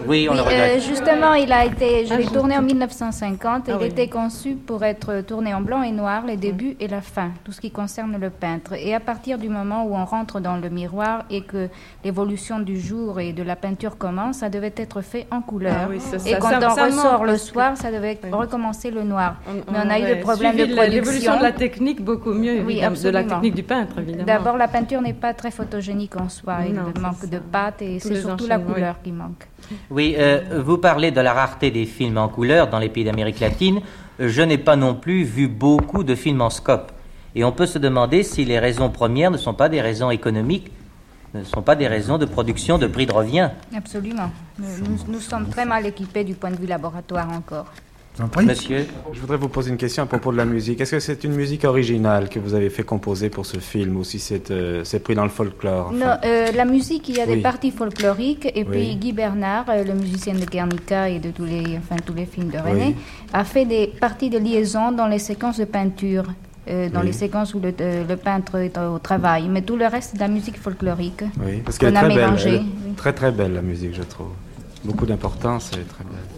Oui, 0.07 0.27
on 0.29 0.33
le 0.33 0.39
Oui, 0.41 0.45
regrette. 0.47 0.77
euh, 0.77 0.79
justement, 0.87 1.33
il 1.33 1.51
a 1.51 1.65
été, 1.65 2.05
je 2.05 2.13
Ah, 2.13 2.17
l'ai 2.17 2.25
tourné 2.25 2.57
en 2.57 2.61
1950 2.61 3.67
et 3.67 3.71
Ah 3.73 3.77
il 3.79 3.83
oui. 3.83 3.89
était 3.89 4.07
conçu 4.07 4.53
pour 4.55 4.83
être 4.85 5.21
tourné 5.21 5.53
en 5.53 5.59
blanc 5.61 5.83
et 5.83 5.91
noir, 5.91 6.25
les 6.25 6.37
débuts 6.37 6.77
et 6.79 6.87
la 6.87 7.01
fin, 7.01 7.31
tout 7.43 7.51
ce 7.51 7.59
qui 7.59 7.69
concerne 7.71 8.17
le 8.17 8.29
peintre. 8.29 8.73
Et 8.73 8.93
à 8.95 8.99
partir 9.01 9.37
du 9.37 9.49
moment 9.49 9.83
où 9.85 9.95
on 9.95 10.05
rentre 10.05 10.39
dans 10.39 10.55
le 10.55 10.69
miroir 10.69 11.25
et 11.29 11.41
que 11.41 11.67
l'évolution 12.05 12.59
du 12.59 12.79
jour 12.79 13.19
et 13.19 13.33
de 13.33 13.43
la 13.43 13.57
peinture 13.57 13.97
commence, 13.97 14.37
ça 14.37 14.49
devait 14.49 14.73
être 14.77 15.01
fait 15.01 15.27
en 15.31 15.41
couleur. 15.41 15.75
Ah 15.83 15.87
oui, 15.89 15.99
ça- 15.99 16.15
et 16.15 16.19
ça- 16.33 16.37
quand 16.37 16.49
ça- 16.49 16.59
on 16.71 16.75
ça 16.75 16.85
ressort 16.85 17.25
le 17.25 17.37
soir, 17.37 17.75
ça 17.75 17.91
devait 17.91 18.17
recommencer 18.31 18.91
le 18.91 19.03
noir. 19.03 19.35
Mais 19.71 19.77
on 19.85 19.89
a 19.89 19.99
eu 19.99 20.05
des 20.05 20.15
problèmes 20.21 20.55
de 20.55 20.63
la- 20.75 20.87
L'évolution 20.87 21.01
production. 21.33 21.37
de 21.39 21.43
la 21.43 21.51
technique 21.51 22.01
beaucoup 22.03 22.31
mieux, 22.31 22.61
Oui, 22.65 22.79
de 22.79 23.09
la 23.09 23.23
technique 23.23 23.55
du 23.55 23.63
peintre, 23.63 23.99
évidemment. 23.99 24.25
D'abord, 24.25 24.55
la 24.57 24.69
peinture 24.69 25.01
n'est 25.01 25.13
pas 25.13 25.33
très 25.33 25.51
photogénique 25.51 26.15
en 26.15 26.28
soi. 26.29 26.59
Non, 26.69 26.91
il 26.95 27.01
manque 27.01 27.27
de 27.29 27.39
pâte 27.39 27.81
et 27.81 27.99
c'est 27.99 28.21
surtout 28.21 28.47
la 28.47 28.59
couleur 28.59 28.95
oui. 28.97 29.01
qui 29.03 29.11
manque. 29.11 29.47
Oui, 29.89 30.15
euh, 30.17 30.61
vous 30.65 30.77
parlez 30.77 31.11
de 31.11 31.21
la 31.21 31.33
rareté 31.33 31.71
des 31.71 31.85
films 31.85 32.17
en 32.17 32.27
couleur 32.29 32.69
dans 32.69 32.79
les 32.79 32.89
pays 32.89 33.03
d'Amérique 33.03 33.39
latine. 33.39 33.81
Je 34.19 34.41
n'ai 34.41 34.57
pas 34.57 34.75
non 34.75 34.95
plus 34.95 35.23
vu 35.23 35.47
beaucoup 35.47 36.03
de 36.03 36.15
films 36.15 36.41
en 36.41 36.49
scope. 36.49 36.91
Et 37.35 37.43
on 37.43 37.51
peut 37.51 37.65
se 37.67 37.77
demander 37.77 38.23
si 38.23 38.43
les 38.45 38.59
raisons 38.59 38.89
premières 38.89 39.31
ne 39.31 39.37
sont 39.37 39.53
pas 39.53 39.69
des 39.69 39.81
raisons 39.81 40.09
économiques, 40.11 40.71
ne 41.33 41.43
sont 41.43 41.61
pas 41.61 41.75
des 41.75 41.87
raisons 41.87 42.17
de 42.17 42.25
production 42.25 42.77
de 42.79 42.87
prix 42.87 43.05
de 43.05 43.13
revient. 43.13 43.49
Absolument. 43.75 44.31
Nous, 44.57 44.65
nous- 44.89 45.13
nous 45.13 45.19
sommes 45.19 45.47
très 45.49 45.65
mal 45.65 45.85
équipés 45.85 46.23
du 46.23 46.33
point 46.33 46.49
de 46.51 46.55
vue 46.57 46.65
laboratoire 46.65 47.29
encore. 47.29 47.67
Monsieur 48.45 48.85
Je 49.13 49.19
voudrais 49.21 49.37
vous 49.37 49.47
poser 49.47 49.69
une 49.71 49.77
question 49.77 50.03
à 50.03 50.05
propos 50.05 50.31
de 50.33 50.37
la 50.37 50.43
musique. 50.43 50.81
Est-ce 50.81 50.91
que 50.91 50.99
c'est 50.99 51.23
une 51.23 51.33
musique 51.35 51.63
originale 51.63 52.27
que 52.27 52.37
vous 52.39 52.53
avez 52.53 52.69
fait 52.69 52.83
composer 52.83 53.29
pour 53.29 53.45
ce 53.45 53.59
film 53.59 53.95
ou 53.95 54.03
si 54.03 54.19
c'est 54.19 54.51
euh, 54.51 54.83
pris 55.01 55.15
dans 55.15 55.23
le 55.23 55.29
folklore 55.29 55.87
enfin? 55.87 55.97
Non, 55.97 56.17
euh, 56.25 56.51
la 56.51 56.65
musique, 56.65 57.07
il 57.07 57.15
y 57.17 57.21
a 57.21 57.25
des 57.25 57.37
parties 57.37 57.71
folkloriques 57.71 58.51
et 58.53 58.65
puis. 58.65 58.95
Guy 58.97 59.13
Bernard, 59.13 59.65
euh, 59.69 59.83
le 59.85 59.93
musicien 59.93 60.33
de 60.33 60.43
Guernica 60.43 61.07
et 61.09 61.19
de 61.19 61.31
tous 61.31 61.45
les, 61.45 61.63
enfin, 61.77 61.95
tous 62.05 62.13
les 62.13 62.25
films 62.25 62.49
de 62.49 62.57
René, 62.57 62.87
Oui. 62.87 62.95
a 63.31 63.45
fait 63.45 63.65
des 63.65 63.87
parties 63.87 64.29
de 64.29 64.37
liaison 64.37 64.91
dans 64.91 65.07
les 65.07 65.19
séquences 65.19 65.57
de 65.59 65.65
peinture. 65.65 66.25
euh, 66.69 66.89
dans 66.89 66.99
Oui. 66.99 67.07
les 67.07 67.13
séquences 67.13 67.53
où 67.55 67.59
le, 67.59 67.73
euh, 67.81 68.03
le 68.07 68.15
peintre 68.17 68.57
est 68.57 68.77
au 68.77 68.99
travail, 68.99 69.47
mais 69.49 69.61
tout 69.63 69.75
le 69.77 69.87
reste 69.87 70.09
c'est 70.11 70.17
de 70.17 70.21
la 70.21 70.27
musique 70.27 70.59
folklorique 70.59 71.23
Oui, 71.43 71.61
parce 71.65 71.77
qu'elle 71.79 71.93
est 71.93 71.97
a 71.97 72.01
très 72.01 72.09
belle. 72.09 72.17
mélangée. 72.17 72.49
Elle 72.57 72.91
est 72.91 72.95
Très 72.95 73.13
très 73.13 73.31
belle 73.31 73.53
la 73.53 73.61
musique, 73.61 73.95
je 73.95 74.03
trouve. 74.03 74.33
Beaucoup 74.83 75.05
d'importance, 75.07 75.71
elle 75.73 75.79
est 75.79 75.83
très 75.95 76.03
belle. 76.03 76.28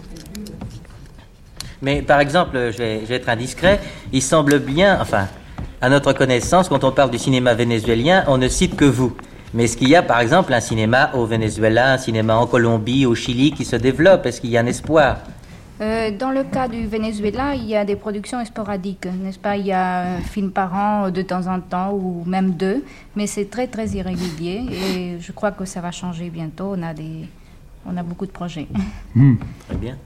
Mais 1.81 2.01
par 2.01 2.19
exemple, 2.19 2.71
je 2.71 2.77
vais, 2.77 3.01
je 3.01 3.05
vais 3.05 3.15
être 3.15 3.29
indiscret, 3.29 3.79
il 4.11 4.21
semble 4.21 4.59
bien, 4.59 4.99
enfin, 5.01 5.27
à 5.81 5.89
notre 5.89 6.13
connaissance, 6.13 6.69
quand 6.69 6.83
on 6.83 6.91
parle 6.91 7.09
du 7.09 7.17
cinéma 7.17 7.53
vénézuélien, 7.55 8.23
on 8.27 8.37
ne 8.37 8.47
cite 8.47 8.75
que 8.75 8.85
vous. 8.85 9.15
Mais 9.53 9.65
est-ce 9.65 9.75
qu'il 9.75 9.89
y 9.89 9.95
a 9.95 10.03
par 10.03 10.19
exemple 10.19 10.53
un 10.53 10.61
cinéma 10.61 11.11
au 11.13 11.25
Venezuela, 11.25 11.93
un 11.93 11.97
cinéma 11.97 12.35
en 12.37 12.47
Colombie, 12.47 13.05
au 13.05 13.15
Chili 13.15 13.51
qui 13.51 13.65
se 13.65 13.75
développe? 13.75 14.25
Est-ce 14.25 14.39
qu'il 14.39 14.51
y 14.51 14.57
a 14.57 14.61
un 14.61 14.65
espoir? 14.65 15.17
Euh, 15.81 16.11
dans 16.11 16.29
le 16.29 16.43
cas 16.43 16.67
du 16.67 16.85
Venezuela, 16.85 17.55
il 17.55 17.65
y 17.65 17.75
a 17.75 17.83
des 17.83 17.95
productions 17.95 18.45
sporadiques, 18.45 19.07
n'est-ce 19.07 19.39
pas? 19.39 19.57
Il 19.57 19.65
y 19.65 19.71
a 19.71 20.17
un 20.17 20.21
film 20.21 20.51
par 20.51 20.73
an 20.75 21.09
de 21.09 21.23
temps 21.23 21.47
en 21.47 21.59
temps, 21.59 21.91
ou 21.91 22.23
même 22.27 22.51
deux, 22.51 22.85
mais 23.15 23.25
c'est 23.25 23.49
très 23.49 23.65
très 23.65 23.87
irrégulier 23.87 24.67
et 24.71 25.17
je 25.19 25.31
crois 25.31 25.51
que 25.51 25.65
ça 25.65 25.81
va 25.81 25.91
changer 25.91 26.29
bientôt. 26.29 26.75
On 26.77 26.83
a, 26.83 26.93
des, 26.93 27.27
on 27.87 27.97
a 27.97 28.03
beaucoup 28.03 28.27
de 28.27 28.31
projets. 28.31 28.67
Très 29.67 29.77
bien. 29.77 29.97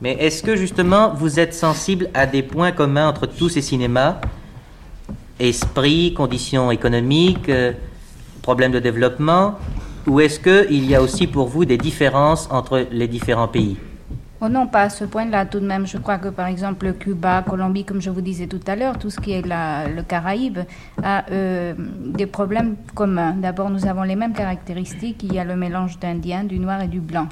Mais 0.00 0.12
est-ce 0.20 0.42
que 0.42 0.54
justement 0.54 1.12
vous 1.14 1.40
êtes 1.40 1.54
sensible 1.54 2.08
à 2.14 2.26
des 2.26 2.42
points 2.42 2.72
communs 2.72 3.08
entre 3.08 3.26
tous 3.26 3.48
ces 3.48 3.62
cinémas? 3.62 4.16
Esprit, 5.40 6.14
conditions 6.14 6.70
économiques, 6.70 7.48
euh, 7.48 7.72
problèmes 8.42 8.72
de 8.72 8.78
développement? 8.80 9.54
Ou 10.06 10.20
est-ce 10.20 10.40
qu'il 10.40 10.84
y 10.88 10.94
a 10.94 11.02
aussi 11.02 11.26
pour 11.26 11.48
vous 11.48 11.64
des 11.64 11.76
différences 11.76 12.48
entre 12.50 12.86
les 12.90 13.08
différents 13.08 13.48
pays? 13.48 13.76
Oh 14.40 14.48
non, 14.48 14.68
pas 14.68 14.82
à 14.82 14.88
ce 14.88 15.04
point-là 15.04 15.46
tout 15.46 15.58
de 15.58 15.66
même. 15.66 15.84
Je 15.84 15.98
crois 15.98 16.18
que 16.18 16.28
par 16.28 16.46
exemple 16.46 16.92
Cuba, 16.92 17.42
Colombie, 17.42 17.84
comme 17.84 18.00
je 18.00 18.08
vous 18.08 18.20
disais 18.20 18.46
tout 18.46 18.60
à 18.68 18.76
l'heure, 18.76 18.96
tout 18.96 19.10
ce 19.10 19.18
qui 19.20 19.32
est 19.32 19.44
la- 19.44 19.88
le 19.88 20.02
Caraïbe 20.02 20.60
a 21.02 21.24
euh, 21.32 21.74
des 21.76 22.26
problèmes 22.26 22.76
communs. 22.94 23.32
D'abord, 23.32 23.68
nous 23.68 23.84
avons 23.86 24.04
les 24.04 24.14
mêmes 24.14 24.32
caractéristiques. 24.32 25.24
Il 25.24 25.34
y 25.34 25.40
a 25.40 25.44
le 25.44 25.56
mélange 25.56 25.98
d'Indien, 25.98 26.44
du 26.44 26.60
noir 26.60 26.80
et 26.82 26.86
du 26.88 27.00
blanc. 27.00 27.28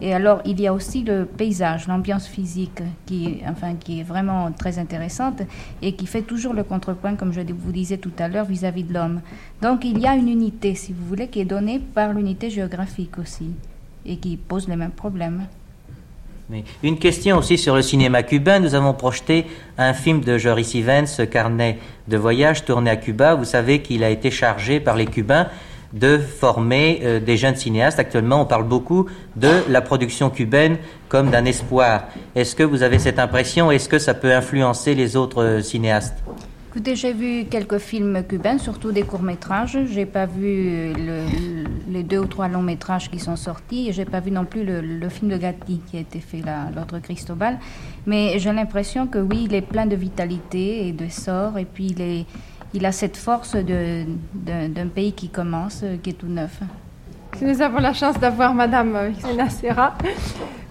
Et 0.00 0.14
alors, 0.14 0.40
il 0.44 0.60
y 0.60 0.66
a 0.66 0.72
aussi 0.72 1.02
le 1.02 1.24
paysage, 1.24 1.86
l'ambiance 1.86 2.26
physique, 2.26 2.82
qui, 3.06 3.40
enfin, 3.48 3.74
qui 3.74 4.00
est 4.00 4.02
vraiment 4.02 4.52
très 4.52 4.78
intéressante 4.78 5.42
et 5.82 5.92
qui 5.92 6.06
fait 6.06 6.22
toujours 6.22 6.52
le 6.52 6.64
contrepoint, 6.64 7.14
comme 7.14 7.32
je 7.32 7.40
vous 7.40 7.72
disais 7.72 7.98
tout 7.98 8.12
à 8.18 8.28
l'heure, 8.28 8.46
vis-à-vis 8.46 8.84
de 8.84 8.94
l'homme. 8.94 9.20
Donc, 9.62 9.84
il 9.84 9.98
y 9.98 10.06
a 10.06 10.14
une 10.14 10.28
unité, 10.28 10.74
si 10.74 10.92
vous 10.92 11.04
voulez, 11.06 11.28
qui 11.28 11.40
est 11.40 11.44
donnée 11.44 11.78
par 11.78 12.12
l'unité 12.12 12.50
géographique 12.50 13.18
aussi 13.18 13.50
et 14.04 14.16
qui 14.16 14.36
pose 14.36 14.68
les 14.68 14.76
mêmes 14.76 14.90
problèmes. 14.90 15.46
Une 16.84 16.98
question 16.98 17.38
aussi 17.38 17.58
sur 17.58 17.74
le 17.74 17.82
cinéma 17.82 18.22
cubain. 18.22 18.60
Nous 18.60 18.76
avons 18.76 18.94
projeté 18.94 19.46
un 19.78 19.92
film 19.92 20.20
de 20.20 20.38
Joris 20.38 20.74
Ivens, 20.74 21.20
Carnet 21.28 21.78
de 22.06 22.16
voyage, 22.16 22.64
tourné 22.64 22.88
à 22.90 22.96
Cuba. 22.96 23.34
Vous 23.34 23.44
savez 23.44 23.82
qu'il 23.82 24.04
a 24.04 24.10
été 24.10 24.30
chargé 24.30 24.78
par 24.78 24.94
les 24.94 25.06
Cubains 25.06 25.48
de 25.92 26.18
former 26.18 27.00
euh, 27.02 27.20
des 27.20 27.36
jeunes 27.36 27.56
cinéastes. 27.56 27.98
Actuellement, 27.98 28.40
on 28.42 28.46
parle 28.46 28.64
beaucoup 28.64 29.06
de 29.36 29.50
la 29.68 29.80
production 29.80 30.30
cubaine 30.30 30.76
comme 31.08 31.30
d'un 31.30 31.44
espoir. 31.44 32.04
Est-ce 32.34 32.54
que 32.54 32.62
vous 32.62 32.82
avez 32.82 32.98
cette 32.98 33.18
impression? 33.18 33.70
Est-ce 33.70 33.88
que 33.88 33.98
ça 33.98 34.14
peut 34.14 34.34
influencer 34.34 34.94
les 34.94 35.16
autres 35.16 35.42
euh, 35.42 35.62
cinéastes? 35.62 36.16
Écoutez, 36.70 36.94
j'ai 36.94 37.14
vu 37.14 37.46
quelques 37.46 37.78
films 37.78 38.22
cubains, 38.28 38.58
surtout 38.58 38.92
des 38.92 39.00
courts-métrages. 39.02 39.78
J'ai 39.90 40.04
pas 40.04 40.26
vu 40.26 40.92
le- 40.92 41.64
les 41.90 42.02
deux 42.02 42.18
ou 42.18 42.26
trois 42.26 42.48
longs-métrages 42.48 43.10
qui 43.10 43.18
sont 43.18 43.36
sortis. 43.36 43.88
Et 43.88 43.92
j'ai 43.94 44.04
pas 44.04 44.20
vu 44.20 44.30
non 44.30 44.44
plus 44.44 44.62
le, 44.62 44.82
le 44.82 45.08
film 45.08 45.30
de 45.30 45.38
Gatti 45.38 45.80
qui 45.90 45.96
a 45.96 46.00
été 46.00 46.20
fait 46.20 46.42
là, 46.44 46.66
l'autre 46.76 46.98
Cristobal. 46.98 47.58
Mais 48.04 48.38
j'ai 48.38 48.52
l'impression 48.52 49.06
que 49.06 49.16
oui, 49.16 49.46
il 49.48 49.54
est 49.54 49.62
plein 49.62 49.86
de 49.86 49.96
vitalité 49.96 50.86
et 50.88 50.92
de 50.92 51.08
sort. 51.08 51.56
Et 51.56 51.64
puis 51.64 51.94
il, 51.96 52.00
est, 52.02 52.26
il 52.76 52.84
a 52.84 52.92
cette 52.92 53.16
force 53.16 53.56
d'un 53.56 54.86
pays 54.94 55.12
qui 55.12 55.30
commence, 55.30 55.80
euh, 55.82 55.96
qui 56.02 56.10
est 56.10 56.12
tout 56.12 56.26
neuf. 56.28 56.60
Nous 57.40 57.62
avons 57.62 57.78
la 57.78 57.94
chance 57.94 58.18
d'avoir 58.20 58.52
Madame 58.54 58.94
euh, 58.94 59.10
Xena 59.10 59.48
Serra. 59.48 59.96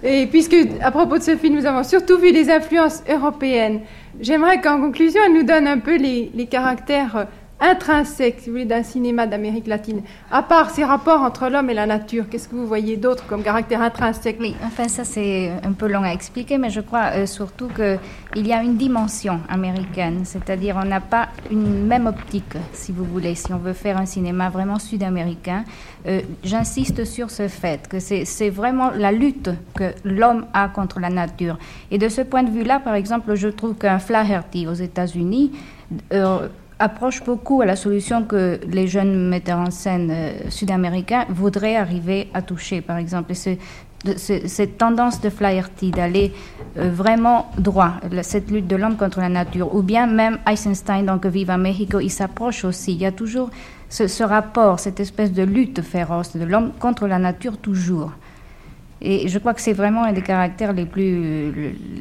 Et 0.04 0.26
puisque, 0.26 0.56
à 0.80 0.92
propos 0.92 1.18
de 1.18 1.22
ce 1.22 1.36
film, 1.36 1.56
nous 1.56 1.66
avons 1.66 1.82
surtout 1.82 2.18
vu 2.18 2.32
les 2.32 2.48
influences 2.48 3.02
européennes, 3.08 3.80
j'aimerais 4.20 4.60
qu'en 4.60 4.80
conclusion, 4.80 5.20
elle 5.26 5.34
nous 5.34 5.42
donne 5.42 5.66
un 5.66 5.78
peu 5.78 5.96
les, 5.96 6.30
les 6.32 6.46
caractères 6.46 7.26
intrinsèques, 7.60 8.40
si 8.40 8.46
vous 8.46 8.52
voulez, 8.52 8.64
d'un 8.64 8.82
cinéma 8.82 9.26
d'Amérique 9.26 9.66
latine. 9.66 10.02
À 10.30 10.42
part 10.42 10.70
ces 10.70 10.84
rapports 10.84 11.22
entre 11.22 11.48
l'homme 11.48 11.70
et 11.70 11.74
la 11.74 11.86
nature, 11.86 12.28
qu'est-ce 12.28 12.48
que 12.48 12.54
vous 12.54 12.66
voyez 12.66 12.96
d'autre 12.96 13.26
comme 13.26 13.42
caractère 13.42 13.80
intrinsèque? 13.80 14.36
Oui, 14.40 14.54
enfin 14.64 14.88
ça 14.88 15.04
c'est 15.04 15.50
un 15.64 15.72
peu 15.72 15.88
long 15.88 16.02
à 16.02 16.10
expliquer, 16.10 16.58
mais 16.58 16.70
je 16.70 16.80
crois 16.80 17.12
euh, 17.14 17.26
surtout 17.26 17.68
qu'il 17.68 18.46
y 18.46 18.52
a 18.52 18.62
une 18.62 18.76
dimension 18.76 19.40
américaine, 19.48 20.20
c'est-à-dire 20.24 20.78
on 20.82 20.86
n'a 20.86 21.00
pas 21.00 21.28
une 21.50 21.86
même 21.86 22.06
optique, 22.06 22.56
si 22.72 22.92
vous 22.92 23.04
voulez, 23.04 23.34
si 23.34 23.52
on 23.52 23.58
veut 23.58 23.72
faire 23.72 23.96
un 23.96 24.06
cinéma 24.06 24.50
vraiment 24.50 24.78
sud-américain. 24.78 25.64
Euh, 26.06 26.20
J'insiste 26.44 27.04
sur 27.04 27.30
ce 27.30 27.48
fait 27.48 27.88
que 27.88 28.00
c'est 28.00 28.24
c'est 28.24 28.50
vraiment 28.50 28.90
la 28.90 29.12
lutte 29.12 29.50
que 29.74 29.92
l'homme 30.04 30.46
a 30.52 30.68
contre 30.68 31.00
la 31.00 31.08
nature. 31.08 31.58
Et 31.90 31.98
de 31.98 32.08
ce 32.08 32.20
point 32.20 32.42
de 32.42 32.50
vue-là, 32.50 32.80
par 32.80 32.94
exemple, 32.94 33.34
je 33.34 33.48
trouve 33.48 33.74
qu'un 33.74 33.98
Flaherty 33.98 34.66
aux 34.66 34.74
États-Unis 34.74 35.52
euh, 36.12 36.48
approche 36.78 37.22
beaucoup 37.24 37.62
à 37.62 37.66
la 37.66 37.76
solution 37.76 38.24
que 38.24 38.60
les 38.68 38.86
jeunes 38.86 39.28
metteurs 39.28 39.58
en 39.58 39.70
scène 39.70 40.10
euh, 40.10 40.50
sud-américains 40.50 41.24
voudraient 41.28 41.76
arriver 41.76 42.28
à 42.34 42.42
toucher, 42.42 42.80
par 42.80 42.98
exemple. 42.98 43.32
Et 43.32 43.58
cette 44.16 44.78
tendance 44.78 45.20
de 45.20 45.30
Flaherty 45.30 45.90
d'aller 45.90 46.32
euh, 46.76 46.90
vraiment 46.90 47.50
droit, 47.58 47.94
cette 48.22 48.50
lutte 48.50 48.66
de 48.66 48.76
l'homme 48.76 48.96
contre 48.96 49.20
la 49.20 49.28
nature, 49.28 49.74
ou 49.74 49.82
bien 49.82 50.06
même 50.06 50.38
Eisenstein 50.46 51.04
dans 51.04 51.18
Que 51.18 51.28
Viva 51.28 51.56
Mexico, 51.56 51.98
il 51.98 52.10
s'approche 52.10 52.64
aussi. 52.64 52.92
Il 52.92 53.00
y 53.00 53.06
a 53.06 53.12
toujours 53.12 53.50
ce 53.88 54.22
rapport, 54.22 54.80
cette 54.80 55.00
espèce 55.00 55.32
de 55.32 55.42
lutte 55.42 55.80
féroce 55.80 56.36
de 56.36 56.44
l'homme 56.44 56.72
contre 56.78 57.06
la 57.06 57.18
nature 57.18 57.56
toujours. 57.56 58.12
Et 59.02 59.28
je 59.28 59.38
crois 59.38 59.52
que 59.52 59.60
c'est 59.60 59.74
vraiment 59.74 60.04
un 60.04 60.12
des 60.12 60.22
caractères 60.22 60.72
les 60.72 60.86
plus, 60.86 61.52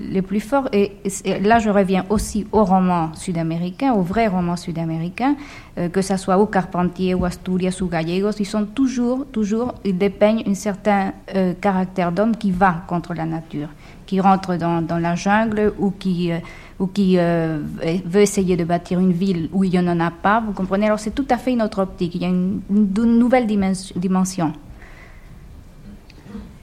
les 0.10 0.22
plus 0.22 0.40
forts. 0.40 0.70
Et, 0.72 0.94
là, 1.42 1.60
je 1.60 1.70
reviens 1.70 2.06
aussi 2.10 2.48
au 2.54 2.64
roman 2.64 3.14
sud-américain, 3.16 3.94
au 3.94 4.02
vrai 4.02 4.28
roman 4.28 4.56
sud-américain, 4.56 5.36
euh, 5.78 5.90
que 5.90 6.02
ce 6.02 6.16
soit 6.16 6.38
au 6.38 6.46
Carpentier, 6.46 7.14
ou 7.14 7.26
Asturias, 7.26 7.80
ou 7.82 7.88
Gallegos, 7.88 8.40
ils 8.40 8.46
sont 8.46 8.66
toujours, 8.66 9.26
toujours, 9.30 9.76
ils 9.84 9.98
dépeignent 9.98 10.44
un 10.48 10.54
certain 10.54 11.12
euh, 11.36 11.54
caractère 11.60 12.14
d'homme 12.14 12.38
qui 12.38 12.52
va 12.52 12.84
contre 12.88 13.14
la 13.14 13.26
nature, 13.26 13.68
qui 14.06 14.22
rentre 14.22 14.56
dans, 14.56 14.86
la 14.98 15.16
jungle 15.16 15.74
ou 15.78 15.92
qui, 15.92 16.32
euh, 16.32 16.38
ou 16.80 16.88
qui 16.88 17.18
veut 17.18 18.22
essayer 18.22 18.56
de 18.56 18.64
bâtir 18.64 19.00
une 19.00 19.12
ville 19.12 19.50
où 19.52 19.66
il 19.66 19.72
n'y 19.72 19.80
en 19.80 20.00
a 20.00 20.12
pas. 20.12 20.42
Vous 20.46 20.54
comprenez? 20.54 20.86
Alors 20.86 21.00
c'est 21.00 21.14
tout 21.14 21.28
à 21.30 21.38
fait 21.38 21.52
une 21.52 21.62
autre 21.62 21.80
optique, 21.80 22.16
il 22.16 22.22
y 22.22 22.26
a 22.26 22.30
une, 22.30 22.62
une 22.70 23.20
nouvelle 23.20 23.48
dimension. 23.48 24.54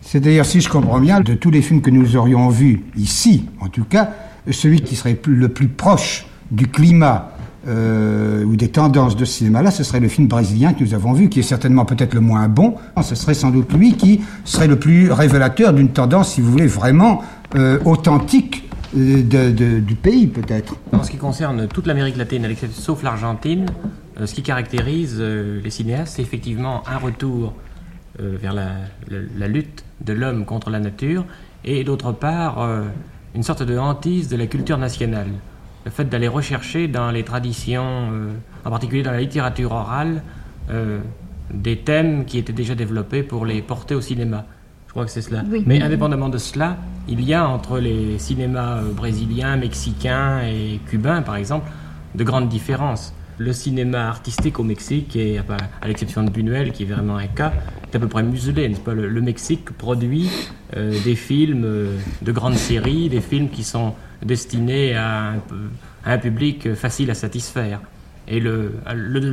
C'est 0.02 0.20
d'ailleurs, 0.20 0.46
si 0.46 0.60
je 0.60 0.68
comprends 0.68 1.00
bien, 1.00 1.20
de 1.20 1.34
tous 1.34 1.50
les 1.50 1.62
films 1.62 1.80
que 1.80 1.90
nous 1.90 2.16
aurions 2.16 2.48
vus 2.48 2.82
ici, 2.96 3.46
en 3.60 3.68
tout 3.68 3.84
cas, 3.84 4.10
celui 4.50 4.80
qui 4.80 4.96
serait 4.96 5.18
le 5.26 5.48
plus 5.48 5.68
proche 5.68 6.26
du 6.50 6.66
climat 6.66 7.30
euh, 7.68 8.44
ou 8.44 8.56
des 8.56 8.68
tendances 8.68 9.16
de 9.16 9.24
cinéma-là, 9.24 9.70
ce 9.70 9.84
serait 9.84 10.00
le 10.00 10.08
film 10.08 10.26
brésilien 10.26 10.72
que 10.72 10.82
nous 10.82 10.94
avons 10.94 11.12
vu, 11.12 11.28
qui 11.28 11.38
est 11.38 11.44
certainement 11.44 11.84
peut-être 11.84 12.14
le 12.14 12.20
moins 12.20 12.48
bon. 12.48 12.74
Ce 13.00 13.14
serait 13.14 13.34
sans 13.34 13.50
doute 13.50 13.72
lui 13.72 13.94
qui 13.94 14.20
serait 14.44 14.66
le 14.66 14.78
plus 14.78 15.12
révélateur 15.12 15.72
d'une 15.72 15.90
tendance, 15.90 16.34
si 16.34 16.40
vous 16.40 16.50
voulez, 16.50 16.66
vraiment 16.66 17.22
euh, 17.54 17.78
authentique 17.84 18.68
euh, 18.98 19.80
du 19.80 19.94
pays, 19.94 20.26
peut-être. 20.26 20.76
En 20.92 21.04
ce 21.04 21.12
qui 21.12 21.16
concerne 21.16 21.68
toute 21.68 21.86
l'Amérique 21.86 22.16
latine, 22.16 22.46
sauf 22.72 23.04
l'Argentine, 23.04 23.66
ce 24.22 24.34
qui 24.34 24.42
caractérise 24.42 25.20
les 25.20 25.70
cinéastes, 25.70 26.14
c'est 26.16 26.22
effectivement 26.22 26.82
un 26.92 26.98
retour 26.98 27.54
vers 28.26 28.52
la, 28.52 29.48
lutte 29.48 29.84
de 30.00 30.12
l'homme 30.12 30.44
contre 30.44 30.70
la 30.70 30.80
nature, 30.80 31.24
et 31.64 31.84
d'autre 31.84 32.12
part 32.12 32.60
euh, 32.60 32.82
une 33.34 33.42
sorte 33.42 33.62
de 33.62 33.76
hantise 33.78 34.28
de 34.28 34.36
la 34.36 34.46
culture 34.46 34.78
nationale. 34.78 35.28
Le 35.84 35.90
fait 35.90 36.04
d'aller 36.04 36.28
rechercher 36.28 36.88
dans 36.88 37.10
les 37.10 37.24
traditions, 37.24 38.10
euh, 38.12 38.32
en 38.64 38.70
particulier 38.70 39.02
dans 39.02 39.12
la 39.12 39.20
littérature 39.20 39.72
orale, 39.72 40.22
des 41.52 41.76
thèmes 41.76 42.24
qui 42.24 42.38
étaient 42.38 42.52
déjà 42.54 42.74
développés 42.74 43.22
pour 43.22 43.44
les 43.44 43.60
porter 43.60 43.94
au 43.94 44.00
cinéma. 44.00 44.46
Je 44.86 44.92
crois 44.92 45.04
que 45.04 45.10
c'est 45.10 45.20
cela. 45.20 45.42
Mais 45.66 45.82
indépendamment 45.82 46.30
de 46.30 46.38
cela, 46.38 46.78
il 47.08 47.20
y 47.22 47.34
a 47.34 47.46
entre 47.46 47.78
les 47.78 48.18
cinémas 48.18 48.80
brésiliens, 48.80 49.56
mexicains 49.56 50.40
et 50.46 50.80
cubains, 50.86 51.20
par 51.20 51.36
exemple, 51.36 51.70
de 52.14 52.24
grandes 52.24 52.48
différences 52.48 53.12
le 53.38 53.52
cinéma 53.52 54.08
artistique 54.08 54.58
au 54.58 54.62
Mexique, 54.62 55.16
et 55.16 55.38
à 55.38 55.86
l'exception 55.88 56.22
de 56.22 56.30
Buñuel, 56.30 56.72
qui 56.72 56.84
est 56.84 56.86
vraiment 56.86 57.16
un 57.16 57.26
cas, 57.26 57.52
est 57.92 57.96
à 57.96 57.98
peu 57.98 58.08
près 58.08 58.22
muselé, 58.22 58.68
n'est-ce 58.68 58.80
pas? 58.80 58.94
Le, 58.94 59.20
Mexique 59.20 59.70
produit 59.72 60.28
euh, 60.76 60.92
des 61.04 61.14
films 61.14 61.64
euh, 61.64 61.96
de 62.22 62.32
grandes 62.32 62.56
séries, 62.56 63.08
des 63.08 63.20
films 63.20 63.48
qui 63.48 63.64
sont 63.64 63.94
destinés 64.24 64.94
à 64.94 65.34
un, 66.04 66.18
public 66.18 66.74
facile 66.74 67.10
à 67.10 67.14
satisfaire. 67.14 67.80
Et 68.28 68.40
le, 68.40 68.72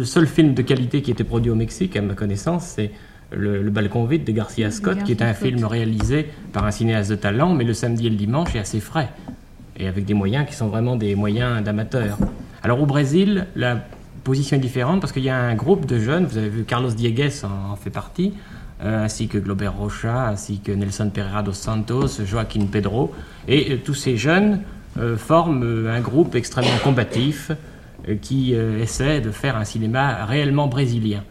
seul 0.05 0.27
film 0.27 0.53
de 0.53 0.61
qualité 0.61 1.01
qui 1.01 1.11
était 1.11 1.23
produit 1.23 1.51
au 1.51 1.55
Mexique, 1.55 1.95
à 1.95 2.01
ma 2.01 2.13
connaissance, 2.13 2.73
c'est 2.75 2.91
le, 3.31 3.69
Balcon 3.69 4.05
vide 4.05 4.23
de 4.23 4.31
Garcia 4.31 4.71
Scott, 4.71 5.03
qui 5.03 5.11
est 5.11 5.21
un 5.21 5.33
film 5.33 5.63
réalisé 5.65 6.27
par 6.51 6.65
un 6.65 6.71
cinéaste 6.71 7.11
de 7.11 7.15
talent, 7.15 7.53
mais 7.53 7.63
le 7.63 7.73
samedi 7.73 8.07
et 8.07 8.09
le 8.09 8.15
dimanche 8.15 8.55
est 8.55 8.59
assez 8.59 8.79
frais, 8.79 9.09
et 9.79 9.87
avec 9.87 10.05
des 10.05 10.13
moyens 10.13 10.45
qui 10.45 10.53
sont 10.53 10.67
vraiment 10.67 10.95
des 10.95 11.15
moyens 11.15 11.63
d'amateurs. 11.63 12.17
Alors 12.61 12.81
au 12.81 12.85
Brésil, 12.85 13.47
la 13.55 13.81
position 14.23 14.57
est 14.57 14.59
différente 14.59 14.99
parce 14.99 15.13
qu'il 15.13 15.23
y 15.23 15.29
a 15.29 15.37
un 15.37 15.55
groupe 15.55 15.85
de 15.85 15.97
jeunes, 15.97 16.25
vous 16.25 16.37
avez 16.37 16.49
vu 16.49 16.63
Carlos 16.65 16.91
Diegues 16.91 17.31
en, 17.43 17.75
fait 17.75 17.89
partie, 17.89 18.33
euh, 18.83 19.05
ainsi 19.05 19.27
que 19.27 19.37
Glober 19.37 19.67
Rocha, 19.67 20.27
ainsi 20.27 20.59
que 20.59 20.71
Nelson 20.71 21.09
Pereira 21.13 21.41
dos 21.41 21.53
Santos, 21.53 22.23
Joaquin 22.25 22.65
Pedro, 22.71 23.13
et 23.47 23.71
euh, 23.71 23.77
tous 23.83 23.93
ces 23.93 24.17
jeunes 24.17 24.61
euh, 24.97 25.17
forment 25.17 25.87
un 25.87 26.01
groupe 26.01 26.35
extrêmement 26.35 26.77
combatif 26.83 27.51
qui 28.21 28.53
essaie 28.53 29.19
de 29.19 29.29
faire 29.29 29.57
un 29.57 29.65
cinéma 29.65 30.23
réellement 30.25 30.67
brésilien. 30.67 31.21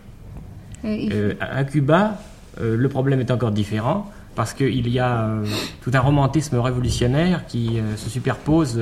à 1.40 1.64
Cuba, 1.64 2.20
le 2.60 2.88
problème 2.88 3.20
est 3.20 3.30
encore 3.30 3.52
différent 3.52 4.12
parce 4.38 4.54
qu'il 4.54 4.88
y 4.88 4.98
a 4.98 5.28
tout 5.82 5.90
un 5.92 6.00
romantisme 6.00 6.58
révolutionnaire 6.58 7.44
qui 7.46 7.78
se 7.96 8.08
superpose 8.08 8.80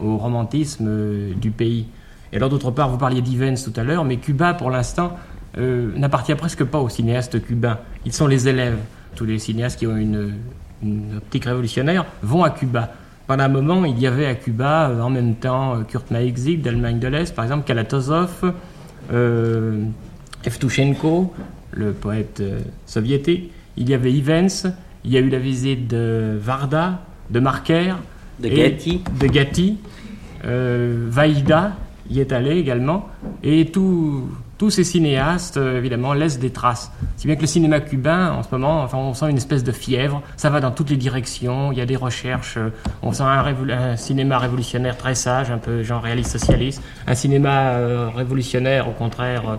au 0.00 0.16
romantisme 0.18 0.90
du 1.36 1.50
pays. 1.50 1.86
Et 2.32 2.36
alors 2.36 2.48
d'autre 2.48 2.70
part, 2.70 2.88
vous 2.88 2.98
parliez 2.98 3.22
d'Ivens 3.22 3.62
tout 3.64 3.78
à 3.78 3.84
l'heure, 3.84 4.04
mais 4.04 4.16
Cuba, 4.16 4.54
pour 4.54 4.70
l'instant, 4.70 5.12
euh, 5.58 5.90
n'appartient 5.96 6.34
presque 6.34 6.64
pas 6.64 6.78
aux 6.80 6.88
cinéastes 6.88 7.42
cubains. 7.42 7.78
Ils 8.04 8.12
sont 8.12 8.26
les 8.26 8.48
élèves. 8.48 8.78
Tous 9.14 9.24
les 9.24 9.38
cinéastes 9.38 9.78
qui 9.78 9.86
ont 9.86 9.96
une, 9.96 10.34
optique 11.16 11.46
révolutionnaire 11.46 12.04
vont 12.22 12.44
à 12.44 12.50
Cuba. 12.50 12.92
Pendant 13.26 13.44
un 13.44 13.48
moment, 13.48 13.84
il 13.86 13.98
y 13.98 14.06
avait 14.06 14.26
à 14.26 14.34
Cuba, 14.34 14.90
euh, 14.90 15.00
en 15.00 15.10
même 15.10 15.36
temps, 15.36 15.76
euh, 15.76 15.82
Kurt 15.84 16.10
Maexig 16.10 16.60
d'Allemagne 16.60 16.98
de 16.98 17.08
l'Est, 17.08 17.34
par 17.34 17.44
exemple, 17.44 17.64
Kalatozov, 17.64 18.52
euh, 19.12 19.84
Evtushenko, 20.44 21.32
le 21.72 21.92
poète 21.92 22.42
soviétique. 22.84 23.50
Il 23.78 23.88
y 23.88 23.94
avait 23.94 24.12
Ivens, 24.12 24.66
il 25.06 25.12
y 25.12 25.16
a 25.16 25.20
eu 25.20 25.30
la 25.30 25.38
visite 25.38 25.88
de 25.88 26.36
Varda, 26.38 27.00
de 27.30 27.40
Marker, 27.40 27.94
de 28.40 28.48
Gatti, 28.48 29.02
de 29.18 29.26
Gatti 29.26 29.78
Vaïda, 30.44 31.72
y 32.10 32.20
est 32.20 32.32
allé 32.32 32.56
également. 32.58 33.08
Et 33.42 33.66
tous 33.66 34.70
ces 34.70 34.84
cinéastes, 34.84 35.56
euh, 35.56 35.78
évidemment, 35.78 36.12
laissent 36.12 36.38
des 36.38 36.50
traces. 36.50 36.90
Si 37.16 37.26
bien 37.26 37.36
que 37.36 37.42
le 37.42 37.46
cinéma 37.46 37.80
cubain, 37.80 38.32
en 38.32 38.42
ce 38.42 38.48
moment, 38.52 38.82
enfin, 38.82 38.98
on 38.98 39.14
sent 39.14 39.30
une 39.30 39.36
espèce 39.36 39.64
de 39.64 39.72
fièvre. 39.72 40.22
Ça 40.36 40.50
va 40.50 40.60
dans 40.60 40.70
toutes 40.70 40.90
les 40.90 40.96
directions. 40.96 41.72
Il 41.72 41.78
y 41.78 41.80
a 41.80 41.86
des 41.86 41.96
recherches. 41.96 42.56
Euh, 42.56 42.70
on 43.02 43.12
sent 43.12 43.24
un, 43.24 43.96
cinéma 43.96 44.38
révolutionnaire 44.38 44.96
très 44.96 45.14
sage, 45.14 45.50
un 45.50 45.58
peu 45.58 45.82
genre 45.82 46.02
réaliste 46.02 46.38
socialiste. 46.38 46.82
Un 47.06 47.14
cinéma 47.14 47.70
euh, 47.72 48.08
révolutionnaire, 48.14 48.88
au 48.88 48.92
contraire, 48.92 49.58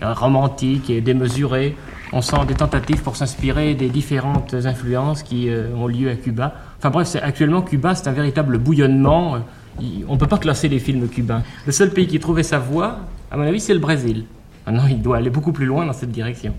romantique 0.00 0.88
et 0.88 1.00
démesuré. 1.02 1.76
On 2.12 2.22
sent 2.22 2.36
des 2.46 2.54
tentatives 2.54 3.02
pour 3.02 3.16
s'inspirer 3.16 3.74
des 3.74 3.88
différentes 3.88 4.54
influences 4.54 5.22
qui 5.22 5.50
ont 5.76 5.86
lieu 5.86 6.08
à 6.10 6.14
Cuba. 6.14 6.54
Enfin 6.78 6.90
bref, 6.90 7.16
actuellement, 7.20 7.60
Cuba, 7.60 7.94
c'est 7.94 8.08
un 8.08 8.12
véritable 8.12 8.58
bouillonnement 8.58 9.38
on 10.08 10.14
ne 10.14 10.18
peut 10.18 10.26
pas 10.26 10.38
classer 10.38 10.68
les 10.68 10.78
films 10.78 11.08
cubains. 11.08 11.42
Le 11.66 11.72
seul 11.72 11.90
pays 11.90 12.06
qui 12.06 12.18
trouvait 12.18 12.42
sa 12.42 12.58
voie, 12.58 13.00
à 13.30 13.36
mon 13.36 13.44
avis, 13.44 13.60
c'est 13.60 13.74
le 13.74 13.80
Brésil. 13.80 14.24
Maintenant, 14.66 14.86
il 14.88 15.00
doit 15.00 15.16
aller 15.16 15.30
beaucoup 15.30 15.52
plus 15.52 15.66
loin 15.66 15.86
dans 15.86 15.92
cette 15.92 16.10
direction. 16.10 16.54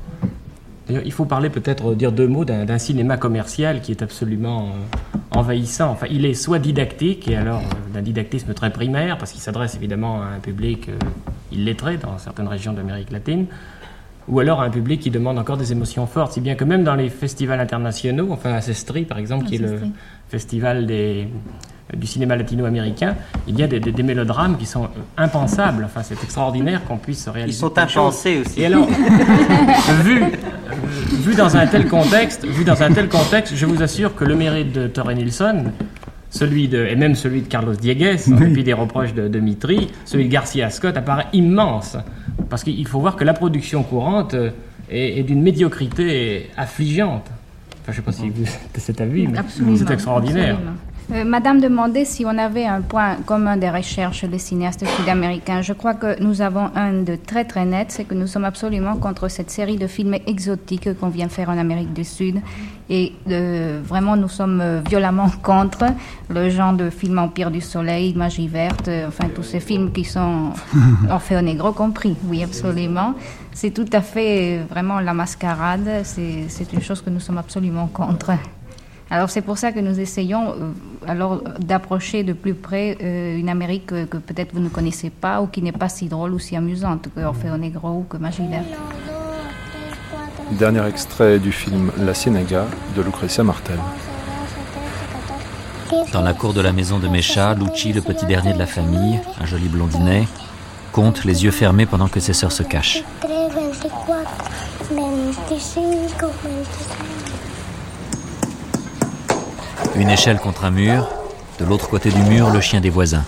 D'ailleurs, 0.88 1.04
il 1.06 1.12
faut 1.12 1.26
parler 1.26 1.50
peut-être, 1.50 1.94
dire 1.94 2.12
deux 2.12 2.28
mots 2.28 2.46
d'un 2.46 2.78
cinéma 2.80 3.18
commercial 3.18 3.82
qui 3.82 3.92
est 3.92 4.02
absolument 4.02 4.70
euh, 4.70 5.18
envahissant. 5.32 5.92
Enfin, 5.92 6.08
il 6.10 6.26
est 6.26 6.34
soit 6.34 6.58
didactique, 6.58 7.28
et 7.28 7.36
alors 7.36 7.60
euh, 7.60 7.94
d'un 7.94 8.02
didactisme 8.02 8.54
très 8.56 8.72
primaire, 8.72 9.20
parce 9.20 9.32
qu'il 9.32 9.42
s'adresse 9.42 9.76
évidemment 9.76 10.24
à 10.24 10.26
un 10.26 10.40
public 10.40 10.90
euh, 10.90 10.98
illettré 11.52 11.98
dans 11.98 12.18
certaines 12.18 12.48
régions 12.48 12.74
d'Amérique 12.74 13.12
latine, 13.12 13.46
ou 14.30 14.40
alors 14.40 14.62
à 14.62 14.66
un 14.66 14.70
public 14.70 15.02
qui 15.02 15.10
demande 15.10 15.38
encore 15.38 15.58
des 15.58 15.72
émotions 15.72 16.06
fortes, 16.06 16.34
si 16.34 16.42
bien 16.42 16.56
que 16.56 16.64
même 16.64 16.84
dans 16.84 16.96
les 16.96 17.10
festivals 17.10 17.60
internationaux, 17.60 18.30
enfin 18.32 18.54
à 18.54 18.62
Sestri 18.62 19.04
par 19.04 19.18
exemple, 19.18 19.46
qui 19.46 19.56
est 19.56 19.60
le 19.60 19.80
festival 20.30 20.86
des, 20.86 21.28
du 21.96 22.08
cinéma 22.08 22.36
latino-américain, 22.36 23.16
il 23.48 23.60
y 23.60 23.64
a 23.64 23.68
des, 23.68 24.04
mélodrames 24.04 24.58
qui 24.58 24.66
sont 24.66 24.90
impensables. 25.18 25.84
Enfin, 25.84 26.02
c'est 26.04 26.22
extraordinaire 26.24 26.84
qu'on 26.86 26.98
puisse 26.98 27.28
réaliser. 27.28 27.58
Ils 27.58 27.60
sont 27.60 27.78
impensés 27.78 28.40
aussi. 28.40 28.62
Et 28.62 28.66
alors, 28.68 28.88
vu, 30.04 30.22
vu 31.12 31.36
dans 31.36 31.58
un 31.58 31.66
tel 31.68 31.88
contexte, 31.88 32.46
vu 32.46 32.64
dans 32.64 32.82
un 32.84 32.92
tel 32.92 33.10
contexte, 33.10 33.56
je 33.56 33.66
vous 33.66 33.82
assure 33.82 34.16
que 34.16 34.24
le 34.24 34.36
mérite 34.36 34.72
de 34.72 34.88
Torre 34.88 35.14
Nilsson, 35.14 35.66
celui 36.30 36.68
de, 36.68 36.86
et 36.86 36.96
même 36.96 37.16
celui 37.16 37.42
de 37.42 37.48
Carlos 37.48 37.74
Diegues, 37.74 38.18
et 38.28 38.54
puis 38.54 38.64
des 38.64 38.74
reproches 38.74 39.14
de, 39.14 39.28
de 39.28 39.40
Mitri, 39.40 39.90
celui 40.06 40.26
de 40.26 40.32
Garcia 40.32 40.70
Scott 40.70 40.96
apparaît 40.98 41.28
immense. 41.34 41.98
Parce 42.50 42.64
qu'il 42.64 42.88
faut 42.88 43.00
voir 43.00 43.16
que 43.16 43.24
la 43.24 43.34
production 43.34 43.84
courante 43.84 44.36
est, 44.90 45.24
d'une 45.24 45.42
médiocrité 45.42 46.50
affligeante. 46.58 47.26
Enfin, 47.82 47.92
je 47.92 47.92
ne 47.92 47.96
sais 47.96 48.02
pas 48.02 48.12
si 48.12 48.30
vous, 48.30 48.46
c'est 48.76 49.02
à 49.02 49.06
vue, 49.06 49.28
mais 49.28 49.40
c'est 49.78 49.92
extraordinaire. 49.92 50.58
Euh, 51.12 51.24
Madame 51.26 51.60
demandait 51.60 52.06
si 52.06 52.26
on 52.26 52.38
avait 52.38 52.66
un 52.66 52.82
point 52.82 53.16
commun 53.26 53.58
des 53.58 53.70
recherches 53.70 54.26
des 54.26 54.38
cinéastes 54.38 54.86
sud-américains. 54.86 55.62
Je 55.62 55.74
crois 55.74 55.96
que 55.96 56.22
nous 56.22 56.42
avons 56.42 56.70
un 56.76 57.02
de 57.02 57.16
très 57.16 57.46
très 57.46 57.66
net, 57.66 57.92
c'est 57.92 58.04
que 58.04 58.14
nous 58.14 58.28
sommes 58.28 58.46
absolument 58.46 58.96
contre 58.96 59.28
cette 59.28 59.50
série 59.50 59.78
de 59.78 59.88
films 59.88 60.16
exotiques 60.28 60.94
qu'on 61.00 61.10
vient 61.10 61.30
faire 61.30 61.50
en 61.50 61.58
Amérique 61.58 61.94
du 61.94 62.04
Sud. 62.04 62.42
Et 62.90 63.14
euh, 63.30 63.82
vraiment, 63.84 64.16
nous 64.16 64.28
sommes 64.28 64.62
euh, 64.62 64.82
violemment 64.88 65.30
contre 65.44 65.86
le 66.30 66.50
genre 66.50 66.74
de 66.74 66.90
film 66.90 67.20
Empire 67.20 67.52
du 67.52 67.62
Soleil, 67.62 68.14
Magie 68.16 68.48
Verte, 68.48 68.88
euh, 68.88 69.08
enfin 69.08 69.30
tous 69.34 69.44
ces 69.44 69.60
films 69.60 69.92
qui 69.92 70.04
sont 70.04 70.52
Orfeo 71.10 71.42
Negro 71.42 71.72
compris. 71.72 72.16
Oui, 72.26 72.44
absolument. 72.44 73.14
C'est 73.54 73.72
tout 73.72 73.90
à 73.94 74.02
fait 74.02 74.60
vraiment 74.70 75.00
la 75.00 75.14
mascarade. 75.14 76.02
C'est 76.04 76.74
une 76.74 76.82
chose 76.82 77.02
que 77.02 77.10
nous 77.10 77.20
sommes 77.20 77.38
absolument 77.38 77.88
contre. 77.88 78.32
Alors 79.12 79.30
c'est 79.30 79.42
pour 79.42 79.58
ça 79.58 79.72
que 79.72 79.80
nous 79.80 80.00
essayons 80.00 80.52
euh, 80.52 80.72
alors 81.08 81.42
d'approcher 81.60 82.24
de 82.24 82.34
plus 82.34 82.54
près 82.54 82.98
euh, 83.02 83.38
une 83.38 83.50
Amérique 83.50 83.88
que 83.88 84.18
peut-être 84.18 84.54
vous 84.54 84.60
ne 84.60 84.70
connaissez 84.70 85.10
pas 85.10 85.42
ou 85.42 85.48
qui 85.48 85.62
n'est 85.64 85.72
pas 85.72 85.90
si 85.90 86.08
drôle 86.08 86.34
ou 86.34 86.40
si 86.40 86.56
amusante 86.56 87.08
que 87.16 87.22
Orfeo 87.22 87.58
Negro 87.58 87.90
ou 87.90 88.06
que 88.08 88.18
Magie 88.18 88.46
Verte. 88.48 88.66
Dernier 90.52 90.86
extrait 90.88 91.40
du 91.40 91.52
film 91.52 91.92
La 91.98 92.14
Ciénaga 92.14 92.66
de 92.96 93.02
Lucrecia 93.02 93.44
Martel. 93.44 93.80
Dans 96.14 96.22
la 96.22 96.34
cour 96.34 96.54
de 96.54 96.62
la 96.62 96.72
maison 96.72 97.00
de 97.00 97.08
Mecha, 97.08 97.54
Lucci, 97.56 97.94
le 97.94 98.02
petit 98.02 98.26
dernier 98.26 98.54
de 98.54 98.60
la 98.60 98.66
famille, 98.66 99.20
un 99.40 99.46
joli 99.46 99.68
blondinet, 99.68 100.28
compte 100.92 101.24
les 101.24 101.44
yeux 101.44 101.52
fermés 101.52 101.86
pendant 101.86 102.08
que 102.08 102.20
ses 102.20 102.34
sœurs 102.34 102.52
se 102.52 102.64
cachent. 102.64 103.04
23, 103.22 104.18
24, 104.92 105.30
25, 105.40 105.84
26. 106.22 107.19
Une 109.96 110.10
échelle 110.10 110.40
contre 110.40 110.66
un 110.66 110.72
mur, 110.72 111.08
de 111.60 111.66
l'autre 111.66 111.90
côté 111.90 112.10
du 112.12 112.22
mur, 112.24 112.50
le 112.50 112.62
chien 112.62 112.82
des 112.82 112.90
voisins. 112.90 113.26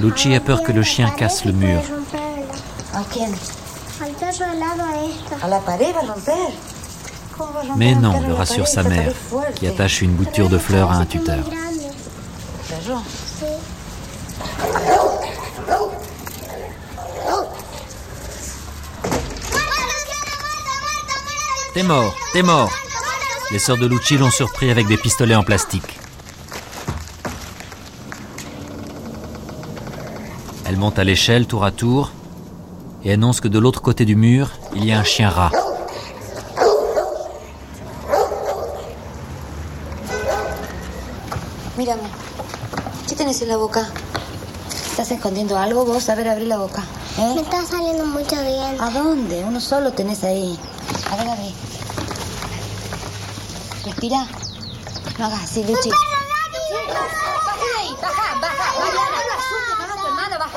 Va 0.00 0.36
a 0.36 0.40
peur 0.40 0.62
que 0.62 0.72
le 0.72 0.82
chien 0.82 1.10
casse 1.10 1.44
le 1.44 1.52
mur. 1.52 1.78
a 1.78 1.94
romperlo. 1.94 2.52
¿A 2.94 3.02
quién? 3.12 3.32
Al 4.02 4.12
perro 4.12 4.44
al 4.50 4.60
lado 4.60 4.82
a 4.84 5.04
esta. 5.04 5.44
¿A 5.44 5.48
la 5.48 5.60
pared 5.60 5.94
va 5.94 6.00
a 6.00 6.14
romper? 6.14 6.52
¿Cómo 7.36 7.52
va 7.52 7.60
a 7.60 7.62
romper 7.64 7.76
Mais 7.76 7.94
non, 7.94 8.20
le 8.26 8.32
rassure 8.32 8.66
sa 8.66 8.82
mère, 8.82 9.12
qui 9.56 9.66
attache 9.66 10.02
une 10.02 10.12
bouture 10.12 10.48
de 10.48 10.58
fleurs 10.58 10.90
à 10.90 10.96
un 10.96 11.06
tuteur. 11.06 11.44
Grande. 11.44 11.92
Perro. 12.68 12.98
Sí. 13.38 13.46
T'es 21.80 21.86
mort, 21.86 22.14
t'es 22.34 22.42
mort 22.42 22.70
Les 23.50 23.58
sœurs 23.58 23.78
de 23.78 23.86
Lucci 23.86 24.18
l'ont 24.18 24.30
surpris 24.30 24.70
avec 24.70 24.86
des 24.86 24.98
pistolets 24.98 25.34
en 25.34 25.42
plastique. 25.42 25.98
Elle 30.66 30.76
monte 30.76 30.98
à 30.98 31.04
l'échelle 31.04 31.46
tour 31.46 31.64
à 31.64 31.70
tour 31.70 32.10
et 33.02 33.14
annonce 33.14 33.40
que 33.40 33.48
de 33.48 33.58
l'autre 33.58 33.80
côté 33.80 34.04
du 34.04 34.14
mur, 34.14 34.50
il 34.74 34.84
y 34.84 34.92
a 34.92 34.98
un 34.98 35.04
chien 35.04 35.30
rat. 35.30 35.52
Mírame. 41.78 42.02
¿Qué 43.08 43.14
tenés 43.14 43.40
en 43.40 43.48
la 43.48 43.56
boca? 43.56 43.88
¿Estás 44.90 45.10
escondiendo 45.12 45.56
algo 45.56 45.86
vos? 45.86 46.10
A 46.10 46.14
ver, 46.14 46.28
abrí 46.28 46.44
la 46.44 46.58
boca. 46.58 46.82
¿Eh? 47.18 47.32
Me 47.36 47.40
está 47.40 47.64
saliendo 47.64 48.04
mucho 48.04 48.36
diente. 48.42 48.76
¿A 48.80 48.90
dónde? 48.90 49.42
Uno 49.44 49.60
solo 49.60 49.92
tenés 49.92 50.22
ahí. 50.24 50.58
A 51.10 51.16
ver, 51.16 51.26
abrí. 51.26 51.54
Respira. 53.90 54.24
No 55.18 55.26
hagas 55.26 55.42
así, 55.42 55.64
Luchi. 55.64 55.90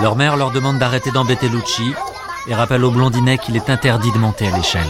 Leur 0.02 0.16
mère 0.16 0.38
leur 0.38 0.52
demande 0.52 0.78
d'arrêter 0.78 1.12
d'embêter 1.12 1.50
Lucci 1.50 1.94
et 2.48 2.54
rappelle 2.54 2.84
au 2.84 2.92
blondinet 2.92 3.38
qu'il 3.40 3.56
est 3.56 3.70
interdit 3.70 4.12
de 4.12 4.18
monter 4.20 4.48
à 4.48 4.56
l'échelle. 4.56 4.82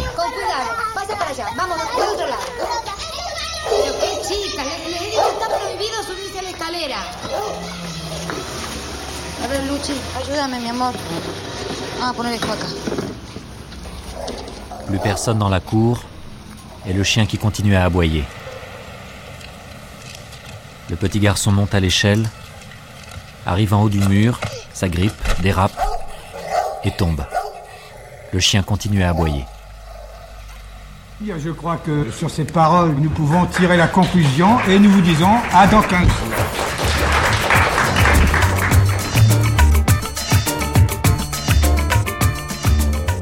Plus 14.88 15.00
personne 15.00 15.40
dans 15.40 15.50
la 15.50 15.60
cour 15.62 16.04
et 16.88 16.94
le 16.94 17.04
chien 17.04 17.26
qui 17.26 17.38
continue 17.38 17.76
à 17.76 17.86
aboyer. 17.86 18.24
Le 20.90 20.96
petit 20.96 21.20
garçon 21.20 21.52
monte 21.52 21.74
à 21.74 21.80
l'échelle, 21.80 22.30
arrive 23.46 23.74
en 23.74 23.84
haut 23.84 23.90
du 23.90 24.00
mur, 24.00 24.40
s'agrippe, 24.74 25.14
dérape 25.42 25.80
et 26.84 26.92
tombe. 26.92 27.26
Le 28.32 28.40
chien 28.40 28.64
continue 28.64 29.04
à 29.04 29.10
aboyer. 29.10 29.46
Je 31.26 31.52
crois 31.52 31.78
que 31.78 32.12
sur 32.12 32.30
ces 32.30 32.44
paroles, 32.44 32.96
nous 33.00 33.10
pouvons 33.10 33.46
tirer 33.46 33.78
la 33.78 33.88
conclusion 33.88 34.60
et 34.68 34.78
nous 34.78 34.90
vous 34.90 35.02
disons 35.02 35.38
à 35.54 35.68
dans 35.68 35.82
15 35.82 36.08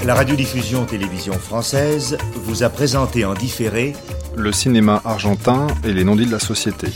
La 0.04 0.16
radiodiffusion 0.16 0.86
télévision 0.86 1.34
française 1.34 2.18
vous 2.34 2.64
a 2.64 2.70
présenté 2.70 3.24
en 3.24 3.34
différé 3.36 3.94
Le 4.36 4.52
cinéma 4.52 5.00
argentin 5.06 5.68
et 5.84 5.94
les 5.94 6.04
non-dits 6.04 6.26
de 6.26 6.32
la 6.32 6.40
société. 6.40 6.88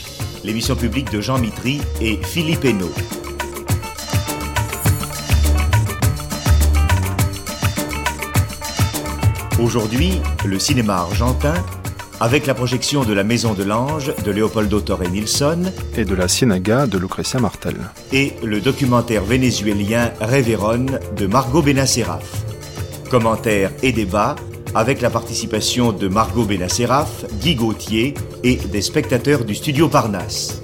l'émission 0.42 0.74
publique 0.74 1.10
de 1.12 1.20
Jean 1.20 1.38
Mitry 1.38 1.80
et 2.00 2.18
Philippe 2.22 2.64
Hainaut. 2.64 2.92
Aujourd'hui, 9.60 10.20
le 10.44 10.58
cinéma 10.58 10.96
argentin, 10.96 11.54
avec 12.20 12.46
la 12.46 12.54
projection 12.54 13.04
de 13.04 13.12
La 13.12 13.24
Maison 13.24 13.54
de 13.54 13.62
l'Ange 13.62 14.12
de 14.24 14.30
Leopoldo 14.30 14.80
Torre 14.80 15.08
Nilsson 15.08 15.62
Et 15.96 16.04
de 16.04 16.14
la 16.14 16.28
Ciénaga 16.28 16.86
de 16.86 16.98
Lucrecia 16.98 17.40
Martel. 17.40 17.76
et 18.12 18.34
le 18.42 18.60
documentaire 18.60 19.24
vénézuélien 19.24 20.12
Révéron 20.20 20.86
de 21.16 21.26
Margot 21.26 21.62
Benacerraf. 21.62 22.24
Commentaires 23.10 23.72
et 23.82 23.92
débats 23.92 24.36
avec 24.74 25.00
la 25.00 25.10
participation 25.10 25.92
de 25.92 26.08
Margot 26.08 26.44
Benacerraf, 26.44 27.24
Guy 27.40 27.54
Gauthier 27.54 28.14
et 28.42 28.56
des 28.56 28.82
spectateurs 28.82 29.44
du 29.44 29.54
studio 29.54 29.88
Parnasse. 29.88 30.60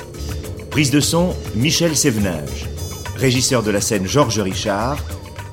Prise 0.71 0.91
de 0.91 1.01
son, 1.01 1.35
Michel 1.55 1.97
Sévenage. 1.97 2.69
Régisseur 3.17 3.63
de 3.63 3.71
la 3.71 3.81
scène, 3.81 4.07
Georges 4.07 4.41
Richard. 4.41 4.99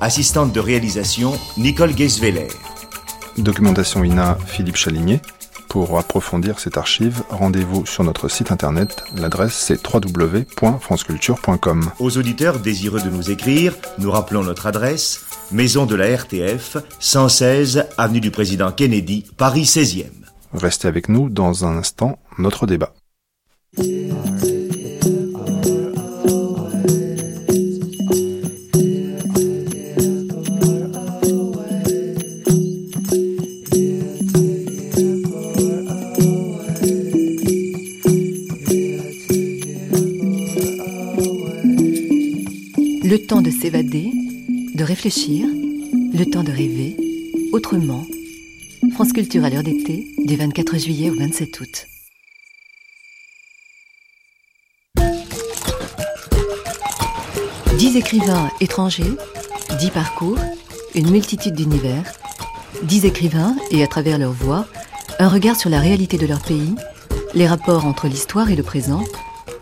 Assistante 0.00 0.52
de 0.52 0.60
réalisation, 0.60 1.32
Nicole 1.56 1.94
Geisweller. 1.94 2.48
Documentation 3.38 4.02
INA 4.02 4.36
Philippe 4.46 4.76
Chaligné. 4.76 5.20
Pour 5.68 5.98
approfondir 5.98 6.58
cette 6.58 6.76
archive, 6.76 7.22
rendez-vous 7.30 7.86
sur 7.86 8.02
notre 8.02 8.28
site 8.28 8.50
internet. 8.50 9.04
L'adresse 9.14 9.54
c'est 9.54 9.80
www.franceculture.com. 9.86 11.90
Aux 12.00 12.18
auditeurs 12.18 12.58
désireux 12.58 13.00
de 13.00 13.08
nous 13.08 13.30
écrire, 13.30 13.74
nous 13.98 14.10
rappelons 14.10 14.42
notre 14.42 14.66
adresse 14.66 15.20
Maison 15.52 15.84
de 15.84 15.96
la 15.96 16.16
RTF, 16.16 16.76
116 17.00 17.86
Avenue 17.98 18.20
du 18.20 18.30
Président 18.30 18.70
Kennedy, 18.70 19.24
Paris 19.36 19.64
16e. 19.64 20.04
Restez 20.52 20.86
avec 20.86 21.08
nous 21.08 21.28
dans 21.28 21.64
un 21.64 21.76
instant, 21.76 22.20
notre 22.38 22.68
débat. 22.68 22.94
Le 43.02 43.16
temps 43.26 43.42
de 43.42 43.50
s'évader, 43.50 44.12
de 44.80 44.84
réfléchir, 44.86 45.46
le 45.46 46.24
temps 46.24 46.42
de 46.42 46.50
rêver, 46.50 46.96
autrement. 47.52 48.02
France 48.94 49.12
Culture 49.12 49.44
à 49.44 49.50
l'heure 49.50 49.62
d'été, 49.62 50.08
du 50.24 50.36
24 50.36 50.78
juillet 50.78 51.10
au 51.10 51.16
27 51.16 51.60
août. 51.60 51.86
Dix 57.76 57.94
écrivains 57.98 58.50
étrangers, 58.62 59.12
dix 59.78 59.90
parcours, 59.90 60.38
une 60.94 61.10
multitude 61.10 61.54
d'univers, 61.54 62.10
dix 62.82 63.04
écrivains 63.04 63.54
et 63.70 63.82
à 63.82 63.86
travers 63.86 64.16
leur 64.16 64.32
voix, 64.32 64.66
un 65.18 65.28
regard 65.28 65.56
sur 65.56 65.68
la 65.68 65.80
réalité 65.80 66.16
de 66.16 66.26
leur 66.26 66.40
pays, 66.40 66.74
les 67.34 67.46
rapports 67.46 67.84
entre 67.84 68.08
l'histoire 68.08 68.50
et 68.50 68.56
le 68.56 68.62
présent, 68.62 69.04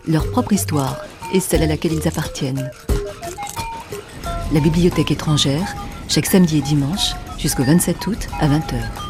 leur 0.07 0.31
propre 0.31 0.53
histoire 0.53 1.01
et 1.33 1.41
celle 1.41 1.63
à 1.63 1.67
laquelle 1.67 1.91
ils 1.91 2.07
appartiennent. 2.07 2.71
La 4.51 4.59
bibliothèque 4.59 5.11
étrangère, 5.11 5.75
chaque 6.07 6.25
samedi 6.25 6.57
et 6.57 6.61
dimanche 6.61 7.13
jusqu'au 7.37 7.63
27 7.63 8.07
août 8.07 8.27
à 8.39 8.47
20h. 8.47 9.08